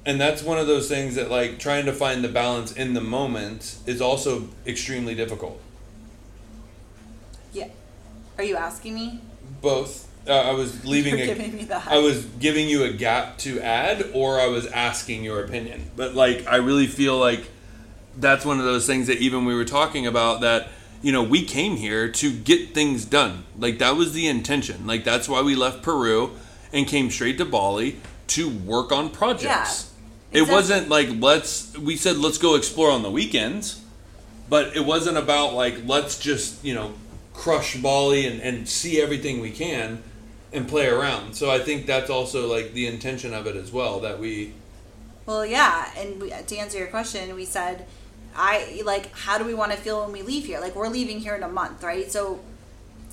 And 0.05 0.21
that's 0.21 0.41
one 0.41 0.57
of 0.57 0.67
those 0.67 0.87
things 0.87 1.15
that 1.15 1.29
like 1.29 1.59
trying 1.59 1.85
to 1.85 1.93
find 1.93 2.23
the 2.23 2.29
balance 2.29 2.71
in 2.71 2.93
the 2.93 3.01
moment 3.01 3.77
is 3.85 3.99
also 3.99 4.47
extremely 4.65 5.15
difficult. 5.15 5.61
Yeah. 7.51 7.67
Are 8.37 8.43
you 8.43 8.55
asking 8.55 8.95
me? 8.95 9.19
Both. 9.61 10.07
Uh, 10.25 10.31
I 10.31 10.51
was 10.51 10.85
leaving 10.85 11.17
You're 11.17 11.31
a, 11.31 11.35
giving 11.35 11.55
me 11.55 11.65
the 11.65 11.81
I 11.85 11.97
was 11.97 12.23
giving 12.23 12.69
you 12.69 12.83
a 12.85 12.91
gap 12.91 13.37
to 13.39 13.59
add, 13.59 14.11
or 14.13 14.39
I 14.39 14.47
was 14.47 14.65
asking 14.67 15.25
your 15.25 15.43
opinion. 15.43 15.91
But 15.97 16.15
like, 16.15 16.47
I 16.47 16.57
really 16.57 16.87
feel 16.87 17.17
like 17.17 17.49
that's 18.17 18.45
one 18.45 18.59
of 18.59 18.65
those 18.65 18.85
things 18.85 19.07
that 19.07 19.19
even 19.19 19.45
we 19.45 19.55
were 19.55 19.65
talking 19.65 20.05
about 20.05 20.41
that 20.41 20.69
you 21.01 21.11
know 21.11 21.23
we 21.23 21.43
came 21.43 21.77
here 21.77 22.09
to 22.11 22.31
get 22.31 22.73
things 22.73 23.05
done. 23.05 23.45
Like 23.57 23.79
that 23.79 23.95
was 23.95 24.13
the 24.13 24.27
intention. 24.27 24.87
Like 24.87 25.03
that's 25.03 25.29
why 25.29 25.41
we 25.41 25.55
left 25.55 25.81
Peru 25.83 26.31
and 26.73 26.87
came 26.87 27.09
straight 27.09 27.37
to 27.37 27.45
Bali 27.45 27.97
to 28.27 28.49
work 28.49 28.91
on 28.91 29.09
projects. 29.09 29.93
Yeah, 30.31 30.41
It 30.41 30.49
wasn't 30.49 30.89
like 30.89 31.09
let's. 31.19 31.77
We 31.77 31.95
said 31.95 32.17
let's 32.17 32.37
go 32.37 32.55
explore 32.55 32.91
on 32.91 33.03
the 33.03 33.11
weekends, 33.11 33.81
but 34.49 34.75
it 34.75 34.85
wasn't 34.85 35.17
about 35.17 35.53
like 35.53 35.85
let's 35.85 36.19
just 36.19 36.63
you 36.63 36.73
know 36.73 36.93
crush 37.33 37.77
Bali 37.77 38.25
and, 38.25 38.41
and 38.41 38.67
see 38.67 38.99
everything 38.99 39.39
we 39.39 39.51
can 39.51 40.01
and 40.51 40.67
play 40.67 40.87
around. 40.87 41.35
So 41.35 41.51
I 41.51 41.59
think 41.59 41.85
that's 41.85 42.09
also 42.09 42.47
like 42.47 42.73
the 42.73 42.87
intention 42.87 43.33
of 43.33 43.47
it 43.47 43.55
as 43.55 43.71
well 43.71 43.99
that 43.99 44.19
we 44.19 44.53
Well, 45.25 45.45
yeah, 45.45 45.91
and 45.97 46.21
we, 46.21 46.29
to 46.29 46.57
answer 46.57 46.77
your 46.77 46.87
question, 46.87 47.33
we 47.35 47.45
said, 47.45 47.85
I 48.37 48.81
like, 48.85 49.11
how 49.13 49.37
do 49.37 49.43
we 49.43 49.53
want 49.53 49.71
to 49.71 49.77
feel 49.77 50.01
when 50.03 50.11
we 50.11 50.21
leave 50.21 50.45
here? 50.45 50.59
Like, 50.59 50.75
we're 50.75 50.89
leaving 50.89 51.19
here 51.19 51.35
in 51.35 51.43
a 51.43 51.49
month, 51.49 51.83
right? 51.83 52.09
So, 52.11 52.39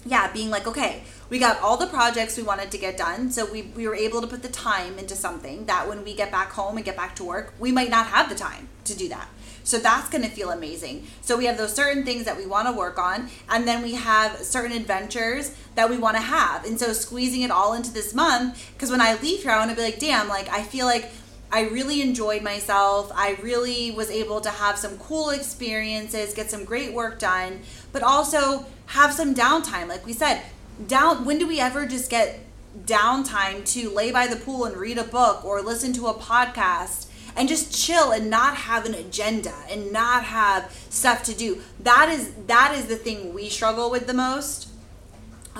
yeah, 0.05 0.31
being 0.33 0.51
like, 0.51 0.66
okay, 0.66 1.03
we 1.31 1.39
got 1.39 1.59
all 1.61 1.79
the 1.79 1.87
projects 1.87 2.37
we 2.37 2.43
wanted 2.43 2.70
to 2.70 2.79
get 2.79 2.99
done, 2.99 3.31
so 3.31 3.51
we 3.51 3.62
we 3.62 3.89
were 3.89 3.95
able 3.95 4.20
to 4.20 4.27
put 4.27 4.43
the 4.43 4.51
time 4.51 4.99
into 4.99 5.16
something 5.16 5.64
that 5.64 5.89
when 5.89 6.05
we 6.05 6.14
get 6.14 6.31
back 6.31 6.53
home 6.53 6.77
and 6.77 6.85
get 6.85 6.95
back 6.95 7.16
to 7.16 7.25
work, 7.25 7.55
we 7.59 7.72
might 7.72 7.89
not 7.89 8.09
have 8.09 8.29
the 8.29 8.35
time 8.35 8.68
to 8.85 8.95
do 8.95 9.09
that. 9.09 9.29
So 9.64 9.79
that's 9.79 10.11
going 10.11 10.22
to 10.22 10.29
feel 10.29 10.51
amazing. 10.51 11.07
So 11.22 11.39
we 11.39 11.47
have 11.47 11.57
those 11.57 11.75
certain 11.75 12.05
things 12.05 12.27
that 12.27 12.37
we 12.37 12.45
want 12.45 12.68
to 12.68 12.75
work 12.75 12.99
on, 12.99 13.31
and 13.49 13.66
then 13.66 13.83
we 13.83 13.95
have 13.95 14.37
certain 14.41 14.77
adventures 14.77 15.57
that 15.75 15.89
we 15.89 15.97
want 15.97 16.16
to 16.16 16.22
have. 16.22 16.66
And 16.66 16.79
so 16.79 16.93
squeezing 16.93 17.41
it 17.41 17.51
all 17.51 17.72
into 17.72 17.91
this 17.91 18.12
month, 18.12 18.62
because 18.75 18.91
when 18.91 19.01
I 19.01 19.14
leave 19.14 19.43
here, 19.43 19.53
I 19.53 19.59
want 19.59 19.70
to 19.70 19.77
be 19.77 19.83
like, 19.83 19.99
damn, 19.99 20.29
like 20.29 20.51
I 20.51 20.62
feel 20.62 20.85
like 20.85 21.11
I 21.55 21.69
really 21.69 22.03
enjoyed 22.03 22.43
myself. 22.43 23.13
I 23.15 23.39
really 23.41 23.93
was 23.93 24.11
able 24.11 24.41
to 24.41 24.51
have 24.51 24.77
some 24.77 24.99
cool 24.99 25.31
experiences, 25.31 26.35
get 26.35 26.51
some 26.51 26.65
great 26.65 26.93
work 26.93 27.21
done, 27.21 27.61
but 27.93 28.03
also 28.03 28.67
have 28.87 29.13
some 29.13 29.37
downtime. 29.37 29.87
Like 29.87 30.05
we 30.05 30.15
said, 30.15 30.43
down 30.89 31.25
when 31.25 31.39
do 31.39 31.47
we 31.47 31.61
ever 31.61 31.87
just 31.87 32.11
get 32.11 32.41
downtime 32.85 33.65
to 33.73 33.89
lay 33.89 34.11
by 34.11 34.27
the 34.27 34.35
pool 34.35 34.65
and 34.65 34.77
read 34.77 34.99
a 34.99 35.05
book 35.05 35.45
or 35.45 35.63
listen 35.63 35.93
to 35.93 36.09
a 36.09 36.15
podcast 36.15 37.07
and 37.37 37.49
just 37.49 37.73
chill 37.73 38.11
and 38.11 38.29
not 38.29 38.57
have 38.57 38.85
an 38.85 38.95
agenda 38.95 39.55
and 39.71 39.93
not 39.93 40.25
have 40.25 40.77
stuff 40.91 41.23
to 41.23 41.35
do. 41.37 41.63
That 41.79 42.09
is 42.09 42.33
that 42.49 42.75
is 42.77 42.87
the 42.87 42.97
thing 42.97 43.33
we 43.33 43.49
struggle 43.49 43.93
with 43.93 44.09
the 44.09 44.15
most 44.15 44.71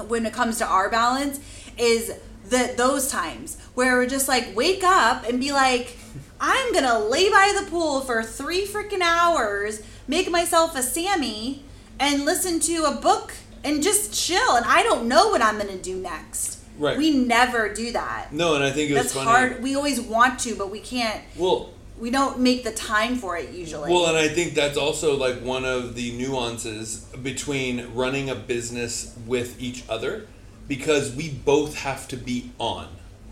when 0.09 0.27
it 0.27 0.33
comes 0.33 0.59
to 0.59 0.67
our 0.67 0.91
balance 0.91 1.39
is 1.79 2.19
the 2.49 2.75
those 2.77 3.09
times 3.09 3.57
where 3.75 3.97
we're 3.97 4.07
just 4.07 4.29
like 4.29 4.55
wake 4.55 4.85
up 4.85 5.29
and 5.29 5.41
be 5.41 5.53
like 5.53 5.97
i'm 6.41 6.73
gonna 6.73 6.99
lay 6.99 7.31
by 7.31 7.59
the 7.59 7.69
pool 7.71 8.01
for 8.01 8.23
three 8.23 8.67
freaking 8.67 9.01
hours 9.01 9.83
make 10.07 10.31
myself 10.31 10.77
a 10.77 10.83
sammy 10.83 11.65
and 11.99 12.25
listen 12.25 12.61
to 12.61 12.85
a 12.85 12.93
book 12.93 13.33
and 13.63 13.83
just 13.83 14.13
chill. 14.13 14.57
And 14.57 14.67
i 14.67 14.83
don't 14.83 15.09
know 15.09 15.29
what 15.29 15.43
i'm 15.43 15.59
gonna 15.59 15.77
do 15.77 15.97
next. 15.97 16.61
Right. 16.77 16.99
we 16.99 17.13
never 17.13 17.73
do 17.73 17.93
that. 17.93 18.33
No, 18.33 18.57
and 18.57 18.65
I 18.65 18.73
think 18.73 18.93
that's 18.93 19.13
funny. 19.13 19.31
hard. 19.31 19.63
We 19.63 19.77
always 19.77 20.01
want 20.01 20.41
to 20.41 20.57
but 20.57 20.71
we 20.71 20.81
can't. 20.81 21.23
Well, 21.37 21.71
we 22.01 22.11
don't 22.11 22.41
make 22.41 22.65
the 22.65 22.73
time 22.73 23.15
for 23.15 23.37
it 23.37 23.51
usually. 23.51 23.93
Well, 23.93 24.07
and 24.07 24.17
I 24.17 24.27
think 24.27 24.55
that's 24.55 24.77
also 24.77 25.17
like 25.17 25.41
one 25.41 25.65
of 25.65 25.95
the 25.95 26.11
nuances 26.19 27.07
between 27.23 27.95
running 27.95 28.29
a 28.29 28.35
business 28.35 29.17
with 29.25 29.63
each 29.63 29.85
other 29.89 30.27
because 30.69 31.15
we 31.15 31.31
both 31.31 31.77
have 31.77 32.09
to 32.09 32.17
be 32.17 32.51
on, 32.59 32.89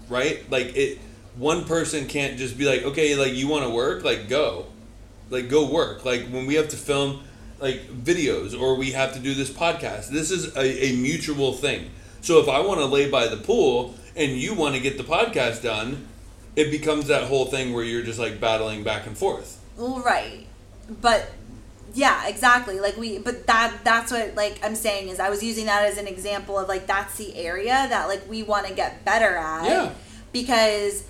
right? 0.08 0.48
Like 0.50 0.76
it 0.76 0.98
one 1.36 1.64
person 1.64 2.06
can't 2.06 2.38
just 2.38 2.58
be 2.58 2.64
like, 2.66 2.82
"Okay, 2.82 3.14
like 3.16 3.32
you 3.32 3.48
want 3.48 3.64
to 3.64 3.70
work? 3.70 4.04
Like 4.04 4.28
go." 4.28 4.66
Like 5.30 5.48
go 5.48 5.66
work. 5.66 6.04
Like 6.04 6.28
when 6.28 6.44
we 6.44 6.56
have 6.56 6.68
to 6.68 6.76
film 6.76 7.22
like 7.62 7.86
videos 7.88 8.60
or 8.60 8.74
we 8.74 8.90
have 8.90 9.14
to 9.14 9.20
do 9.20 9.34
this 9.34 9.50
podcast. 9.50 10.08
This 10.08 10.30
is 10.30 10.54
a, 10.56 10.86
a 10.86 10.96
mutual 10.96 11.52
thing. 11.52 11.90
So 12.20 12.40
if 12.40 12.48
I 12.48 12.60
want 12.60 12.80
to 12.80 12.86
lay 12.86 13.08
by 13.08 13.28
the 13.28 13.36
pool 13.36 13.94
and 14.14 14.32
you 14.32 14.52
want 14.52 14.74
to 14.74 14.80
get 14.80 14.98
the 14.98 15.04
podcast 15.04 15.62
done, 15.62 16.08
it 16.56 16.70
becomes 16.70 17.06
that 17.06 17.24
whole 17.24 17.46
thing 17.46 17.72
where 17.72 17.84
you're 17.84 18.02
just 18.02 18.18
like 18.18 18.40
battling 18.40 18.82
back 18.82 19.06
and 19.06 19.16
forth. 19.16 19.60
Right, 19.76 20.46
but 21.00 21.30
yeah, 21.94 22.26
exactly. 22.28 22.80
Like 22.80 22.96
we, 22.96 23.18
but 23.18 23.46
that 23.46 23.78
that's 23.84 24.10
what 24.10 24.34
like 24.34 24.58
I'm 24.64 24.74
saying 24.74 25.08
is 25.08 25.20
I 25.20 25.30
was 25.30 25.42
using 25.42 25.66
that 25.66 25.84
as 25.84 25.98
an 25.98 26.06
example 26.06 26.58
of 26.58 26.68
like 26.68 26.86
that's 26.86 27.16
the 27.16 27.34
area 27.36 27.86
that 27.88 28.08
like 28.08 28.28
we 28.28 28.42
want 28.42 28.66
to 28.66 28.74
get 28.74 29.04
better 29.04 29.36
at. 29.36 29.64
Yeah. 29.64 29.94
Because, 30.32 31.04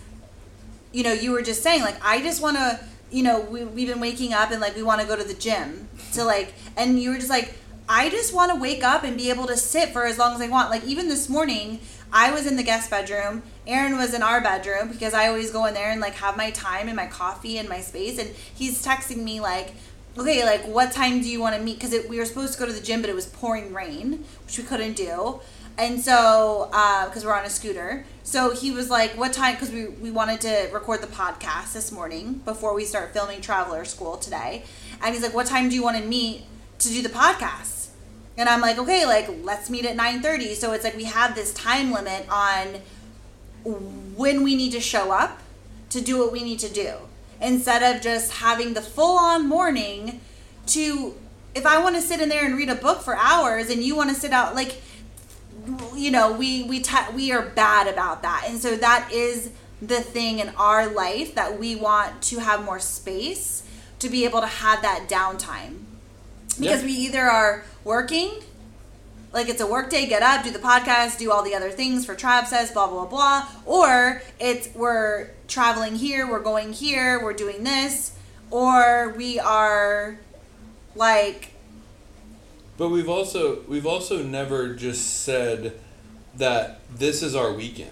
you 0.92 1.04
know, 1.04 1.12
you 1.12 1.30
were 1.30 1.42
just 1.42 1.62
saying 1.62 1.82
like 1.82 2.04
I 2.04 2.20
just 2.20 2.42
want 2.42 2.56
to, 2.56 2.80
you 3.10 3.22
know, 3.22 3.40
we 3.40 3.64
we've 3.64 3.88
been 3.88 4.00
waking 4.00 4.32
up 4.32 4.50
and 4.50 4.60
like 4.60 4.74
we 4.74 4.82
want 4.82 5.00
to 5.00 5.06
go 5.06 5.16
to 5.16 5.24
the 5.24 5.34
gym 5.34 5.88
to 6.14 6.24
like, 6.24 6.52
and 6.76 7.00
you 7.00 7.10
were 7.10 7.16
just 7.16 7.30
like. 7.30 7.54
I 7.88 8.10
just 8.10 8.32
want 8.32 8.52
to 8.52 8.58
wake 8.58 8.84
up 8.84 9.02
and 9.02 9.16
be 9.16 9.28
able 9.28 9.48
to 9.48 9.56
sit 9.56 9.90
for 9.90 10.06
as 10.06 10.16
long 10.16 10.34
as 10.34 10.40
I 10.40 10.48
want. 10.48 10.70
Like 10.70 10.84
even 10.84 11.08
this 11.08 11.28
morning, 11.28 11.80
I 12.12 12.30
was 12.30 12.46
in 12.46 12.56
the 12.56 12.62
guest 12.62 12.88
bedroom. 12.88 13.42
Aaron 13.66 13.98
was 13.98 14.14
in 14.14 14.22
our 14.22 14.40
bedroom 14.40 14.88
because 14.88 15.12
I 15.12 15.26
always 15.26 15.50
go 15.50 15.66
in 15.66 15.74
there 15.74 15.90
and 15.90 16.00
like 16.00 16.14
have 16.14 16.36
my 16.36 16.52
time 16.52 16.86
and 16.86 16.96
my 16.96 17.06
coffee 17.06 17.58
and 17.58 17.68
my 17.68 17.80
space. 17.80 18.18
And 18.18 18.30
he's 18.54 18.86
texting 18.86 19.24
me 19.24 19.40
like, 19.40 19.74
"Okay, 20.18 20.44
like 20.44 20.64
what 20.64 20.92
time 20.92 21.20
do 21.20 21.28
you 21.28 21.40
want 21.40 21.56
to 21.56 21.62
meet?" 21.62 21.78
Because 21.80 22.06
we 22.08 22.18
were 22.18 22.24
supposed 22.24 22.52
to 22.54 22.58
go 22.58 22.66
to 22.66 22.72
the 22.72 22.80
gym, 22.80 23.00
but 23.00 23.10
it 23.10 23.14
was 23.14 23.26
pouring 23.26 23.72
rain, 23.72 24.24
which 24.46 24.58
we 24.58 24.64
couldn't 24.64 24.94
do. 24.94 25.40
And 25.78 26.00
so, 26.00 26.68
uh, 26.72 27.06
because 27.06 27.24
we're 27.24 27.34
on 27.34 27.46
a 27.46 27.50
scooter, 27.50 28.04
so 28.22 28.54
he 28.54 28.70
was 28.70 28.90
like, 28.90 29.12
"What 29.12 29.32
time?" 29.32 29.54
Because 29.54 29.70
we 29.70 29.86
we 29.86 30.10
wanted 30.10 30.40
to 30.42 30.68
record 30.72 31.00
the 31.00 31.06
podcast 31.06 31.72
this 31.72 31.90
morning 31.90 32.42
before 32.44 32.74
we 32.74 32.84
start 32.84 33.12
filming 33.12 33.40
Traveler 33.40 33.84
School 33.84 34.16
today. 34.18 34.64
And 35.00 35.14
he's 35.14 35.22
like, 35.22 35.34
"What 35.34 35.46
time 35.46 35.68
do 35.68 35.74
you 35.74 35.82
want 35.82 35.96
to 35.96 36.04
meet 36.04 36.44
to 36.80 36.88
do 36.88 37.02
the 37.02 37.08
podcast?" 37.08 37.88
And 38.36 38.48
I'm 38.48 38.60
like, 38.60 38.78
okay, 38.78 39.04
like 39.06 39.28
let's 39.42 39.70
meet 39.70 39.84
at 39.84 39.96
9:30. 39.96 40.54
So 40.54 40.72
it's 40.72 40.84
like 40.84 40.96
we 40.96 41.04
have 41.04 41.34
this 41.34 41.52
time 41.54 41.92
limit 41.92 42.26
on 42.30 42.80
when 43.64 44.42
we 44.42 44.56
need 44.56 44.72
to 44.72 44.80
show 44.80 45.12
up 45.12 45.40
to 45.90 46.00
do 46.00 46.18
what 46.18 46.32
we 46.32 46.42
need 46.42 46.58
to 46.58 46.68
do 46.68 46.94
instead 47.43 47.82
of 47.97 48.03
just 48.03 48.32
having 48.34 48.74
the 48.74 48.80
full 48.82 49.18
on 49.18 49.49
morning 49.49 50.20
to 50.66 51.14
if 51.55 51.66
I 51.66 51.82
want 51.82 51.97
to 51.97 52.01
sit 52.03 52.20
in 52.20 52.28
there 52.30 52.47
and 52.47 52.57
read 52.57 52.70
a 52.70 52.74
book 52.74 53.03
for 53.03 53.14
hours 53.16 53.68
and 53.68 53.82
you 53.82 53.95
want 53.95 54.09
to 54.11 54.16
sit 54.16 54.32
out 54.32 54.55
like 54.55 54.80
you 55.95 56.11
know, 56.11 56.32
we 56.32 56.64
we 56.64 56.80
ta- 56.80 57.12
we 57.14 57.30
are 57.32 57.43
bad 57.43 57.86
about 57.86 58.22
that. 58.22 58.47
And 58.49 58.59
so 58.59 58.76
that 58.76 59.11
is 59.12 59.51
the 59.80 60.01
thing 60.01 60.38
in 60.38 60.49
our 60.57 60.88
life 60.88 61.34
that 61.34 61.59
we 61.59 61.76
want 61.76 62.22
to 62.22 62.38
have 62.38 62.64
more 62.64 62.78
space 62.80 63.62
to 63.99 64.09
be 64.09 64.24
able 64.24 64.40
to 64.40 64.47
have 64.47 64.82
that 64.82 65.07
downtime 65.09 65.78
because 66.59 66.80
Yeah. 66.80 66.86
we 66.86 66.93
either 66.93 67.22
are 67.22 67.64
working 67.84 68.30
like 69.32 69.48
it's 69.48 69.60
a 69.60 69.66
work 69.66 69.90
day 69.90 70.06
get 70.06 70.22
up 70.22 70.44
do 70.44 70.50
the 70.50 70.58
podcast 70.58 71.18
do 71.18 71.30
all 71.30 71.42
the 71.42 71.54
other 71.54 71.70
things 71.70 72.04
for 72.04 72.14
trav 72.14 72.46
says 72.46 72.70
blah 72.70 72.86
blah 72.86 73.06
blah 73.06 73.46
or 73.66 74.22
it's 74.38 74.74
we're 74.74 75.30
traveling 75.48 75.94
here 75.96 76.30
we're 76.30 76.40
going 76.42 76.72
here 76.72 77.22
we're 77.22 77.32
doing 77.32 77.64
this 77.64 78.16
or 78.52 79.14
we 79.16 79.38
are 79.40 80.18
like 80.94 81.52
But 82.76 82.90
we've 82.90 83.08
also 83.08 83.62
we've 83.62 83.86
also 83.86 84.22
never 84.22 84.74
just 84.74 85.22
said 85.22 85.80
that 86.36 86.80
this 86.94 87.22
is 87.22 87.34
our 87.34 87.52
weekend. 87.52 87.90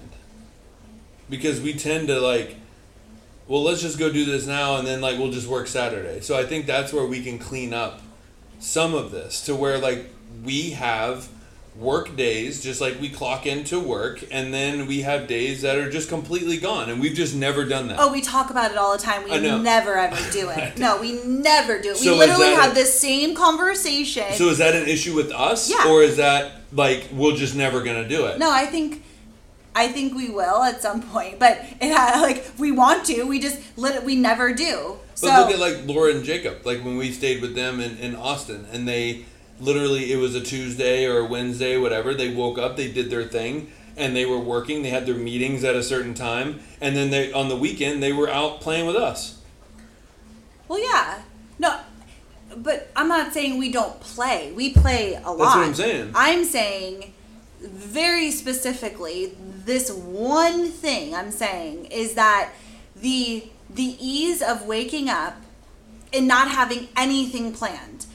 Because 1.28 1.60
we 1.60 1.74
tend 1.74 2.08
to 2.08 2.20
like 2.20 2.56
well, 3.48 3.64
let's 3.64 3.82
just 3.82 3.98
go 3.98 4.12
do 4.12 4.24
this 4.24 4.46
now 4.46 4.76
and 4.76 4.86
then 4.86 5.00
like 5.00 5.18
we'll 5.18 5.32
just 5.32 5.48
work 5.48 5.66
Saturday. 5.66 6.20
So 6.20 6.38
I 6.38 6.44
think 6.44 6.66
that's 6.66 6.92
where 6.92 7.06
we 7.06 7.22
can 7.22 7.38
clean 7.38 7.74
up 7.74 8.00
some 8.60 8.94
of 8.94 9.10
this 9.10 9.44
to 9.46 9.56
where 9.56 9.78
like 9.78 10.08
we 10.44 10.70
have 10.70 11.28
work 11.76 12.14
days 12.16 12.62
just 12.62 12.80
like 12.80 13.00
we 13.00 13.08
clock 13.08 13.46
into 13.46 13.78
work 13.78 14.22
and 14.32 14.52
then 14.52 14.86
we 14.86 15.02
have 15.02 15.26
days 15.28 15.62
that 15.62 15.78
are 15.78 15.88
just 15.90 16.08
completely 16.08 16.58
gone 16.58 16.90
and 16.90 17.00
we've 17.00 17.14
just 17.14 17.34
never 17.34 17.64
done 17.64 17.86
that. 17.88 17.96
oh 18.00 18.12
we 18.12 18.20
talk 18.20 18.50
about 18.50 18.70
it 18.72 18.76
all 18.76 18.92
the 18.94 19.02
time 19.02 19.22
we 19.24 19.38
never 19.40 19.96
ever 19.96 20.30
do 20.32 20.50
it 20.50 20.76
no 20.78 21.00
we 21.00 21.22
never 21.24 21.80
do 21.80 21.90
it 21.90 21.94
we 22.00 22.04
So 22.06 22.12
is 22.14 22.18
literally 22.18 22.52
have 22.54 22.72
a- 22.72 22.74
this 22.74 23.00
same 23.00 23.34
conversation 23.36 24.32
So 24.32 24.48
is 24.48 24.58
that 24.58 24.74
an 24.74 24.88
issue 24.88 25.14
with 25.14 25.30
us 25.30 25.70
Yeah. 25.70 25.88
or 25.88 26.02
is 26.02 26.16
that 26.16 26.52
like 26.72 27.06
we're 27.12 27.36
just 27.36 27.54
never 27.54 27.82
going 27.82 28.02
to 28.02 28.08
do 28.08 28.26
it? 28.26 28.38
No, 28.38 28.50
I 28.50 28.66
think 28.66 29.02
I 29.74 29.88
think 29.88 30.14
we 30.14 30.28
will 30.30 30.62
at 30.64 30.82
some 30.82 31.00
point, 31.00 31.38
but 31.38 31.64
it 31.80 31.92
ha- 31.92 32.18
like 32.22 32.44
we 32.58 32.72
want 32.72 33.04
to. 33.06 33.22
We 33.22 33.38
just 33.38 33.58
lit- 33.78 34.02
we 34.04 34.16
never 34.16 34.52
do. 34.52 34.96
But 35.12 35.16
So 35.18 35.26
look 35.28 35.50
at 35.52 35.58
like 35.60 35.86
Laura 35.86 36.12
and 36.12 36.24
Jacob, 36.24 36.66
like 36.66 36.84
when 36.84 36.96
we 36.96 37.12
stayed 37.12 37.40
with 37.40 37.54
them 37.54 37.80
in, 37.80 37.96
in 37.98 38.14
Austin, 38.16 38.66
and 38.72 38.86
they 38.86 39.24
literally 39.60 40.12
it 40.12 40.16
was 40.16 40.34
a 40.34 40.40
Tuesday 40.40 41.06
or 41.06 41.18
a 41.18 41.24
Wednesday, 41.24 41.76
whatever. 41.76 42.14
They 42.14 42.32
woke 42.34 42.58
up, 42.58 42.76
they 42.76 42.90
did 42.90 43.10
their 43.10 43.24
thing, 43.24 43.70
and 43.96 44.14
they 44.16 44.26
were 44.26 44.38
working. 44.38 44.82
They 44.82 44.90
had 44.90 45.06
their 45.06 45.14
meetings 45.14 45.64
at 45.64 45.76
a 45.76 45.82
certain 45.82 46.14
time, 46.14 46.60
and 46.80 46.96
then 46.96 47.10
they 47.10 47.32
on 47.32 47.48
the 47.48 47.56
weekend 47.56 48.02
they 48.02 48.12
were 48.12 48.28
out 48.28 48.60
playing 48.60 48.86
with 48.86 48.96
us. 48.96 49.38
well, 50.68 50.80
yeah, 50.82 51.22
no, 51.58 51.78
but 52.56 52.90
I'm 52.96 53.08
not 53.08 53.32
saying 53.32 53.58
we 53.58 53.70
don't 53.70 54.00
play. 54.00 54.52
We 54.52 54.72
play 54.72 55.14
a 55.14 55.30
lot. 55.30 55.38
That's 55.38 55.56
what 55.56 55.66
I'm 55.66 55.74
saying. 55.74 56.10
I'm 56.14 56.44
saying 56.44 57.12
very 57.60 58.30
specifically 58.30 59.36
this 59.64 59.90
one 59.92 60.68
thing 60.68 61.14
I'm 61.14 61.30
saying 61.30 61.86
is 61.86 62.14
that 62.14 62.50
the 62.96 63.44
the 63.68 63.96
ease 64.00 64.42
of 64.42 64.64
waking 64.66 65.08
up 65.08 65.36
and 66.12 66.26
not 66.26 66.48
having 66.48 66.88
anything 66.96 67.52
planned. 67.52 68.06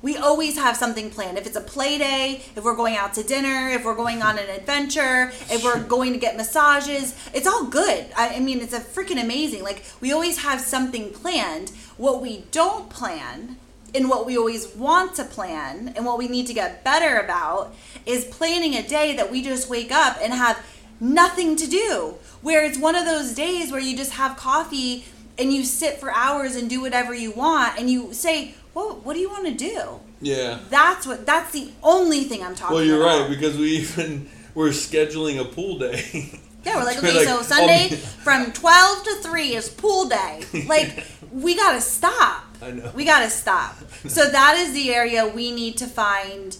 We 0.00 0.16
always 0.16 0.56
have 0.56 0.76
something 0.76 1.10
planned. 1.10 1.38
If 1.38 1.46
it's 1.46 1.56
a 1.56 1.60
play 1.60 1.98
day, 1.98 2.42
if 2.54 2.64
we're 2.64 2.76
going 2.76 2.96
out 2.96 3.14
to 3.14 3.22
dinner, 3.22 3.68
if 3.70 3.84
we're 3.84 3.96
going 3.96 4.22
on 4.22 4.38
an 4.38 4.48
adventure, 4.48 5.32
if 5.50 5.64
we're 5.64 5.82
going 5.82 6.12
to 6.12 6.18
get 6.18 6.36
massages, 6.36 7.16
it's 7.34 7.46
all 7.46 7.64
good. 7.64 8.06
I, 8.16 8.36
I 8.36 8.40
mean, 8.40 8.60
it's 8.60 8.72
a 8.72 8.80
freaking 8.80 9.22
amazing. 9.22 9.62
Like, 9.62 9.84
we 10.00 10.12
always 10.12 10.38
have 10.38 10.60
something 10.60 11.10
planned. 11.10 11.70
What 11.96 12.22
we 12.22 12.44
don't 12.52 12.88
plan 12.88 13.56
and 13.94 14.08
what 14.08 14.26
we 14.26 14.36
always 14.36 14.68
want 14.74 15.14
to 15.16 15.24
plan 15.24 15.94
and 15.96 16.04
what 16.04 16.18
we 16.18 16.28
need 16.28 16.46
to 16.46 16.54
get 16.54 16.84
better 16.84 17.18
about 17.18 17.74
is 18.06 18.24
planning 18.24 18.74
a 18.74 18.86
day 18.86 19.16
that 19.16 19.30
we 19.30 19.42
just 19.42 19.68
wake 19.68 19.90
up 19.90 20.18
and 20.20 20.32
have 20.32 20.64
nothing 21.00 21.56
to 21.56 21.66
do. 21.66 22.14
Where 22.40 22.64
it's 22.64 22.78
one 22.78 22.94
of 22.94 23.04
those 23.04 23.34
days 23.34 23.72
where 23.72 23.80
you 23.80 23.96
just 23.96 24.12
have 24.12 24.36
coffee 24.36 25.06
and 25.38 25.52
you 25.52 25.64
sit 25.64 25.98
for 25.98 26.12
hours 26.12 26.56
and 26.56 26.68
do 26.68 26.80
whatever 26.80 27.14
you 27.14 27.32
want 27.32 27.78
and 27.78 27.88
you 27.90 28.12
say, 28.12 28.54
"Well, 28.78 29.00
what 29.02 29.14
do 29.14 29.20
you 29.20 29.28
want 29.28 29.46
to 29.46 29.54
do?" 29.54 30.00
Yeah. 30.20 30.58
That's 30.70 31.06
what 31.06 31.26
that's 31.26 31.52
the 31.52 31.70
only 31.82 32.24
thing 32.24 32.42
I'm 32.42 32.54
talking 32.54 32.74
Well, 32.76 32.84
you're 32.84 33.02
about. 33.02 33.22
right 33.22 33.30
because 33.30 33.56
we 33.56 33.68
even 33.82 34.28
we're 34.54 34.70
scheduling 34.70 35.40
a 35.40 35.44
pool 35.44 35.78
day. 35.78 36.40
Yeah, 36.64 36.78
we're 36.78 36.84
like, 36.84 36.96
We're 37.02 37.08
okay, 37.10 37.18
like, 37.18 37.28
so 37.28 37.42
Sunday 37.42 37.88
from 37.88 38.52
12 38.52 39.04
to 39.04 39.14
3 39.22 39.54
is 39.54 39.68
pool 39.68 40.08
day. 40.08 40.42
Like, 40.66 41.06
we 41.32 41.54
gotta 41.54 41.80
stop. 41.80 42.44
I 42.60 42.72
know. 42.72 42.90
We 42.96 43.04
gotta 43.04 43.30
stop. 43.30 43.76
So, 44.08 44.28
that 44.28 44.56
is 44.58 44.72
the 44.72 44.92
area 44.92 45.26
we 45.26 45.52
need 45.52 45.76
to 45.78 45.86
find 45.86 46.58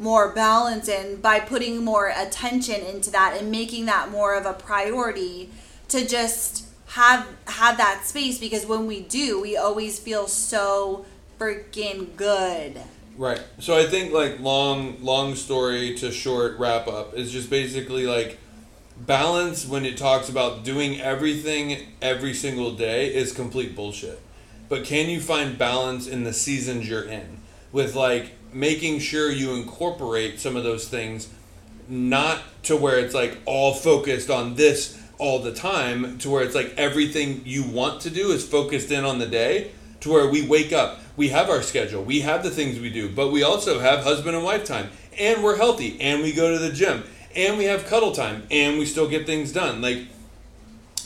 more 0.00 0.32
balance 0.32 0.88
in 0.88 1.20
by 1.20 1.38
putting 1.38 1.84
more 1.84 2.12
attention 2.14 2.80
into 2.80 3.10
that 3.12 3.36
and 3.38 3.50
making 3.50 3.86
that 3.86 4.10
more 4.10 4.34
of 4.34 4.44
a 4.44 4.52
priority 4.52 5.50
to 5.88 6.06
just 6.06 6.66
have 6.88 7.26
have 7.46 7.76
that 7.78 8.04
space 8.04 8.38
because 8.38 8.66
when 8.66 8.86
we 8.86 9.00
do 9.00 9.40
we 9.40 9.56
always 9.56 9.98
feel 9.98 10.26
so 10.26 11.06
freaking 11.42 12.14
good 12.16 12.80
Right. 13.16 13.42
So 13.58 13.76
I 13.76 13.84
think 13.84 14.12
like 14.12 14.40
long 14.40 15.02
long 15.04 15.34
story 15.34 15.94
to 15.96 16.10
short 16.10 16.58
wrap 16.58 16.88
up 16.88 17.12
is 17.12 17.30
just 17.30 17.50
basically 17.50 18.06
like 18.06 18.38
balance 18.96 19.66
when 19.66 19.84
it 19.84 19.98
talks 19.98 20.30
about 20.30 20.64
doing 20.64 20.98
everything 20.98 21.88
every 22.00 22.32
single 22.32 22.72
day 22.72 23.14
is 23.14 23.32
complete 23.32 23.76
bullshit. 23.76 24.18
But 24.70 24.84
can 24.84 25.10
you 25.10 25.20
find 25.20 25.58
balance 25.58 26.06
in 26.06 26.24
the 26.24 26.32
seasons 26.32 26.88
you're 26.88 27.04
in 27.04 27.38
with 27.70 27.94
like 27.94 28.32
making 28.50 29.00
sure 29.00 29.30
you 29.30 29.54
incorporate 29.56 30.40
some 30.40 30.56
of 30.56 30.64
those 30.64 30.88
things 30.88 31.28
not 31.88 32.40
to 32.62 32.76
where 32.76 32.98
it's 32.98 33.14
like 33.14 33.36
all 33.44 33.74
focused 33.74 34.30
on 34.30 34.54
this 34.54 34.98
all 35.18 35.38
the 35.40 35.52
time 35.52 36.16
to 36.18 36.30
where 36.30 36.42
it's 36.42 36.54
like 36.54 36.72
everything 36.78 37.42
you 37.44 37.62
want 37.62 38.00
to 38.00 38.10
do 38.10 38.30
is 38.30 38.48
focused 38.48 38.90
in 38.90 39.04
on 39.04 39.18
the 39.18 39.26
day 39.26 39.70
to 40.02 40.10
where 40.10 40.28
we 40.28 40.46
wake 40.46 40.72
up. 40.72 41.00
We 41.16 41.28
have 41.28 41.48
our 41.48 41.62
schedule. 41.62 42.02
We 42.02 42.20
have 42.20 42.42
the 42.42 42.50
things 42.50 42.78
we 42.78 42.90
do. 42.90 43.08
But 43.08 43.32
we 43.32 43.42
also 43.42 43.78
have 43.78 44.04
husband 44.04 44.36
and 44.36 44.44
wife 44.44 44.64
time. 44.64 44.90
And 45.18 45.42
we're 45.42 45.56
healthy. 45.56 46.00
And 46.00 46.22
we 46.22 46.32
go 46.32 46.52
to 46.52 46.58
the 46.58 46.72
gym. 46.72 47.04
And 47.34 47.56
we 47.56 47.64
have 47.64 47.86
cuddle 47.86 48.12
time. 48.12 48.46
And 48.50 48.78
we 48.78 48.86
still 48.86 49.08
get 49.08 49.26
things 49.26 49.52
done. 49.52 49.80
Like 49.80 50.08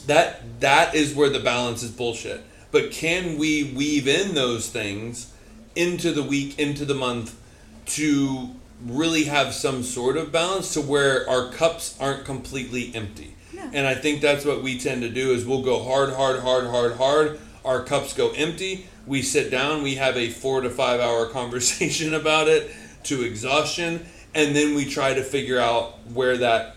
that 0.07 0.61
that 0.61 0.94
is 0.94 1.14
where 1.14 1.30
the 1.30 1.40
balance 1.40 1.82
is 1.82 1.90
bullshit. 1.90 2.42
But 2.70 2.90
can 2.90 3.38
we 3.38 3.72
weave 3.72 4.09
in 4.09 4.34
those 4.34 4.68
things 4.68 5.32
into 5.74 6.12
the 6.12 6.22
week 6.22 6.59
into 6.59 6.84
the 6.84 6.94
month 6.94 7.38
to 7.86 8.51
really 8.84 9.24
have 9.24 9.53
some 9.55 9.82
sort 9.82 10.16
of 10.16 10.32
balance 10.32 10.72
to 10.74 10.80
where 10.80 11.28
our 11.28 11.51
cups 11.51 11.97
aren't 12.01 12.24
completely 12.24 12.94
empty? 12.94 13.34
Yeah. 13.53 13.70
and 13.72 13.86
i 13.86 13.94
think 13.94 14.20
that's 14.20 14.44
what 14.44 14.62
we 14.62 14.78
tend 14.78 15.01
to 15.01 15.09
do 15.09 15.30
is 15.30 15.47
we'll 15.47 15.62
go 15.62 15.82
hard 15.82 16.12
hard 16.12 16.40
hard 16.40 16.66
hard 16.66 16.97
hard 16.97 17.40
our 17.66 17.82
cups 17.82 18.14
go 18.14 18.30
empty 18.30 18.86
we 19.06 19.20
sit 19.22 19.50
down 19.50 19.82
we 19.82 19.96
have 19.96 20.16
a 20.16 20.30
four 20.30 20.60
to 20.62 20.70
five 20.70 21.00
hour 21.00 21.26
conversation 21.40 22.14
about 22.14 22.48
it 22.48 22.70
to 23.02 23.22
exhaustion 23.22 24.06
and 24.34 24.54
then 24.56 24.74
we 24.74 24.84
try 24.84 25.12
to 25.14 25.22
figure 25.22 25.58
out 25.58 25.98
where 26.12 26.36
that 26.38 26.76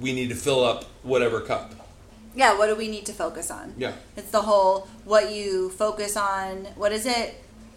we 0.00 0.12
need 0.12 0.28
to 0.30 0.34
fill 0.34 0.64
up 0.64 0.84
whatever 1.02 1.40
cup 1.40 1.72
yeah 2.34 2.56
what 2.56 2.66
do 2.68 2.74
we 2.76 2.88
need 2.88 3.04
to 3.06 3.12
focus 3.12 3.50
on 3.50 3.74
yeah 3.76 3.92
It's 4.16 4.30
the 4.30 4.42
whole 4.42 4.86
what 5.04 5.32
you 5.32 5.70
focus 5.70 6.16
on. 6.16 6.66
What 6.76 6.92
is 6.92 7.06
it? 7.06 7.34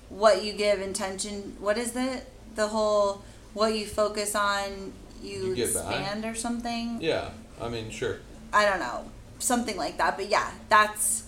What 0.10 0.44
you 0.44 0.52
give 0.54 0.82
intention. 0.82 1.56
What 1.60 1.78
is 1.78 1.96
it? 1.96 2.28
The 2.56 2.68
whole 2.68 3.24
what 3.54 3.74
you 3.74 3.86
focus 3.86 4.36
on, 4.36 4.92
you, 5.24 5.56
You 5.56 5.64
expand 5.64 6.26
or 6.26 6.36
something. 6.36 7.00
yeah 7.02 7.30
i 7.62 7.70
mean 7.70 7.90
sure 7.90 8.18
I 8.54 8.66
don't 8.66 8.80
know, 8.80 9.06
something 9.40 9.78
like 9.78 9.98
that. 9.98 10.18
But 10.18 10.28
yeah, 10.30 10.52
that's 10.68 11.21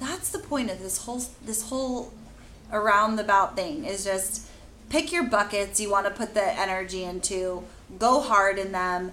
that's 0.00 0.30
the 0.30 0.38
point 0.38 0.70
of 0.70 0.80
this 0.80 0.98
whole 0.98 1.22
this 1.44 1.68
whole 1.68 2.12
around 2.72 3.16
the 3.16 3.24
about 3.24 3.56
thing 3.56 3.84
is 3.84 4.04
just 4.04 4.46
pick 4.88 5.12
your 5.12 5.24
buckets 5.24 5.80
you 5.80 5.90
want 5.90 6.06
to 6.06 6.12
put 6.12 6.34
the 6.34 6.60
energy 6.60 7.04
into, 7.04 7.62
go 7.98 8.20
hard 8.20 8.58
in 8.58 8.72
them, 8.72 9.12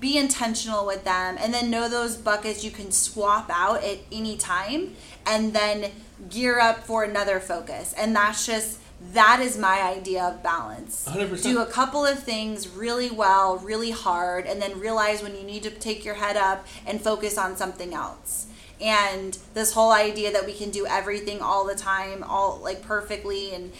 be 0.00 0.18
intentional 0.18 0.84
with 0.86 1.04
them, 1.04 1.36
and 1.38 1.54
then 1.54 1.70
know 1.70 1.88
those 1.88 2.16
buckets 2.16 2.64
you 2.64 2.70
can 2.70 2.90
swap 2.90 3.48
out 3.50 3.82
at 3.82 3.98
any 4.12 4.36
time, 4.36 4.94
and 5.24 5.52
then 5.52 5.90
gear 6.28 6.58
up 6.60 6.84
for 6.84 7.04
another 7.04 7.40
focus. 7.40 7.94
And 7.96 8.14
that's 8.14 8.46
just 8.46 8.78
that 9.12 9.40
is 9.40 9.58
my 9.58 9.82
idea 9.82 10.22
of 10.24 10.42
balance. 10.42 11.06
100%. 11.08 11.42
Do 11.42 11.60
a 11.60 11.66
couple 11.66 12.04
of 12.04 12.22
things 12.22 12.68
really 12.68 13.10
well, 13.10 13.58
really 13.58 13.90
hard, 13.90 14.46
and 14.46 14.60
then 14.60 14.78
realize 14.80 15.22
when 15.22 15.36
you 15.36 15.44
need 15.44 15.62
to 15.64 15.70
take 15.70 16.04
your 16.04 16.14
head 16.14 16.36
up 16.36 16.66
and 16.86 17.00
focus 17.00 17.36
on 17.38 17.56
something 17.56 17.94
else. 17.94 18.46
And 18.80 19.36
this 19.54 19.72
whole 19.72 19.90
idea 19.90 20.32
that 20.32 20.44
we 20.44 20.52
can 20.52 20.70
do 20.70 20.86
everything 20.86 21.40
all 21.40 21.66
the 21.66 21.74
time, 21.74 22.22
all 22.22 22.60
like 22.62 22.82
perfectly, 22.82 23.54
and 23.54 23.72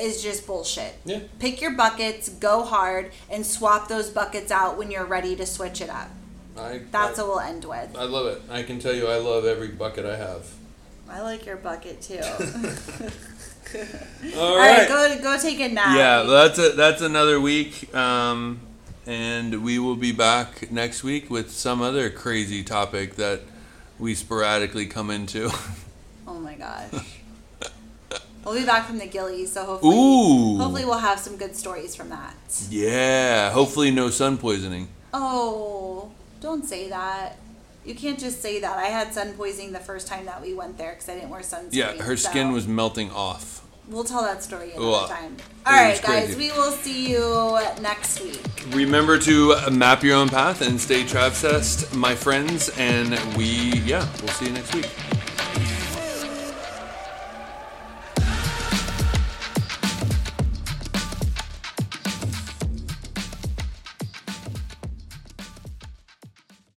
is 0.00 0.22
just 0.22 0.46
bullshit. 0.46 0.94
Yeah. 1.04 1.20
Pick 1.38 1.60
your 1.60 1.72
buckets, 1.72 2.28
go 2.28 2.62
hard, 2.62 3.10
and 3.30 3.44
swap 3.44 3.88
those 3.88 4.10
buckets 4.10 4.50
out 4.50 4.78
when 4.78 4.90
you're 4.90 5.04
ready 5.04 5.36
to 5.36 5.46
switch 5.46 5.80
it 5.80 5.90
up. 5.90 6.08
I, 6.58 6.82
That's 6.90 7.18
I, 7.18 7.22
what 7.22 7.28
we'll 7.28 7.40
end 7.40 7.64
with. 7.64 7.96
I 7.96 8.04
love 8.04 8.26
it. 8.26 8.42
I 8.48 8.62
can 8.62 8.78
tell 8.78 8.94
you 8.94 9.08
I 9.08 9.18
love 9.18 9.44
every 9.44 9.68
bucket 9.68 10.06
I 10.06 10.16
have. 10.16 10.46
I 11.08 11.20
like 11.20 11.46
your 11.46 11.56
bucket 11.56 12.00
too. 12.00 12.18
All 14.36 14.40
All 14.40 14.56
right. 14.56 14.78
right, 14.78 14.88
go 14.88 15.18
go 15.22 15.38
take 15.38 15.60
a 15.60 15.68
nap. 15.68 15.96
Yeah, 15.96 16.22
that's 16.22 16.58
a, 16.58 16.70
that's 16.70 17.02
another 17.02 17.40
week, 17.40 17.94
um, 17.94 18.60
and 19.06 19.64
we 19.64 19.78
will 19.78 19.96
be 19.96 20.12
back 20.12 20.70
next 20.70 21.02
week 21.02 21.28
with 21.28 21.50
some 21.50 21.82
other 21.82 22.08
crazy 22.08 22.62
topic 22.62 23.16
that 23.16 23.40
we 23.98 24.14
sporadically 24.14 24.86
come 24.86 25.10
into. 25.10 25.50
Oh 26.26 26.38
my 26.40 26.54
gosh. 26.54 26.90
we'll 28.44 28.54
be 28.54 28.64
back 28.64 28.86
from 28.86 28.96
the 28.96 29.06
Gilis, 29.06 29.48
so 29.48 29.64
hopefully, 29.66 29.94
Ooh. 29.94 30.56
hopefully 30.56 30.86
we'll 30.86 30.98
have 30.98 31.20
some 31.20 31.36
good 31.36 31.54
stories 31.54 31.94
from 31.94 32.08
that. 32.08 32.34
Yeah, 32.70 33.50
hopefully 33.50 33.90
no 33.90 34.08
sun 34.08 34.38
poisoning. 34.38 34.88
Oh, 35.12 36.10
don't 36.40 36.64
say 36.64 36.88
that. 36.88 37.36
You 37.84 37.94
can't 37.94 38.18
just 38.18 38.40
say 38.40 38.60
that. 38.60 38.78
I 38.78 38.86
had 38.86 39.12
sun 39.12 39.34
poisoning 39.34 39.72
the 39.72 39.80
first 39.80 40.08
time 40.08 40.24
that 40.24 40.40
we 40.40 40.54
went 40.54 40.78
there 40.78 40.92
because 40.92 41.10
I 41.10 41.14
didn't 41.14 41.28
wear 41.28 41.42
sunscreen. 41.42 41.74
Yeah, 41.74 42.02
her 42.02 42.16
skin 42.16 42.52
was 42.52 42.66
melting 42.66 43.10
off. 43.10 43.63
We'll 43.88 44.04
tell 44.04 44.22
that 44.22 44.42
story 44.42 44.72
another 44.72 44.86
Well, 44.90 45.08
time. 45.08 45.36
All 45.66 45.72
right, 45.72 46.00
guys. 46.02 46.36
We 46.36 46.50
will 46.52 46.72
see 46.72 47.10
you 47.10 47.58
next 47.82 48.20
week. 48.22 48.40
Remember 48.70 49.18
to 49.18 49.70
map 49.70 50.02
your 50.02 50.16
own 50.16 50.28
path 50.28 50.62
and 50.62 50.80
stay 50.80 51.04
Travcest, 51.04 51.94
my 51.94 52.14
friends, 52.14 52.70
and 52.78 53.10
we, 53.36 53.44
yeah, 53.84 54.08
we'll 54.20 54.32
see 54.32 54.46
you 54.46 54.52
next 54.52 54.74
week. 54.74 54.88